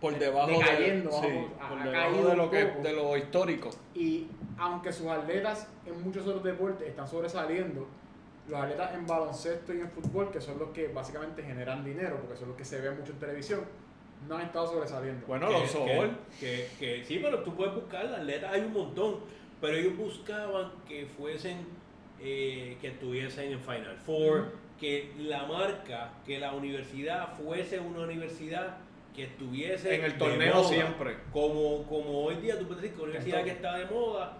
por 0.00 0.18
debajo, 0.18 0.48
decayendo, 0.50 1.10
de, 1.20 1.28
vamos, 1.28 1.52
por 1.68 1.82
debajo 1.84 2.34
lo 2.34 2.50
que 2.50 2.64
de 2.64 2.92
lo 2.92 3.16
histórico. 3.16 3.70
Y 3.94 4.26
aunque 4.58 4.92
sus 4.92 5.06
atletas 5.06 5.68
en 5.86 6.02
muchos 6.02 6.26
otros 6.26 6.42
deportes 6.42 6.88
están 6.88 7.06
sobresaliendo, 7.06 7.86
los 8.52 8.60
atletas 8.60 8.94
en 8.94 9.06
baloncesto 9.06 9.72
y 9.74 9.80
en 9.80 9.90
fútbol, 9.90 10.30
que 10.30 10.40
son 10.40 10.58
los 10.58 10.70
que 10.70 10.88
básicamente 10.88 11.42
generan 11.42 11.82
dinero, 11.84 12.18
porque 12.20 12.36
son 12.36 12.48
los 12.48 12.56
que 12.56 12.64
se 12.64 12.80
ven 12.80 12.98
mucho 12.98 13.12
en 13.12 13.18
televisión, 13.18 13.60
no 14.28 14.36
han 14.36 14.42
estado 14.42 14.66
sobresaliendo. 14.68 15.26
Bueno, 15.26 15.48
que, 15.48 15.54
los 15.54 15.70
que, 15.70 16.10
que- 16.38 16.68
que- 16.78 17.04
sí, 17.04 17.18
pero 17.22 17.38
tú 17.42 17.54
puedes 17.56 17.74
buscar, 17.74 18.04
atletas 18.06 18.52
hay 18.52 18.60
un 18.60 18.72
montón, 18.74 19.20
pero 19.60 19.76
ellos 19.76 19.96
buscaban 19.96 20.70
que 20.86 21.06
fuesen, 21.06 21.66
eh, 22.20 22.76
que 22.80 22.88
estuviesen 22.88 23.52
en 23.52 23.60
Final 23.60 23.96
Four, 24.04 24.52
que 24.78 25.12
la 25.18 25.44
marca, 25.46 26.12
que 26.26 26.38
la 26.38 26.52
universidad 26.52 27.32
fuese 27.36 27.80
una 27.80 28.00
universidad 28.00 28.76
que 29.14 29.24
estuviese 29.24 29.94
En 29.94 30.04
el 30.04 30.12
de 30.12 30.18
torneo 30.18 30.54
moda. 30.56 30.68
siempre. 30.68 31.16
Como, 31.32 31.84
como 31.86 32.24
hoy 32.24 32.34
día 32.36 32.58
tú 32.58 32.66
puedes 32.66 32.82
decir 32.82 32.96
que 32.96 33.02
una 33.02 33.10
universidad 33.12 33.44
que 33.44 33.50
está 33.50 33.78
de 33.78 33.86
moda, 33.86 34.38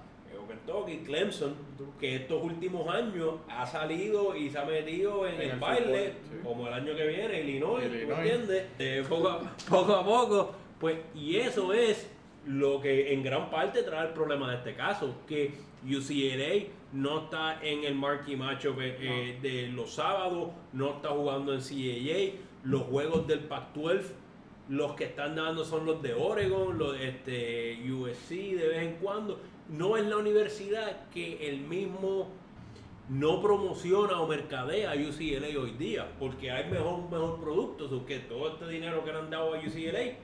Kentucky, 0.49 0.99
Clemson, 0.99 1.55
que 1.99 2.17
estos 2.17 2.43
últimos 2.43 2.89
años 2.93 3.35
ha 3.49 3.67
salido 3.67 4.37
y 4.37 4.51
se 4.51 4.59
ha 4.59 4.65
metido 4.65 5.27
en, 5.27 5.35
En 5.35 5.41
el, 5.43 5.51
el 5.51 5.59
baile, 5.59 5.85
fútbol, 5.85 6.13
sí. 6.31 6.37
como 6.43 6.69
el 6.69 6.75
año 6.75 6.97
que 6.97 7.07
viene, 7.07 7.41
Illinois, 7.41 7.89
¿tú 7.89 7.95
Illinois. 7.95 8.19
entiendes? 8.19 8.67
Eh, 8.79 9.05
poco, 9.09 9.29
a, 9.29 9.57
poco 9.69 9.95
a 9.95 10.05
poco, 10.05 10.55
pues, 10.79 10.99
y 11.15 11.37
eso 11.37 11.73
es 11.73 12.11
lo 12.47 12.81
que 12.81 13.13
en 13.13 13.23
gran 13.23 13.51
parte 13.51 13.83
trae 13.83 14.09
el 14.09 14.13
problema 14.13 14.51
de 14.51 14.57
este 14.57 14.75
caso, 14.75 15.15
que 15.27 15.55
UCLA 15.85 16.69
no 16.93 17.25
está 17.25 17.59
en 17.63 17.85
el 17.85 17.95
marquee 17.95 18.37
matchup 18.37 18.81
eh, 18.81 18.97
eh, 19.01 19.39
de 19.41 19.69
los 19.69 19.95
sábados, 19.95 20.51
no 20.73 20.91
está 20.97 21.09
jugando 21.11 21.55
en 21.55 21.61
CAA, 21.61 22.41
los 22.65 22.83
juegos 22.83 23.27
del 23.27 23.41
Pac-12 23.41 24.03
los 24.69 24.93
que 24.95 25.05
están 25.05 25.35
dando 25.35 25.65
son 25.65 25.85
los 25.85 26.01
de 26.03 26.15
Oregon, 26.15 26.79
los 26.79 26.97
de 26.99 27.09
este, 27.09 27.93
USC 27.93 28.31
de 28.31 28.69
vez 28.69 28.83
en 28.83 28.95
cuando. 28.95 29.39
No 29.73 29.97
es 29.97 30.05
la 30.05 30.19
universidad 30.19 31.09
que 31.09 31.49
el 31.49 31.61
mismo 31.61 32.29
no 33.09 33.41
promociona 33.41 34.21
o 34.21 34.27
mercadea 34.27 34.93
UCLA 34.93 35.59
hoy 35.59 35.71
día, 35.79 36.13
porque 36.19 36.51
hay 36.51 36.71
mejor, 36.71 37.11
mejor 37.11 37.41
producto, 37.41 37.89
so 37.89 38.05
que 38.05 38.19
todo 38.19 38.51
este 38.51 38.69
dinero 38.69 39.03
que 39.03 39.13
le 39.13 39.19
han 39.19 39.31
dado 39.31 39.55
a 39.55 39.59
UCLA 39.59 40.19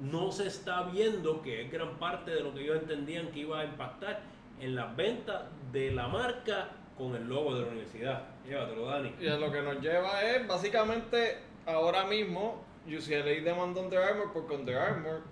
no 0.00 0.32
se 0.32 0.48
está 0.48 0.82
viendo, 0.82 1.40
que 1.40 1.62
es 1.62 1.70
gran 1.70 1.98
parte 2.00 2.32
de 2.32 2.40
lo 2.40 2.52
que 2.52 2.62
ellos 2.62 2.82
entendían 2.82 3.28
que 3.28 3.40
iba 3.40 3.60
a 3.60 3.64
impactar 3.64 4.22
en 4.60 4.74
las 4.74 4.96
ventas 4.96 5.42
de 5.72 5.92
la 5.92 6.08
marca 6.08 6.70
con 6.98 7.14
el 7.14 7.28
logo 7.28 7.54
de 7.54 7.62
la 7.62 7.68
universidad. 7.68 8.24
Llévatelo, 8.44 8.86
Dani. 8.86 9.14
Y 9.20 9.26
lo 9.26 9.52
que 9.52 9.62
nos 9.62 9.80
lleva 9.80 10.20
es 10.22 10.48
básicamente 10.48 11.38
ahora 11.64 12.06
mismo 12.06 12.64
UCLA 12.88 13.40
demanda 13.44 13.80
Under 13.80 14.00
Armour 14.00 14.32
porque 14.32 14.54
Under 14.56 14.78
Armour 14.78 15.22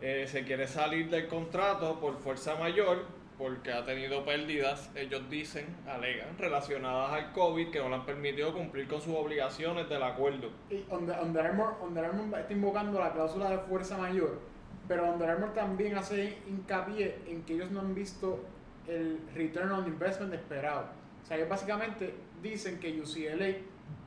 eh, 0.00 0.26
se 0.28 0.44
quiere 0.44 0.66
salir 0.66 1.10
del 1.10 1.26
contrato 1.28 1.98
por 2.00 2.18
fuerza 2.18 2.54
mayor 2.56 3.18
porque 3.38 3.72
ha 3.72 3.84
tenido 3.84 4.24
pérdidas, 4.24 4.90
ellos 4.96 5.30
dicen, 5.30 5.64
alegan, 5.86 6.36
relacionadas 6.38 7.12
al 7.12 7.32
COVID 7.32 7.70
que 7.70 7.78
no 7.78 7.88
le 7.88 7.94
han 7.94 8.04
permitido 8.04 8.52
cumplir 8.52 8.88
con 8.88 9.00
sus 9.00 9.14
obligaciones 9.14 9.88
del 9.88 10.02
acuerdo. 10.02 10.50
Y 10.68 10.84
Under, 10.90 11.46
Armour, 11.46 11.76
Under 11.80 12.04
está 12.40 12.52
invocando 12.52 12.98
la 12.98 13.12
cláusula 13.12 13.50
de 13.50 13.58
fuerza 13.58 13.96
mayor, 13.96 14.40
pero 14.88 15.08
Under 15.12 15.52
también 15.52 15.96
hace 15.96 16.36
hincapié 16.48 17.18
en 17.28 17.44
que 17.44 17.54
ellos 17.54 17.70
no 17.70 17.80
han 17.80 17.94
visto 17.94 18.44
el 18.88 19.20
return 19.34 19.70
on 19.70 19.86
investment 19.86 20.34
esperado. 20.34 20.86
O 21.22 21.26
sea, 21.26 21.36
ellos 21.36 21.48
básicamente 21.48 22.14
dicen 22.42 22.80
que 22.80 23.00
UCLA, 23.00 23.58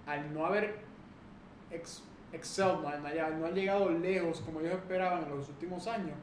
al 0.07 0.33
no 0.33 0.45
haber 0.45 0.75
excelled, 2.33 2.81
no, 2.81 2.89
no 2.97 3.39
no 3.39 3.45
ha 3.45 3.51
llegado 3.51 3.89
lejos 3.89 4.41
como 4.41 4.59
ellos 4.61 4.73
esperaban 4.73 5.23
en 5.23 5.37
los 5.37 5.49
últimos 5.49 5.87
años, 5.87 6.15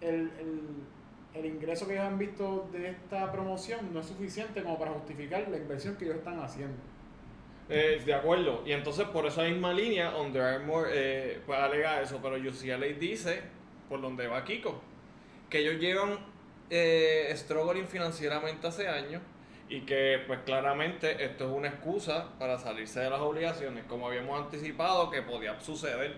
el, 0.00 0.30
el, 0.38 0.60
el 1.34 1.46
ingreso 1.46 1.86
que 1.86 1.94
ellos 1.94 2.06
han 2.06 2.18
visto 2.18 2.68
de 2.72 2.90
esta 2.90 3.30
promoción 3.32 3.92
no 3.92 4.00
es 4.00 4.06
suficiente 4.06 4.62
como 4.62 4.78
para 4.78 4.92
justificar 4.92 5.46
la 5.48 5.56
inversión 5.56 5.96
que 5.96 6.04
ellos 6.04 6.18
están 6.18 6.40
haciendo. 6.40 6.76
Eh, 7.68 8.02
de 8.04 8.12
acuerdo, 8.12 8.62
y 8.66 8.72
entonces 8.72 9.06
por 9.06 9.24
esa 9.24 9.44
misma 9.44 9.72
línea 9.72 10.16
Under 10.16 10.42
Armour 10.42 10.88
eh, 10.90 11.40
pues 11.46 11.58
alega 11.58 12.02
eso, 12.02 12.20
pero 12.22 12.36
UCLA 12.36 12.86
dice, 12.98 13.40
por 13.88 14.00
donde 14.00 14.26
va 14.26 14.44
Kiko, 14.44 14.80
que 15.48 15.60
ellos 15.60 15.80
llevan 15.80 16.18
eh, 16.68 17.32
struggling 17.36 17.86
financieramente 17.86 18.66
hace 18.66 18.88
años 18.88 19.22
y 19.72 19.80
que 19.80 20.20
pues 20.26 20.40
claramente 20.44 21.24
esto 21.24 21.46
es 21.46 21.56
una 21.56 21.68
excusa 21.68 22.28
para 22.38 22.58
salirse 22.58 23.00
de 23.00 23.08
las 23.08 23.20
obligaciones, 23.20 23.84
como 23.86 24.06
habíamos 24.06 24.38
anticipado 24.38 25.10
que 25.10 25.22
podía 25.22 25.58
suceder. 25.60 26.14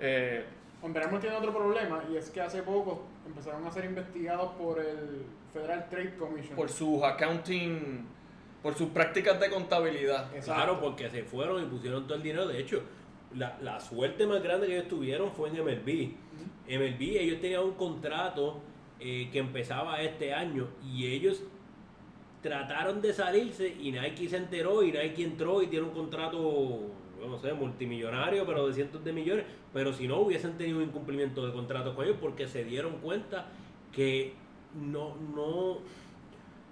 Eh, 0.00 0.42
Armour 0.82 1.20
tiene 1.20 1.36
otro 1.36 1.52
problema 1.52 2.02
y 2.10 2.16
es 2.16 2.30
que 2.30 2.40
hace 2.40 2.62
poco 2.62 3.04
empezaron 3.26 3.66
a 3.66 3.70
ser 3.70 3.84
investigados 3.84 4.52
por 4.52 4.78
el 4.78 5.22
Federal 5.52 5.86
Trade 5.90 6.16
Commission. 6.16 6.56
por 6.56 6.70
sus 6.70 7.02
accounting, 7.02 8.06
por 8.62 8.74
sus 8.74 8.88
prácticas 8.88 9.38
de 9.38 9.50
contabilidad. 9.50 10.34
Exacto. 10.34 10.54
Claro, 10.54 10.80
porque 10.80 11.10
se 11.10 11.24
fueron 11.24 11.62
y 11.62 11.66
pusieron 11.66 12.06
todo 12.06 12.14
el 12.16 12.22
dinero. 12.22 12.46
De 12.46 12.58
hecho, 12.58 12.82
la, 13.34 13.58
la 13.60 13.80
suerte 13.80 14.26
más 14.26 14.42
grande 14.42 14.66
que 14.66 14.76
ellos 14.76 14.88
tuvieron 14.88 15.30
fue 15.32 15.50
en 15.50 15.62
MLB. 15.62 16.14
MLB, 16.66 17.02
ellos 17.18 17.38
tenían 17.42 17.64
un 17.64 17.74
contrato 17.74 18.62
eh, 18.98 19.28
que 19.30 19.40
empezaba 19.40 20.00
este 20.00 20.32
año 20.32 20.68
y 20.82 21.06
ellos 21.06 21.42
trataron 22.42 23.00
de 23.00 23.12
salirse 23.12 23.68
y 23.68 23.92
Nike 23.92 24.28
se 24.28 24.36
enteró 24.36 24.82
y 24.82 24.92
Nike 24.92 25.24
entró 25.24 25.62
y 25.62 25.66
tiene 25.66 25.86
un 25.86 25.92
contrato, 25.92 26.80
no 27.26 27.38
sé, 27.38 27.52
multimillonario, 27.52 28.46
pero 28.46 28.66
de 28.66 28.74
cientos 28.74 29.04
de 29.04 29.12
millones. 29.12 29.44
Pero 29.72 29.92
si 29.92 30.06
no, 30.06 30.20
hubiesen 30.20 30.56
tenido 30.56 30.78
un 30.78 30.84
incumplimiento 30.84 31.46
de 31.46 31.52
contrato 31.52 31.94
con 31.94 32.04
ellos 32.04 32.18
porque 32.20 32.46
se 32.46 32.64
dieron 32.64 32.98
cuenta 32.98 33.46
que 33.92 34.34
no, 34.74 35.16
no, 35.34 35.78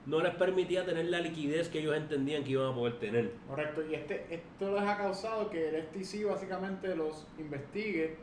no 0.07 0.21
les 0.21 0.35
permitía 0.35 0.85
tener 0.85 1.07
la 1.07 1.21
liquidez 1.21 1.69
que 1.69 1.81
ellos 1.81 1.97
entendían 1.97 2.45
que 2.45 2.53
iban 2.53 2.73
a 2.73 2.75
poder 2.75 2.99
tener. 2.99 3.33
Correcto, 3.49 3.83
y 3.91 3.95
este, 3.95 4.27
esto 4.31 4.73
les 4.73 4.83
ha 4.83 4.97
causado 4.97 5.51
que 5.51 5.69
el 5.69 5.83
FTC 5.83 6.27
básicamente 6.27 6.95
los 6.95 7.27
investigue 7.39 8.17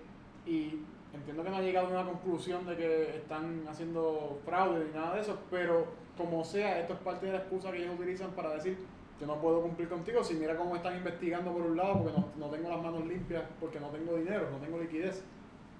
y 0.46 0.80
entiendo 1.14 1.44
que 1.44 1.50
no 1.50 1.58
ha 1.58 1.62
llegado 1.62 1.88
a 1.88 2.02
una 2.02 2.06
conclusión 2.06 2.66
de 2.66 2.76
que 2.76 3.18
están 3.18 3.66
haciendo 3.68 4.39
fraude 4.46 4.86
ni 4.86 4.94
nada 4.94 5.16
de 5.16 5.22
eso, 5.22 5.39
pero 5.52 6.03
como 6.18 6.43
sea, 6.43 6.80
esto 6.80 6.93
es 6.93 6.99
parte 6.99 7.26
de 7.26 7.34
la 7.34 7.39
excusa 7.39 7.72
que 7.72 7.80
ellos 7.80 7.95
utilizan 7.97 8.32
para 8.32 8.53
decir 8.53 8.78
yo 9.20 9.28
no 9.28 9.39
puedo 9.39 9.61
cumplir 9.61 9.88
contigo 9.89 10.24
si 10.24 10.34
mira 10.34 10.55
cómo 10.55 10.76
están 10.76 10.97
investigando 10.97 11.51
por 11.51 11.61
un 11.61 11.78
lado 11.78 12.03
porque 12.03 12.18
no, 12.18 12.28
no 12.38 12.51
tengo 12.51 12.70
las 12.70 12.82
manos 12.82 13.05
limpias, 13.05 13.43
porque 13.59 13.80
no 13.80 13.88
tengo 13.89 14.18
dinero, 14.18 14.49
no 14.51 14.57
tengo 14.57 14.80
liquidez. 14.80 15.24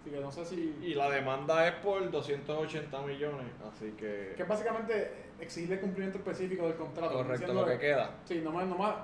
Así 0.02 0.12
que 0.12 0.20
no 0.20 0.32
sé 0.32 0.46
si... 0.46 0.78
Y 0.82 0.94
la 0.94 1.10
demanda 1.10 1.68
es 1.68 1.76
por 1.76 2.10
280 2.12 3.02
millones, 3.02 3.48
así 3.70 3.92
que... 3.98 4.34
Que 4.36 4.44
básicamente 4.44 5.12
exigirle 5.40 5.80
cumplimiento 5.80 6.18
específico 6.18 6.68
del 6.68 6.76
contrato. 6.76 7.14
Correcto, 7.14 7.34
diciendo 7.34 7.62
lo 7.62 7.68
que 7.68 7.80
queda. 7.80 8.12
Sí, 8.26 8.40
nomás, 8.40 8.68
nomás, 8.68 8.96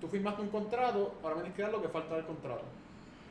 tú 0.00 0.08
firmaste 0.08 0.42
un 0.42 0.48
contrato, 0.48 1.14
ahora 1.22 1.36
tienes 1.36 1.54
que 1.54 1.62
dar 1.62 1.72
lo 1.72 1.80
que 1.80 1.88
falta 1.88 2.16
del 2.16 2.26
contrato. 2.26 2.64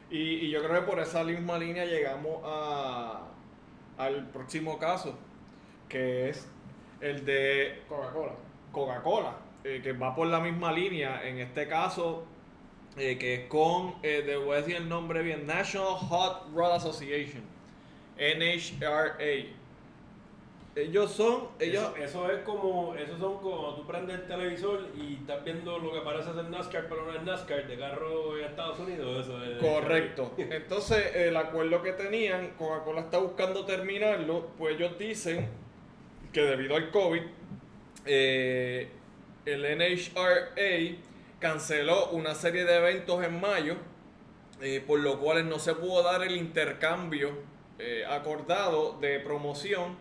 Y, 0.10 0.18
y 0.18 0.50
yo 0.50 0.64
creo 0.64 0.82
que 0.82 0.88
por 0.88 1.00
esa 1.00 1.24
misma 1.24 1.58
línea 1.58 1.86
llegamos 1.86 2.42
a, 2.44 3.22
al 3.98 4.28
próximo 4.30 4.80
caso, 4.80 5.16
que 5.88 6.30
es 6.30 6.48
el 7.02 7.26
de 7.26 7.82
Coca-Cola. 7.88 8.34
Coca-Cola, 8.72 9.36
eh, 9.64 9.82
que 9.84 9.94
va 9.94 10.16
por 10.16 10.28
la 10.28 10.40
misma 10.40 10.72
línea, 10.72 11.28
en 11.28 11.40
este 11.40 11.68
caso, 11.68 12.26
eh, 12.98 13.18
que 13.18 13.34
es 13.36 13.48
con, 13.48 13.96
eh, 14.04 14.24
te 14.26 14.38
voy 14.38 14.54
a 14.54 14.58
decir 14.58 14.76
el 14.76 14.88
nombre 14.88 15.22
bien, 15.24 15.46
National 15.46 15.94
Hot 15.94 16.54
Rod 16.54 16.74
Association, 16.74 17.44
NHRA. 18.18 19.60
Ellos 20.74 21.12
son, 21.12 21.50
ellos... 21.60 21.92
Eso, 21.98 22.28
eso 22.28 22.32
es 22.32 22.44
como, 22.44 22.96
esos 22.96 23.20
son 23.20 23.40
como 23.40 23.76
tú 23.76 23.86
prendes 23.86 24.20
el 24.22 24.28
televisor 24.28 24.88
y 24.96 25.16
estás 25.16 25.44
viendo 25.44 25.78
lo 25.80 25.92
que 25.92 26.00
parece 26.00 26.34
ser 26.34 26.46
NASCAR, 26.46 26.88
pero 26.88 27.06
no 27.06 27.14
es 27.14 27.22
NASCAR, 27.24 27.68
de 27.68 27.78
carro 27.78 28.38
en 28.38 28.46
Estados 28.46 28.80
Unidos, 28.80 29.28
eso 29.28 29.44
es. 29.44 29.58
Correcto. 29.58 30.32
Entonces, 30.38 31.14
el 31.14 31.36
acuerdo 31.36 31.82
que 31.82 31.92
tenían, 31.92 32.52
Coca-Cola 32.58 33.02
está 33.02 33.18
buscando 33.18 33.66
terminarlo, 33.66 34.48
pues 34.58 34.76
ellos 34.76 34.98
dicen 34.98 35.50
que 36.32 36.42
debido 36.42 36.76
al 36.76 36.92
COVID, 36.92 37.22
eh, 38.06 38.88
el 39.46 39.78
NHRA 39.78 40.98
canceló 41.40 42.10
una 42.12 42.36
serie 42.36 42.64
de 42.64 42.78
eventos 42.78 43.24
en 43.24 43.40
mayo, 43.40 43.76
eh, 44.62 44.84
por 44.86 45.00
lo 45.00 45.20
cual 45.20 45.50
no 45.50 45.60
se 45.60 45.74
pudo 45.74 46.04
dar 46.04 46.24
el 46.24 46.36
intercambio 46.36 47.32
eh, 47.80 48.06
acordado 48.08 48.98
de 49.00 49.20
promoción 49.20 49.98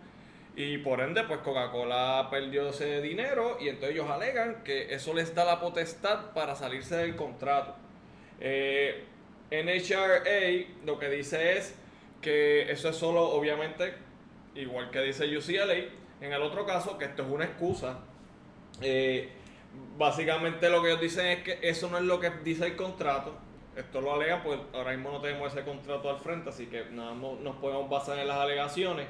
y 0.55 0.79
por 0.79 1.01
ende 1.01 1.23
pues 1.25 1.41
Coca-Cola 1.41 2.29
perdió 2.31 2.69
ese 2.69 3.01
dinero 3.01 3.57
y 3.61 3.69
entonces 3.69 3.93
ellos 3.93 4.11
alegan 4.11 4.63
que 4.63 4.93
eso 4.93 5.15
les 5.15 5.35
da 5.35 5.45
la 5.45 5.61
potestad 5.61 6.33
para 6.35 6.55
salirse 6.55 6.97
del 6.97 7.17
contrato. 7.17 7.75
NHRA 9.51 10.67
lo 10.85 10.99
que 10.99 11.09
dice 11.09 11.57
es 11.57 11.75
que 12.21 12.71
eso 12.71 12.91
es 12.91 12.97
solo, 12.97 13.23
obviamente, 13.31 13.95
igual 14.55 14.91
que 14.91 15.01
dice 15.01 15.25
UCLA, 15.37 16.00
en 16.21 16.33
el 16.33 16.43
otro 16.43 16.67
caso, 16.67 16.99
que 16.99 17.07
esto 17.07 17.23
es 17.23 17.29
una 17.29 17.45
excusa. 17.45 17.99
Eh, 18.81 19.31
básicamente 19.97 20.69
lo 20.69 20.83
que 20.83 20.89
ellos 20.89 21.01
dicen 21.01 21.27
es 21.27 21.43
que 21.43 21.59
eso 21.63 21.89
no 21.89 21.99
es 21.99 22.05
lo 22.05 22.21
que 22.21 22.31
dice 22.45 22.67
el 22.67 22.77
contrato. 22.77 23.35
Esto 23.77 24.01
lo 24.01 24.15
alegan, 24.15 24.43
pues 24.43 24.59
ahora 24.73 24.93
mismo 24.93 25.13
no 25.13 25.21
tenemos 25.21 25.53
ese 25.53 25.65
contrato 25.65 26.11
al 26.11 26.19
frente, 26.19 26.51
así 26.51 26.67
que 26.67 26.87
nada 26.91 27.15
más 27.15 27.41
nos 27.41 27.57
podemos 27.57 27.89
basar 27.89 28.19
en 28.19 28.29
las 28.29 28.39
alegaciones. 28.39 29.07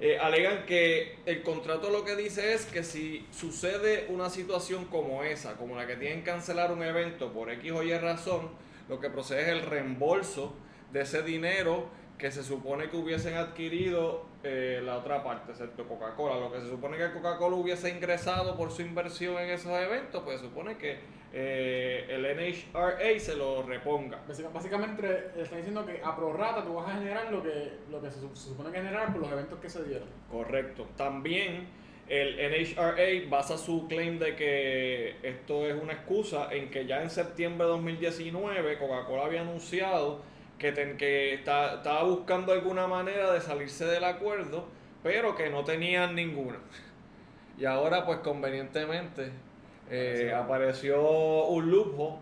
Eh, 0.00 0.18
alegan 0.18 0.66
que 0.66 1.18
el 1.24 1.42
contrato 1.42 1.88
lo 1.88 2.04
que 2.04 2.16
dice 2.16 2.52
es 2.52 2.66
que 2.66 2.82
si 2.82 3.26
sucede 3.30 4.06
una 4.08 4.28
situación 4.28 4.86
como 4.86 5.22
esa, 5.22 5.56
como 5.56 5.76
la 5.76 5.86
que 5.86 5.96
tienen 5.96 6.18
que 6.18 6.30
cancelar 6.30 6.72
un 6.72 6.82
evento 6.82 7.32
por 7.32 7.50
X 7.50 7.72
o 7.72 7.82
Y 7.82 7.96
razón, 7.96 8.50
lo 8.88 9.00
que 9.00 9.08
procede 9.08 9.42
es 9.42 9.48
el 9.48 9.62
reembolso 9.62 10.54
de 10.92 11.02
ese 11.02 11.22
dinero 11.22 11.88
que 12.18 12.30
se 12.30 12.42
supone 12.42 12.90
que 12.90 12.96
hubiesen 12.96 13.34
adquirido 13.34 14.26
eh, 14.44 14.82
la 14.84 14.98
otra 14.98 15.24
parte, 15.24 15.52
excepto 15.52 15.88
Coca-Cola. 15.88 16.38
Lo 16.38 16.52
que 16.52 16.60
se 16.60 16.68
supone 16.68 16.98
que 16.98 17.12
Coca-Cola 17.12 17.56
hubiese 17.56 17.88
ingresado 17.88 18.56
por 18.56 18.70
su 18.70 18.82
inversión 18.82 19.38
en 19.38 19.50
esos 19.50 19.72
eventos, 19.72 20.22
pues 20.22 20.40
se 20.40 20.46
supone 20.46 20.76
que 20.76 20.98
eh, 21.32 22.06
el 22.10 22.22
NHRA 22.22 23.18
se 23.18 23.36
lo 23.36 23.62
reponga. 23.62 24.20
Básicamente 24.52 25.32
están 25.36 25.58
diciendo 25.58 25.84
que 25.86 26.00
a 26.04 26.14
prorata 26.14 26.62
tú 26.62 26.74
vas 26.74 26.88
a 26.90 26.98
generar 26.98 27.32
lo 27.32 27.42
que, 27.42 27.72
lo 27.90 28.00
que 28.00 28.10
se, 28.10 28.20
supone 28.20 28.70
que 28.70 28.76
generar 28.76 29.12
por 29.12 29.22
los 29.22 29.32
eventos 29.32 29.58
que 29.58 29.70
se 29.70 29.82
dieron. 29.82 30.08
Correcto. 30.30 30.86
También 30.96 31.66
el 32.08 32.36
NHRA 32.36 33.30
basa 33.30 33.56
su 33.56 33.88
claim 33.88 34.18
de 34.18 34.36
que 34.36 35.16
esto 35.22 35.66
es 35.66 35.74
una 35.82 35.94
excusa 35.94 36.52
en 36.52 36.70
que 36.70 36.86
ya 36.86 37.02
en 37.02 37.08
septiembre 37.08 37.64
de 37.66 37.72
2019 37.72 38.78
Coca-Cola 38.78 39.24
había 39.24 39.40
anunciado 39.40 40.20
que, 40.72 40.96
que 40.96 41.34
estaba 41.34 42.02
buscando 42.04 42.52
alguna 42.52 42.86
manera 42.86 43.32
de 43.32 43.40
salirse 43.40 43.84
del 43.84 44.04
acuerdo, 44.04 44.66
pero 45.02 45.34
que 45.34 45.50
no 45.50 45.64
tenían 45.64 46.14
ninguna. 46.14 46.58
Y 47.58 47.66
ahora 47.66 48.06
pues 48.06 48.18
convenientemente 48.20 49.30
eh, 49.90 50.32
apareció 50.34 51.46
un 51.46 51.70
lujo. 51.70 52.18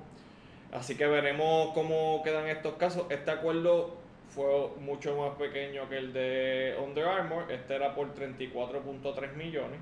Así 0.72 0.97
que 0.97 1.07
veremos 1.07 1.72
cómo 1.74 2.22
quedan 2.24 2.49
estos 2.49 2.74
casos. 2.74 3.07
Este 3.11 3.30
acuerdo 3.30 3.97
fue 4.28 4.68
mucho 4.80 5.16
más 5.16 5.36
pequeño 5.36 5.88
que 5.88 5.99
el 5.99 6.12
de 6.12 6.76
Under 6.82 7.07
Armour. 7.07 7.51
Este 7.51 7.74
era 7.76 7.95
por 7.95 8.14
34.3 8.14 9.34
millones. 9.34 9.80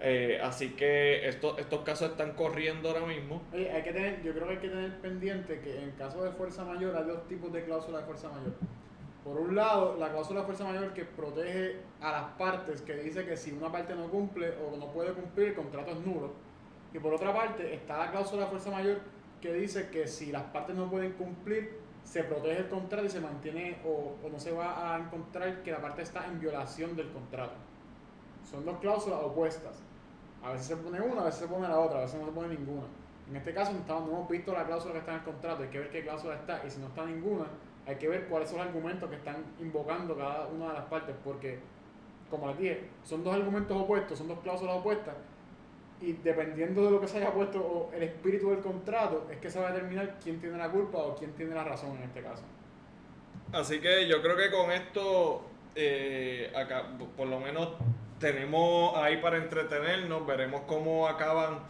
Eh, 0.00 0.38
así 0.42 0.70
que 0.70 1.28
estos, 1.28 1.58
estos 1.58 1.80
casos 1.82 2.10
están 2.10 2.32
corriendo 2.34 2.88
ahora 2.88 3.06
mismo. 3.06 3.42
hay 3.52 3.82
que 3.82 3.92
tener, 3.92 4.22
yo 4.22 4.32
creo 4.32 4.46
que 4.46 4.52
hay 4.52 4.58
que 4.58 4.68
tener 4.68 5.00
pendiente 5.00 5.60
que 5.60 5.82
en 5.82 5.90
caso 5.92 6.22
de 6.22 6.30
fuerza 6.30 6.64
mayor 6.64 6.96
hay 6.96 7.04
dos 7.04 7.26
tipos 7.26 7.52
de 7.52 7.64
cláusulas 7.64 8.02
de 8.02 8.06
fuerza 8.06 8.28
mayor. 8.28 8.52
Por 9.24 9.40
un 9.40 9.56
lado, 9.56 9.96
la 9.98 10.10
cláusula 10.10 10.40
de 10.40 10.46
fuerza 10.46 10.64
mayor 10.64 10.94
que 10.94 11.04
protege 11.04 11.76
a 12.00 12.12
las 12.12 12.24
partes, 12.38 12.80
que 12.82 12.94
dice 12.94 13.26
que 13.26 13.36
si 13.36 13.50
una 13.52 13.72
parte 13.72 13.94
no 13.94 14.08
cumple 14.08 14.50
o 14.50 14.76
no 14.76 14.92
puede 14.92 15.12
cumplir, 15.12 15.48
el 15.48 15.54
contrato 15.54 15.90
es 15.90 15.98
nulo 15.98 16.48
y 16.92 16.98
por 16.98 17.12
otra 17.12 17.34
parte 17.34 17.74
está 17.74 17.98
la 17.98 18.10
cláusula 18.10 18.44
de 18.44 18.48
fuerza 18.48 18.70
mayor 18.70 19.00
que 19.40 19.52
dice 19.52 19.88
que 19.90 20.06
si 20.06 20.32
las 20.32 20.44
partes 20.44 20.74
no 20.74 20.90
pueden 20.90 21.12
cumplir, 21.12 21.78
se 22.02 22.24
protege 22.24 22.60
el 22.60 22.68
contrato 22.68 23.04
y 23.04 23.10
se 23.10 23.20
mantiene 23.20 23.78
o, 23.84 24.16
no 24.28 24.40
se 24.40 24.52
va 24.52 24.94
a 24.94 24.98
encontrar 24.98 25.62
que 25.62 25.70
la 25.70 25.80
parte 25.80 26.02
está 26.02 26.26
en 26.26 26.40
violación 26.40 26.96
del 26.96 27.10
contrato. 27.10 27.54
Son 28.50 28.64
dos 28.64 28.78
cláusulas 28.78 29.20
opuestas. 29.22 29.82
A 30.42 30.52
veces 30.52 30.66
se 30.66 30.76
pone 30.76 31.00
una, 31.00 31.22
a 31.22 31.24
veces 31.24 31.40
se 31.40 31.48
pone 31.48 31.68
la 31.68 31.78
otra, 31.78 31.98
a 31.98 32.02
veces 32.02 32.20
no 32.20 32.26
se 32.26 32.32
pone 32.32 32.48
ninguna. 32.48 32.86
En 33.28 33.36
este 33.36 33.52
caso 33.52 33.72
no, 33.72 33.96
hemos 33.96 34.28
visto 34.28 34.52
la 34.52 34.64
cláusula 34.64 34.92
que 34.92 35.00
está 35.00 35.12
en 35.12 35.18
el 35.18 35.24
contrato, 35.24 35.62
hay 35.62 35.68
que 35.68 35.78
ver 35.78 35.90
qué 35.90 36.02
cláusula 36.02 36.34
está 36.34 36.62
y 36.66 36.70
si 36.70 36.80
no 36.80 36.86
está 36.86 37.04
ninguna, 37.04 37.46
hay 37.86 37.96
que 37.96 38.08
ver 38.08 38.26
cuáles 38.26 38.48
son 38.48 38.58
los 38.58 38.68
argumentos 38.68 39.08
que 39.10 39.16
están 39.16 39.44
invocando 39.60 40.16
cada 40.16 40.46
una 40.46 40.68
de 40.68 40.74
las 40.74 40.84
partes 40.84 41.14
porque, 41.22 41.58
como 42.30 42.48
les 42.48 42.58
dije, 42.58 42.88
son 43.04 43.22
dos 43.22 43.34
argumentos 43.34 43.76
opuestos, 43.76 44.18
son 44.18 44.28
dos 44.28 44.38
cláusulas 44.40 44.76
opuestas 44.76 45.14
y 46.00 46.12
dependiendo 46.12 46.84
de 46.84 46.90
lo 46.92 47.00
que 47.00 47.08
se 47.08 47.18
haya 47.18 47.32
puesto 47.32 47.60
o 47.60 47.90
el 47.92 48.04
espíritu 48.04 48.50
del 48.50 48.60
contrato, 48.60 49.26
es 49.30 49.38
que 49.38 49.50
se 49.50 49.60
va 49.60 49.68
a 49.68 49.72
determinar 49.72 50.18
quién 50.22 50.40
tiene 50.40 50.56
la 50.56 50.70
culpa 50.70 50.98
o 50.98 51.16
quién 51.16 51.32
tiene 51.32 51.54
la 51.54 51.64
razón 51.64 51.96
en 51.96 52.04
este 52.04 52.22
caso. 52.22 52.44
Así 53.52 53.80
que 53.80 54.06
yo 54.06 54.22
creo 54.22 54.36
que 54.36 54.50
con 54.50 54.70
esto, 54.70 55.42
eh, 55.74 56.52
acá, 56.54 56.86
por 57.16 57.26
lo 57.26 57.40
menos 57.40 57.70
tenemos 58.18 58.96
ahí 58.96 59.18
para 59.18 59.36
entretenernos, 59.36 60.26
veremos 60.26 60.62
cómo 60.66 61.08
acaban 61.08 61.60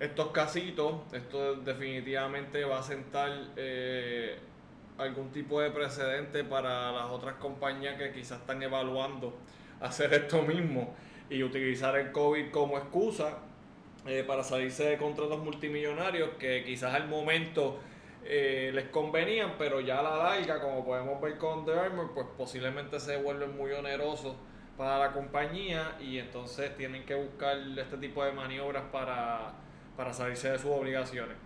estos 0.00 0.28
casitos. 0.28 0.94
Esto 1.12 1.56
definitivamente 1.56 2.64
va 2.64 2.80
a 2.80 2.82
sentar 2.82 3.30
eh, 3.56 4.38
algún 4.98 5.30
tipo 5.30 5.60
de 5.60 5.70
precedente 5.70 6.44
para 6.44 6.92
las 6.92 7.10
otras 7.10 7.34
compañías 7.34 7.96
que 7.96 8.12
quizás 8.12 8.40
están 8.40 8.62
evaluando 8.62 9.34
hacer 9.80 10.12
esto 10.14 10.42
mismo 10.42 10.94
y 11.30 11.42
utilizar 11.42 11.96
el 11.96 12.12
COVID 12.12 12.50
como 12.50 12.78
excusa 12.78 13.38
eh, 14.06 14.24
para 14.26 14.42
salirse 14.44 14.84
de 14.84 14.98
contratos 14.98 15.38
multimillonarios 15.38 16.30
que 16.38 16.62
quizás 16.64 16.94
al 16.94 17.08
momento 17.08 17.78
eh, 18.24 18.70
les 18.74 18.88
convenían, 18.88 19.54
pero 19.58 19.80
ya 19.80 20.02
la 20.02 20.16
larga, 20.16 20.60
como 20.60 20.84
podemos 20.84 21.20
ver 21.20 21.38
con 21.38 21.64
The 21.64 21.72
Armour, 21.72 22.12
pues 22.14 22.26
posiblemente 22.36 23.00
se 23.00 23.16
vuelven 23.16 23.56
muy 23.56 23.72
onerosos 23.72 24.36
para 24.76 24.98
la 24.98 25.12
compañía 25.12 25.96
y 26.00 26.18
entonces 26.18 26.76
tienen 26.76 27.04
que 27.04 27.14
buscar 27.14 27.56
este 27.76 27.96
tipo 27.98 28.24
de 28.24 28.32
maniobras 28.32 28.84
para, 28.90 29.52
salirse 30.12 30.50
de 30.50 30.58
sus 30.58 30.70
obligaciones. 30.70 31.36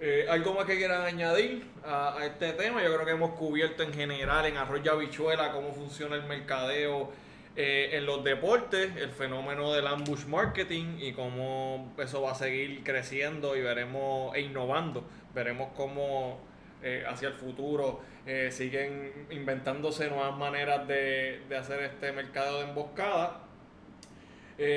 Eh, 0.00 0.26
¿Algo 0.28 0.54
más 0.54 0.64
que 0.64 0.76
quieran 0.76 1.02
añadir 1.02 1.64
a, 1.84 2.18
este 2.24 2.52
tema? 2.52 2.82
Yo 2.82 2.92
creo 2.92 3.06
que 3.06 3.12
hemos 3.12 3.32
cubierto 3.32 3.82
en 3.82 3.94
general 3.94 4.46
en 4.46 4.56
arroz 4.56 4.80
y 4.84 4.88
habichuela 4.88 5.52
cómo 5.52 5.72
funciona 5.72 6.16
el 6.16 6.24
mercadeo 6.24 7.12
eh, 7.54 7.90
en 7.92 8.06
los 8.06 8.24
deportes, 8.24 8.96
el 8.96 9.10
fenómeno 9.10 9.72
del 9.72 9.86
ambush 9.86 10.24
marketing 10.24 10.96
y 10.98 11.12
cómo 11.12 11.92
eso 11.98 12.22
va 12.22 12.32
a 12.32 12.34
seguir 12.34 12.82
creciendo 12.82 13.56
y 13.56 13.62
veremos 13.62 14.34
e 14.34 14.40
innovando. 14.40 15.04
Veremos 15.34 15.68
cómo 15.76 16.40
eh, 16.82 17.04
hacia 17.08 17.28
el 17.28 17.34
futuro 17.34 18.00
eh, 18.26 18.50
siguen 18.50 19.26
inventándose 19.30 20.08
nuevas 20.08 20.36
maneras 20.36 20.86
de, 20.86 21.42
de, 21.48 21.56
hacer 21.56 21.82
este 21.82 22.12
mercado 22.12 22.58
de 22.58 22.68
emboscada. 22.68 23.40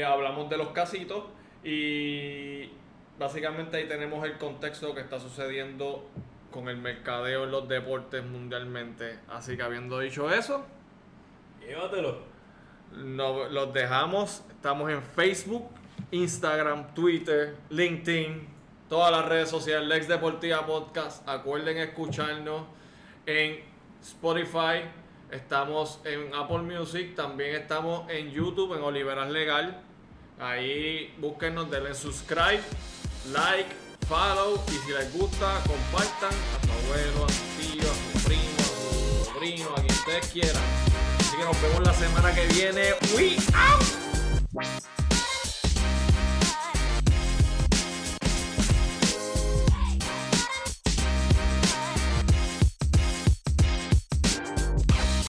hablamos 0.07 0.49
de 0.49 0.57
los 0.57 0.69
casitos 0.69 1.25
y 1.63 2.69
básicamente 3.17 3.77
ahí 3.77 3.87
tenemos 3.87 4.25
el 4.25 4.37
contexto 4.37 4.93
que 4.93 5.01
está 5.01 5.19
sucediendo 5.19 6.09
con 6.55 6.69
el 6.69 6.77
mercadeo 6.77 7.43
en 7.43 7.51
los 7.51 7.67
deportes 7.67 8.23
mundialmente. 8.23 9.19
Así 9.27 9.57
que 9.57 9.63
habiendo 9.63 9.99
dicho 9.99 10.31
eso, 10.31 10.65
llévatelo. 11.59 12.19
Nos, 12.93 13.51
los 13.51 13.73
dejamos. 13.73 14.43
Estamos 14.51 14.89
en 14.89 15.01
Facebook, 15.03 15.67
Instagram, 16.11 16.93
Twitter, 16.93 17.57
LinkedIn, 17.69 18.47
todas 18.95 19.11
las 19.11 19.25
redes 19.25 19.49
sociales, 19.49 19.89
Lex 19.89 20.07
Deportiva 20.07 20.65
Podcast. 20.65 21.27
Acuerden 21.27 21.79
escucharnos 21.79 22.61
en 23.25 23.61
Spotify. 24.01 24.85
Estamos 25.29 25.99
en 26.05 26.33
Apple 26.33 26.59
Music. 26.59 27.13
También 27.13 27.55
estamos 27.55 28.09
en 28.09 28.31
YouTube, 28.31 28.73
en 28.73 28.81
Oliveras 28.81 29.29
Legal. 29.29 29.81
Ahí 30.39 31.13
búsquenos, 31.17 31.69
denle 31.69 31.93
subscribe, 31.93 32.61
like, 33.33 33.67
follow. 34.07 34.63
Y 34.69 34.71
si 34.71 34.91
les 34.93 35.11
gusta, 35.11 35.61
compartan 35.67 36.31
a 36.31 36.65
su 36.65 36.71
abuelo, 36.71 37.25
a 37.25 37.29
su 37.29 37.43
tío, 37.59 37.91
a 37.91 37.95
su 37.95 38.29
primo, 38.29 38.59
a 38.59 38.63
su 38.63 39.25
sobrino, 39.25 39.69
a 39.71 39.75
quien 39.75 39.91
ustedes 39.91 40.27
quieran. 40.31 40.63
Así 41.19 41.35
que 41.35 41.43
nos 41.43 41.61
vemos 41.61 41.83
la 41.85 41.93
semana 41.93 42.33
que 42.33 42.47
viene. 42.47 42.93
¡Uy! 43.13 43.35